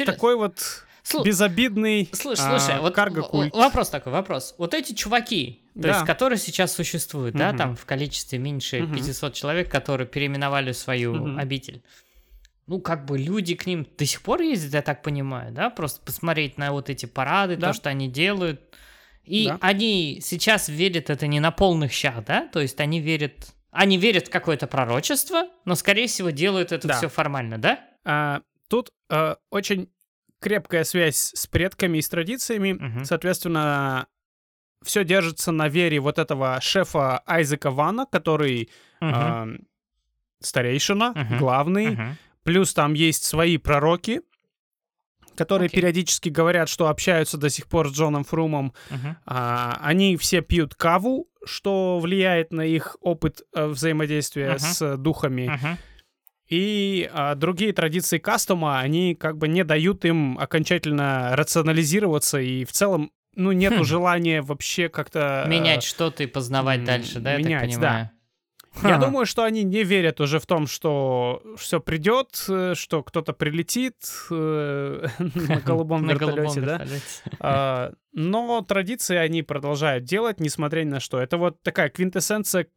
такой 0.05 0.35
вот 0.35 0.84
Слу- 1.07 1.23
безобидный 1.23 2.09
Слушай, 2.13 2.45
а, 2.47 2.59
слушай, 2.59 2.79
вот 2.81 2.93
в- 2.93 2.95
карго-культ. 2.95 3.53
вопрос 3.53 3.89
такой, 3.89 4.11
вопрос. 4.11 4.55
Вот 4.57 4.73
эти 4.73 4.93
чуваки, 4.93 5.61
то 5.75 5.81
Да. 5.81 5.89
есть, 5.89 6.05
которые 6.05 6.39
сейчас 6.39 6.73
существуют, 6.73 7.35
да, 7.35 7.49
Мгм. 7.49 7.57
там 7.57 7.75
в 7.75 7.85
количестве 7.85 8.39
меньше 8.39 8.81
Мгм. 8.81 8.95
500 8.95 9.33
человек, 9.33 9.69
которые 9.71 10.07
переименовали 10.07 10.71
свою 10.71 11.13
Мгм. 11.13 11.37
обитель. 11.37 11.83
Ну, 12.67 12.79
как 12.81 13.05
бы 13.05 13.19
люди 13.19 13.53
к 13.53 13.67
ним 13.67 13.85
до 13.97 14.05
сих 14.07 14.23
пор 14.23 14.41
ездят, 14.41 14.73
я 14.73 14.81
так 14.81 15.03
понимаю, 15.03 15.51
да? 15.51 15.69
Просто 15.69 16.01
посмотреть 16.03 16.57
на 16.57 16.71
вот 16.71 16.89
эти 16.89 17.05
парады, 17.05 17.55
Да. 17.57 17.67
то, 17.67 17.73
что 17.73 17.89
они 17.91 18.07
делают. 18.07 18.59
И 19.23 19.45
Да. 19.47 19.57
они 19.61 20.19
сейчас 20.23 20.67
верят 20.69 21.11
это 21.11 21.27
не 21.27 21.39
на 21.39 21.51
полных 21.51 21.91
щах, 21.91 22.25
да? 22.25 22.47
То 22.47 22.61
есть 22.61 22.79
они 22.79 22.99
верят... 22.99 23.33
Они 23.71 23.97
верят 23.97 24.27
в 24.27 24.29
какое-то 24.31 24.67
пророчество, 24.67 25.43
но, 25.65 25.75
скорее 25.75 26.07
всего, 26.07 26.29
делают 26.31 26.71
это 26.71 26.87
Да. 26.87 26.93
все 26.97 27.09
формально, 27.09 27.57
да? 27.59 27.79
А, 28.05 28.41
тут 28.69 28.89
а, 29.09 29.37
очень 29.51 29.89
крепкая 30.41 30.83
связь 30.83 31.31
с 31.35 31.47
предками 31.47 31.97
и 31.97 32.01
с 32.01 32.09
традициями. 32.09 32.73
Мгм. 32.73 33.05
Соответственно, 33.05 34.07
все 34.83 35.03
держится 35.03 35.51
на 35.51 35.67
вере 35.67 35.99
вот 35.99 36.19
этого 36.19 36.59
шефа 36.61 37.19
Айзека 37.25 37.71
Вана, 37.71 38.05
который 38.05 38.69
Мгм. 39.01 39.13
а, 39.15 39.47
старейшина, 40.41 41.13
Мгм. 41.15 41.37
главный. 41.37 41.87
Мгм. 41.91 42.17
Плюс 42.43 42.73
там 42.73 42.93
есть 42.93 43.23
свои 43.23 43.57
пророки, 43.57 44.21
которые 45.35 45.67
Окей. 45.67 45.81
периодически 45.81 46.29
говорят, 46.29 46.69
что 46.69 46.87
общаются 46.87 47.37
до 47.37 47.49
сих 47.49 47.67
пор 47.67 47.89
с 47.89 47.93
Джоном 47.93 48.23
Фрумом. 48.23 48.73
А, 49.25 49.77
они 49.81 50.15
все 50.17 50.41
пьют 50.41 50.75
каву, 50.75 51.27
что 51.45 51.99
влияет 51.99 52.51
на 52.53 52.61
их 52.61 52.97
опыт 53.01 53.41
э, 53.53 53.65
взаимодействия 53.67 54.51
Мгм. 54.51 54.59
с 54.59 54.97
духами. 54.97 55.47
Мгм. 55.47 55.77
И 56.47 57.09
а, 57.11 57.33
другие 57.35 57.73
традиции 57.73 58.17
кастома, 58.19 58.79
они 58.79 59.15
как 59.15 59.37
бы 59.37 59.47
не 59.47 59.63
дают 59.63 60.05
им 60.05 60.37
окончательно 60.37 61.35
рационализироваться, 61.35 62.39
и 62.39 62.65
в 62.65 62.71
целом, 62.71 63.11
ну, 63.35 63.51
нету 63.51 63.79
Хм. 63.81 63.83
желания 63.85 64.41
вообще 64.41 64.87
как-то... 64.89 65.43
э, 65.45 65.49
Менять 65.49 65.83
что-то 65.83 66.23
и 66.23 66.27
познавать 66.27 66.79
м, 66.79 66.85
дальше, 66.85 67.19
да, 67.19 67.33
я 67.33 67.37
менять, 67.39 67.71
так 67.71 67.79
да. 67.81 67.87
понимаю? 67.87 68.09
Я 68.83 68.99
Ха. 68.99 69.05
думаю, 69.05 69.25
что 69.25 69.43
они 69.43 69.63
не 69.63 69.83
верят 69.83 70.19
уже 70.19 70.37
в 70.37 70.45
том, 70.45 70.67
что 70.67 71.41
все 71.57 71.79
придет, 71.79 72.45
э, 72.49 72.73
что 72.75 73.03
кто-то 73.03 73.31
прилетит 73.33 73.95
э, 74.29 75.07
на 75.17 75.61
голубом 75.61 76.05
вертолете, 76.07 76.61
да? 76.61 76.85
А, 77.39 77.93
Но 78.13 78.61
традиции 78.61 79.15
они 79.15 79.43
продолжают 79.43 80.03
делать, 80.03 80.39
несмотря 80.41 80.81
ни 80.83 80.89
на 80.89 80.99
что. 80.99 81.19
Это 81.21 81.37
вот 81.37 81.61
такая 81.63 81.89
квинтэссенция 81.89 82.67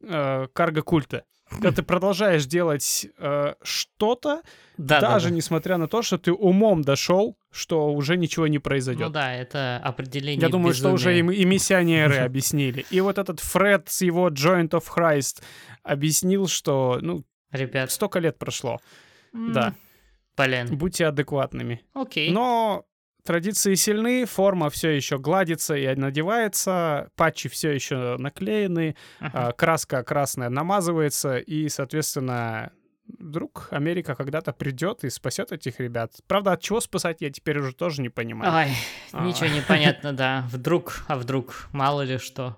карго-культа. 0.53 1.23
Когда 1.49 1.71
ты 1.71 1.83
продолжаешь 1.83 2.45
делать 2.45 3.07
э, 3.17 3.53
что-то, 3.63 4.41
Да, 4.77 4.99
да, 5.01 5.11
даже 5.11 5.29
да. 5.29 5.35
несмотря 5.35 5.77
на 5.77 5.87
то, 5.87 6.01
что 6.01 6.17
ты 6.17 6.31
умом 6.31 6.83
дошел, 6.83 7.37
что 7.51 7.91
уже 7.93 8.17
ничего 8.17 8.47
не 8.47 8.57
Ну 8.57 8.61
произойдет. 8.61 9.11
да, 9.11 9.33
это 9.33 9.77
определение 9.83 10.41
Я 10.41 10.49
думаю, 10.49 10.73
что 10.73 10.91
уже 10.91 11.17
и, 11.17 11.21
безумия. 11.21 11.37
м- 11.37 11.41
и 11.41 11.45
миссионеры 11.45 12.17
объяснили. 12.25 12.85
И 12.91 13.01
вот 13.01 13.17
этот 13.17 13.39
Фред 13.39 13.89
с 13.89 14.01
его 14.01 14.29
Joint 14.29 14.69
of 14.69 14.83
Christ 14.95 15.41
объяснил, 15.83 16.47
что, 16.47 16.99
ну, 17.01 17.23
Ребят, 17.51 17.91
столько 17.91 18.19
лет 18.19 18.37
прошло. 18.37 18.79
да. 19.33 19.73
Блин, 20.37 20.77
Будьте 20.77 21.05
адекватными. 21.07 21.81
окей. 21.93 22.31
Но 22.31 22.85
традиции 23.29 23.75
сильны, 23.75 24.25
форма 24.25 24.71
все 24.71 24.89
еще 24.89 25.19
гладится 25.19 25.75
и 25.75 25.93
надевается, 25.95 27.11
патчи 27.15 27.47
все 27.47 27.69
еще 27.69 28.17
наклеены, 28.17 28.95
Ага. 29.19 29.51
краска 29.51 30.01
красная 30.03 30.49
намазывается, 30.49 31.37
и, 31.37 31.69
соответственно, 31.69 32.71
вдруг 33.19 33.67
Америка 33.69 34.15
когда-то 34.15 34.51
придет 34.51 35.03
и 35.03 35.11
спасет 35.11 35.51
этих 35.51 35.79
ребят. 35.79 36.11
Правда, 36.25 36.53
от 36.53 36.61
чего 36.61 36.81
спасать, 36.81 37.17
я 37.21 37.29
теперь 37.29 37.59
уже 37.59 37.75
тоже 37.75 38.01
не 38.01 38.09
понимаю. 38.09 38.51
Ай, 38.51 38.71
А. 39.13 39.23
ничего 39.23 39.45
не 39.45 39.61
понятно, 39.61 40.11
да. 40.11 40.47
Вдруг, 40.51 41.03
а 41.07 41.15
вдруг, 41.15 41.67
мало 41.71 42.01
ли 42.01 42.17
что. 42.17 42.57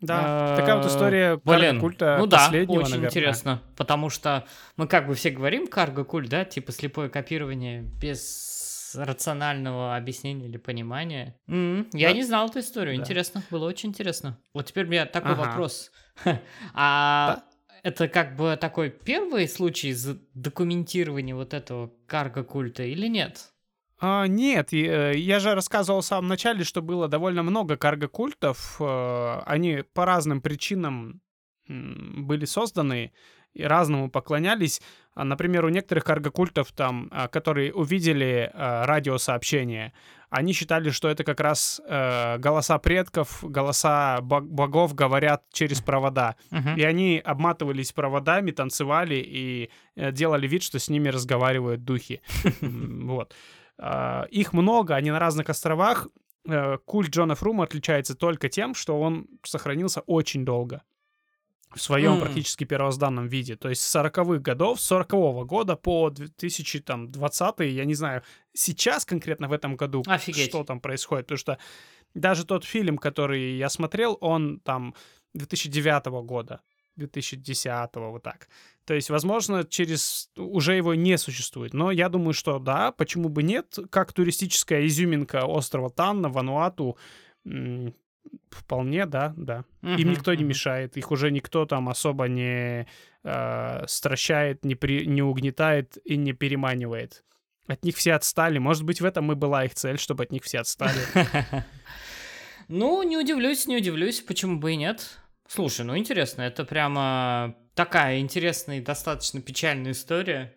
Да, 0.00 0.22
А, 0.52 0.56
такая 0.56 0.76
вот 0.76 0.86
история 0.86 1.40
Блин, 1.42 1.80
культа 1.80 2.16
ну 2.20 2.26
да, 2.26 2.48
очень 2.48 2.66
наверное. 2.68 3.06
интересно, 3.06 3.62
потому 3.76 4.10
что 4.10 4.44
мы 4.76 4.86
как 4.86 5.06
бы 5.08 5.14
все 5.14 5.30
говорим 5.30 5.66
карго-культ, 5.66 6.28
да, 6.28 6.44
типа 6.44 6.70
слепое 6.70 7.08
копирование 7.08 7.80
без 7.82 8.55
рационального 8.96 9.96
объяснения 9.96 10.46
или 10.46 10.56
понимания. 10.56 11.38
М, 11.48 11.88
Я 11.92 12.08
Да. 12.10 12.14
не 12.14 12.22
знал 12.24 12.48
эту 12.48 12.60
историю, 12.60 12.96
Да. 12.96 13.02
интересно, 13.02 13.42
было 13.50 13.66
очень 13.66 13.90
интересно. 13.90 14.38
Вот 14.54 14.66
теперь 14.66 14.86
у 14.86 14.88
меня 14.88 15.06
такой 15.06 15.32
Ага. 15.32 15.42
вопрос. 15.48 15.90
А 16.74 17.42
это 17.82 18.08
как 18.08 18.36
бы 18.36 18.56
такой 18.60 18.90
первый 18.90 19.48
случай 19.48 19.94
документирования 20.34 21.34
вот 21.34 21.54
этого 21.54 21.92
карго-культа 22.06 22.82
или 22.84 23.06
нет? 23.06 23.52
А, 23.98 24.26
нет, 24.26 24.72
и, 24.72 24.84
э, 24.86 25.16
я 25.16 25.40
же 25.40 25.54
рассказывал 25.54 26.02
в 26.02 26.04
самом 26.04 26.28
начале, 26.28 26.64
что 26.64 26.82
было 26.82 27.08
довольно 27.08 27.42
много 27.42 27.76
карго-культов. 27.76 28.76
э, 28.80 29.38
Они 29.46 29.82
по 29.94 30.04
разным 30.04 30.42
причинам 30.42 31.22
были 31.68 32.44
созданы 32.44 33.12
и 33.56 33.62
разному 33.64 34.10
поклонялись. 34.10 34.80
А, 35.14 35.24
Например, 35.24 35.64
у 35.64 35.68
некоторых 35.70 36.04
карго-культов, 36.04 36.72
там, 36.72 37.08
а, 37.10 37.26
которые 37.28 37.72
увидели 37.72 38.50
э, 38.52 38.84
радиосообщения, 38.84 39.92
они 40.28 40.52
считали, 40.52 40.90
что 40.90 41.08
это 41.08 41.24
как 41.24 41.40
раз 41.40 41.80
э, 41.88 42.38
голоса 42.38 42.78
предков, 42.78 43.38
голоса 43.42 44.18
бог- 44.20 44.44
богов 44.44 44.94
говорят 44.94 45.44
через 45.52 45.80
провода. 45.80 46.36
Мгм. 46.50 46.76
И 46.76 46.82
они 46.82 47.22
обматывались 47.24 47.92
проводами, 47.92 48.50
танцевали 48.50 49.14
и 49.16 49.70
э, 49.96 50.12
делали 50.12 50.46
вид, 50.46 50.62
что 50.62 50.78
с 50.78 50.88
ними 50.90 51.08
разговаривают 51.08 51.84
духи. 51.84 52.20
Вот. 52.60 53.34
А, 53.78 54.26
Их 54.30 54.52
много, 54.52 54.94
они 54.96 55.10
на 55.10 55.18
разных 55.18 55.48
островах. 55.48 56.08
Э, 56.48 56.76
Культ 56.84 57.10
Джона 57.10 57.34
Фрума 57.34 57.64
отличается 57.64 58.14
только 58.14 58.48
тем, 58.48 58.74
что 58.74 59.00
он 59.00 59.26
сохранился 59.44 60.00
очень 60.06 60.44
долго 60.44 60.82
в 61.76 61.80
своем 61.82 62.14
М. 62.14 62.20
практически 62.20 62.64
первозданном 62.64 63.28
виде. 63.28 63.56
То 63.56 63.68
есть 63.68 63.82
с 63.82 63.94
40-х 63.94 64.38
годов, 64.40 64.80
с 64.80 64.84
40 64.84 65.44
года 65.44 65.76
по 65.76 66.10
2020, 66.10 67.60
я 67.60 67.84
не 67.84 67.94
знаю, 67.94 68.22
сейчас 68.54 69.04
конкретно 69.04 69.48
в 69.48 69.52
этом 69.52 69.76
году, 69.76 70.02
Офигеть. 70.06 70.48
что 70.48 70.64
там 70.64 70.80
происходит. 70.80 71.26
Потому 71.26 71.38
что 71.38 71.58
даже 72.14 72.44
тот 72.44 72.64
фильм, 72.64 72.98
который 72.98 73.56
я 73.56 73.68
смотрел, 73.68 74.16
он 74.20 74.60
там 74.60 74.94
2009 75.34 76.06
года, 76.24 76.60
2010 76.96 77.90
вот 77.94 78.22
так. 78.22 78.48
То 78.86 78.94
есть, 78.94 79.10
возможно, 79.10 79.64
через 79.64 80.30
уже 80.36 80.74
его 80.76 80.94
не 80.94 81.18
существует. 81.18 81.74
Но 81.74 81.90
я 81.90 82.08
думаю, 82.08 82.32
что 82.32 82.58
да, 82.58 82.92
почему 82.92 83.28
бы 83.28 83.42
нет, 83.42 83.78
как 83.90 84.12
туристическая 84.12 84.86
изюминка 84.86 85.44
острова 85.44 85.90
Танна, 85.90 86.28
Вануату, 86.30 86.96
вполне, 88.50 89.06
да, 89.06 89.34
да. 89.36 89.64
Им 89.82 89.92
Мгм, 89.92 90.10
никто 90.10 90.34
не 90.34 90.42
мгм. 90.42 90.48
мешает, 90.48 90.96
их 90.96 91.10
уже 91.10 91.30
никто 91.30 91.66
там 91.66 91.88
особо 91.88 92.26
не 92.28 92.86
э, 93.24 93.84
стращает, 93.86 94.64
не, 94.64 94.74
при, 94.74 95.06
не 95.06 95.22
угнетает 95.22 95.98
и 96.04 96.16
не 96.16 96.32
переманивает. 96.32 97.24
От 97.66 97.84
них 97.84 97.96
все 97.96 98.14
отстали. 98.14 98.58
Может 98.58 98.84
быть, 98.84 99.00
в 99.00 99.04
этом 99.04 99.32
и 99.32 99.34
была 99.34 99.64
их 99.64 99.74
цель, 99.74 99.98
чтобы 99.98 100.24
от 100.24 100.32
них 100.32 100.44
все 100.44 100.60
отстали. 100.60 100.98
Ну, 102.68 103.02
не 103.04 103.16
удивлюсь, 103.16 103.66
не 103.68 103.76
удивлюсь, 103.76 104.20
почему 104.20 104.58
бы 104.58 104.72
и 104.72 104.76
нет. 104.76 105.18
Слушай, 105.46 105.84
ну 105.86 105.96
интересно, 105.96 106.42
это 106.42 106.64
прямо 106.64 107.54
такая 107.74 108.18
интересная 108.18 108.78
и 108.78 108.80
достаточно 108.80 109.40
печальная 109.40 109.92
история. 109.92 110.52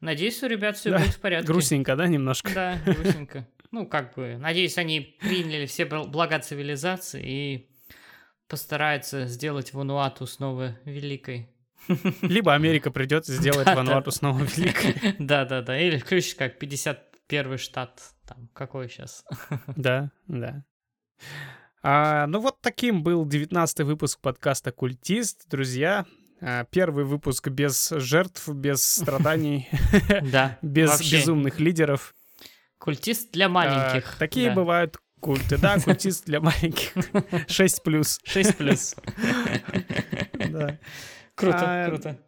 Надеюсь, 0.00 0.42
у 0.42 0.48
ребят 0.48 0.76
все 0.76 0.90
Да, 0.90 0.98
будет 0.98 1.14
в 1.14 1.20
порядке. 1.20 1.46
Грустненько, 1.46 1.94
да, 1.94 2.08
немножко? 2.08 2.52
Да, 2.52 2.76
грустненько. 2.84 3.46
Ну, 3.74 3.88
как 3.88 4.14
бы, 4.14 4.36
надеюсь, 4.38 4.78
они 4.78 5.00
приняли 5.00 5.66
все 5.66 5.82
бл- 5.82 6.06
блага 6.06 6.38
цивилизации 6.38 7.22
и 7.24 7.70
постараются 8.46 9.26
сделать 9.26 9.72
Вануату 9.74 10.28
снова 10.28 10.78
великой. 10.84 11.50
Либо 12.22 12.54
Америка 12.54 12.92
придет 12.92 13.28
и 13.28 13.32
сделает 13.32 13.66
Вануату 13.66 14.12
снова 14.12 14.44
великой. 14.44 15.16
Да-да-да, 15.18 15.76
или 15.76 15.98
включишь 15.98 16.36
как 16.36 16.60
51 16.60 17.58
штат, 17.58 18.00
там, 18.28 18.48
какой 18.52 18.88
сейчас. 18.88 19.24
Да, 19.74 20.12
да. 20.28 20.64
А, 21.82 22.28
ну 22.28 22.38
вот 22.38 22.60
таким 22.60 23.02
был 23.02 23.26
19 23.26 23.80
выпуск 23.80 24.20
подкаста 24.20 24.70
«Культист». 24.70 25.48
Друзья, 25.50 26.06
а, 26.40 26.62
первый 26.70 27.04
выпуск 27.06 27.48
без 27.48 27.90
жертв, 27.90 28.48
без 28.50 28.84
страданий, 28.84 29.68
Да, 30.30 30.60
без 30.62 31.10
безумных 31.10 31.58
лидеров. 31.58 32.14
Культист 32.84 33.32
для 33.32 33.46
А, 33.46 33.48
маленьких. 33.48 34.16
Такие 34.18 34.50
да. 34.50 34.56
бывают 34.56 34.98
культы, 35.18 35.56
да, 35.56 35.78
культист 35.80 36.26
для 36.26 36.38
маленьких. 36.40 36.92
6 37.48 37.82
плюс. 37.82 38.20
6 38.24 38.56
плюс. 38.58 38.94
Да. 40.50 40.78
Круто, 41.34 41.58
А, 41.62 41.88
круто. 41.88 42.18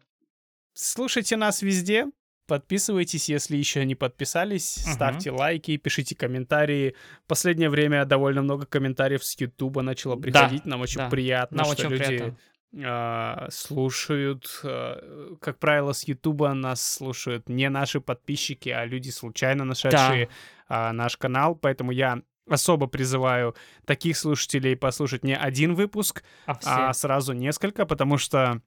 Слушайте 0.72 1.36
нас 1.36 1.61
везде. 1.61 2.07
Подписывайтесь, 2.48 3.28
если 3.28 3.59
еще 3.59 3.84
не 3.84 3.94
подписались. 3.94 4.82
Мгм. 4.86 4.94
Ставьте 4.94 5.30
лайки, 5.30 5.76
пишите 5.76 6.16
комментарии. 6.16 6.94
Последнее 7.26 7.68
время 7.68 8.07
довольно 8.07 8.40
много 8.40 8.64
комментариев 8.64 9.22
с 9.24 9.38
Ютуба 9.38 9.82
начало 9.82 10.16
приходить. 10.16 10.64
Нам 10.64 10.80
очень 10.80 11.00
да. 11.00 11.11
приятно, 11.11 11.59
Нам 11.59 11.66
что 11.66 11.74
очень 11.74 11.90
люди 11.90 12.04
приятно. 12.07 12.36
А, 12.85 13.49
слушают. 13.51 14.61
а, 14.64 15.37
Как 15.41 15.59
правило, 15.59 15.93
с 15.93 16.05
Ютуба 16.05 16.53
нас 16.55 16.83
слушают 16.83 17.49
не 17.49 17.69
наши 17.69 18.01
подписчики, 18.01 18.69
а 18.69 18.85
люди, 18.85 19.11
случайно 19.11 19.64
нашедшие 19.64 20.29
а, 20.69 20.93
наш 20.93 21.17
канал. 21.17 21.55
Поэтому 21.55 21.93
я 21.93 22.23
особо 22.49 22.87
призываю 22.87 23.55
таких 23.87 24.17
слушателей 24.17 24.77
послушать 24.77 25.25
не 25.25 25.35
один 25.37 25.75
выпуск, 25.75 26.23
А 26.47 26.55
все. 26.55 26.71
а 26.71 26.93
сразу 26.95 27.33
несколько, 27.33 27.87
потому 27.87 28.19
что 28.19 28.61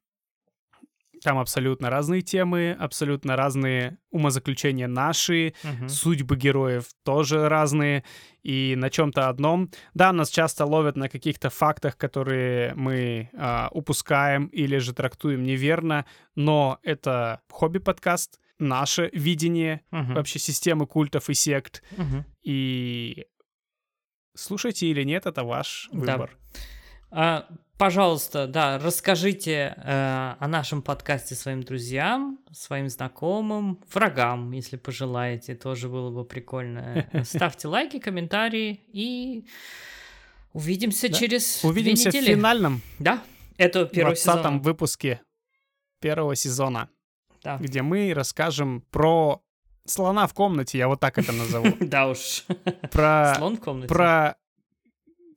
там 1.24 1.38
абсолютно 1.38 1.90
разные 1.90 2.22
темы, 2.22 2.76
абсолютно 2.80 3.36
разные 3.36 3.98
умозаключения 4.12 4.88
наши, 4.88 5.54
Мгм. 5.64 5.90
судьбы 5.90 6.36
героев 6.38 6.86
тоже 7.04 7.50
разные, 7.50 8.04
и 8.42 8.76
на 8.78 8.90
чем-то 8.90 9.28
одном. 9.30 9.70
Да, 9.94 10.14
нас 10.14 10.30
часто 10.30 10.66
ловят 10.66 10.96
на 10.96 11.10
каких-то 11.10 11.50
фактах, 11.50 11.98
которые 11.98 12.74
мы 12.76 13.30
а, 13.38 13.70
упускаем 13.72 14.46
или 14.48 14.78
же 14.78 14.94
трактуем 14.94 15.44
неверно, 15.44 16.06
но 16.36 16.80
это 16.84 17.42
хобби-подкаст, 17.50 18.40
наше 18.60 19.10
видение 19.14 19.82
Мгм. 19.92 20.14
вообще 20.16 20.40
системы 20.40 20.88
культов 20.88 21.30
и 21.30 21.34
сект, 21.34 21.84
Мгм. 21.98 22.26
и 22.42 23.26
слушайте 24.36 24.88
или 24.88 25.04
нет, 25.04 25.26
это 25.26 25.44
ваш 25.44 25.90
Да. 25.92 26.14
выбор. 26.14 26.38
А, 27.12 27.48
Пожалуйста, 27.80 28.46
да, 28.46 28.78
расскажите 28.78 29.74
э, 29.78 30.36
о 30.38 30.48
нашем 30.50 30.82
подкасте 30.82 31.34
своим 31.34 31.64
друзьям, 31.64 32.38
своим 32.52 32.90
знакомым, 32.90 33.80
врагам, 33.94 34.52
если 34.52 34.76
пожелаете, 34.76 35.56
тоже 35.56 35.88
было 35.88 36.12
бы 36.12 36.26
прикольно. 36.26 37.08
Ставьте 37.24 37.70
лайки, 37.70 38.00
комментарии 38.00 38.82
и 38.92 39.46
увидимся 40.52 41.08
Да. 41.08 41.18
через 41.18 41.64
Увидимся 41.64 42.10
две 42.12 42.20
в 42.20 42.24
недели. 42.24 42.36
финальном 42.36 42.82
Да, 43.00 43.24
это 43.58 43.86
первый 43.86 44.16
20 44.16 44.24
сезон. 44.26 44.60
выпуске 44.60 45.22
первого 46.02 46.36
сезона, 46.36 46.90
Да. 47.46 47.60
где 47.62 47.82
мы 47.82 48.12
расскажем 48.14 48.82
про 48.92 49.42
слона 49.86 50.28
в 50.28 50.34
комнате, 50.34 50.78
я 50.78 50.90
вот 50.90 51.00
так 51.00 51.18
это 51.18 51.32
назову. 51.32 51.68
Да 51.80 52.10
уж. 52.10 52.44
Про, 52.92 53.36
Слон 53.38 53.56
в 53.56 53.62
комнате. 53.62 53.88
про 53.88 54.36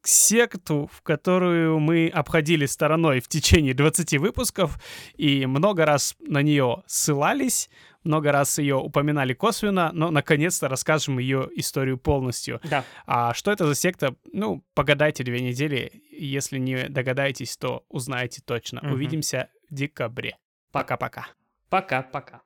секту, 0.09 0.90
в 0.92 1.03
которую 1.03 1.78
мы 1.78 2.09
обходили 2.09 2.66
стороной 2.66 3.20
в 3.20 3.28
течение 3.28 3.74
20 3.74 4.18
выпусков 4.18 4.78
и 5.16 5.46
много 5.46 5.84
раз 5.84 6.16
на 6.20 6.42
нее 6.42 6.82
ссылались, 6.86 7.70
много 8.05 8.32
раз 8.32 8.59
ее 8.59 8.76
упоминали 8.76 9.32
косвенно, 9.32 9.90
но 9.92 10.11
наконец-то 10.11 10.68
расскажем 10.68 11.18
ее 11.18 11.48
историю 11.55 11.98
полностью. 11.98 12.61
Да. 12.64 12.84
А 13.07 13.32
что 13.34 13.53
это 13.53 13.66
за 13.66 13.74
секта? 13.74 14.16
Ну, 14.32 14.64
погадайте 14.74 15.22
две 15.24 15.40
недели. 15.40 16.03
Если 16.11 16.59
не 16.59 16.88
догадаетесь, 16.88 17.57
то 17.57 17.84
узнаете 17.88 18.42
точно. 18.44 18.80
Мгм. 18.82 18.92
Увидимся 18.92 19.50
в 19.70 19.74
декабре. 19.74 20.36
Пока-пока. 20.72 21.28
Пока-пока. 21.68 22.42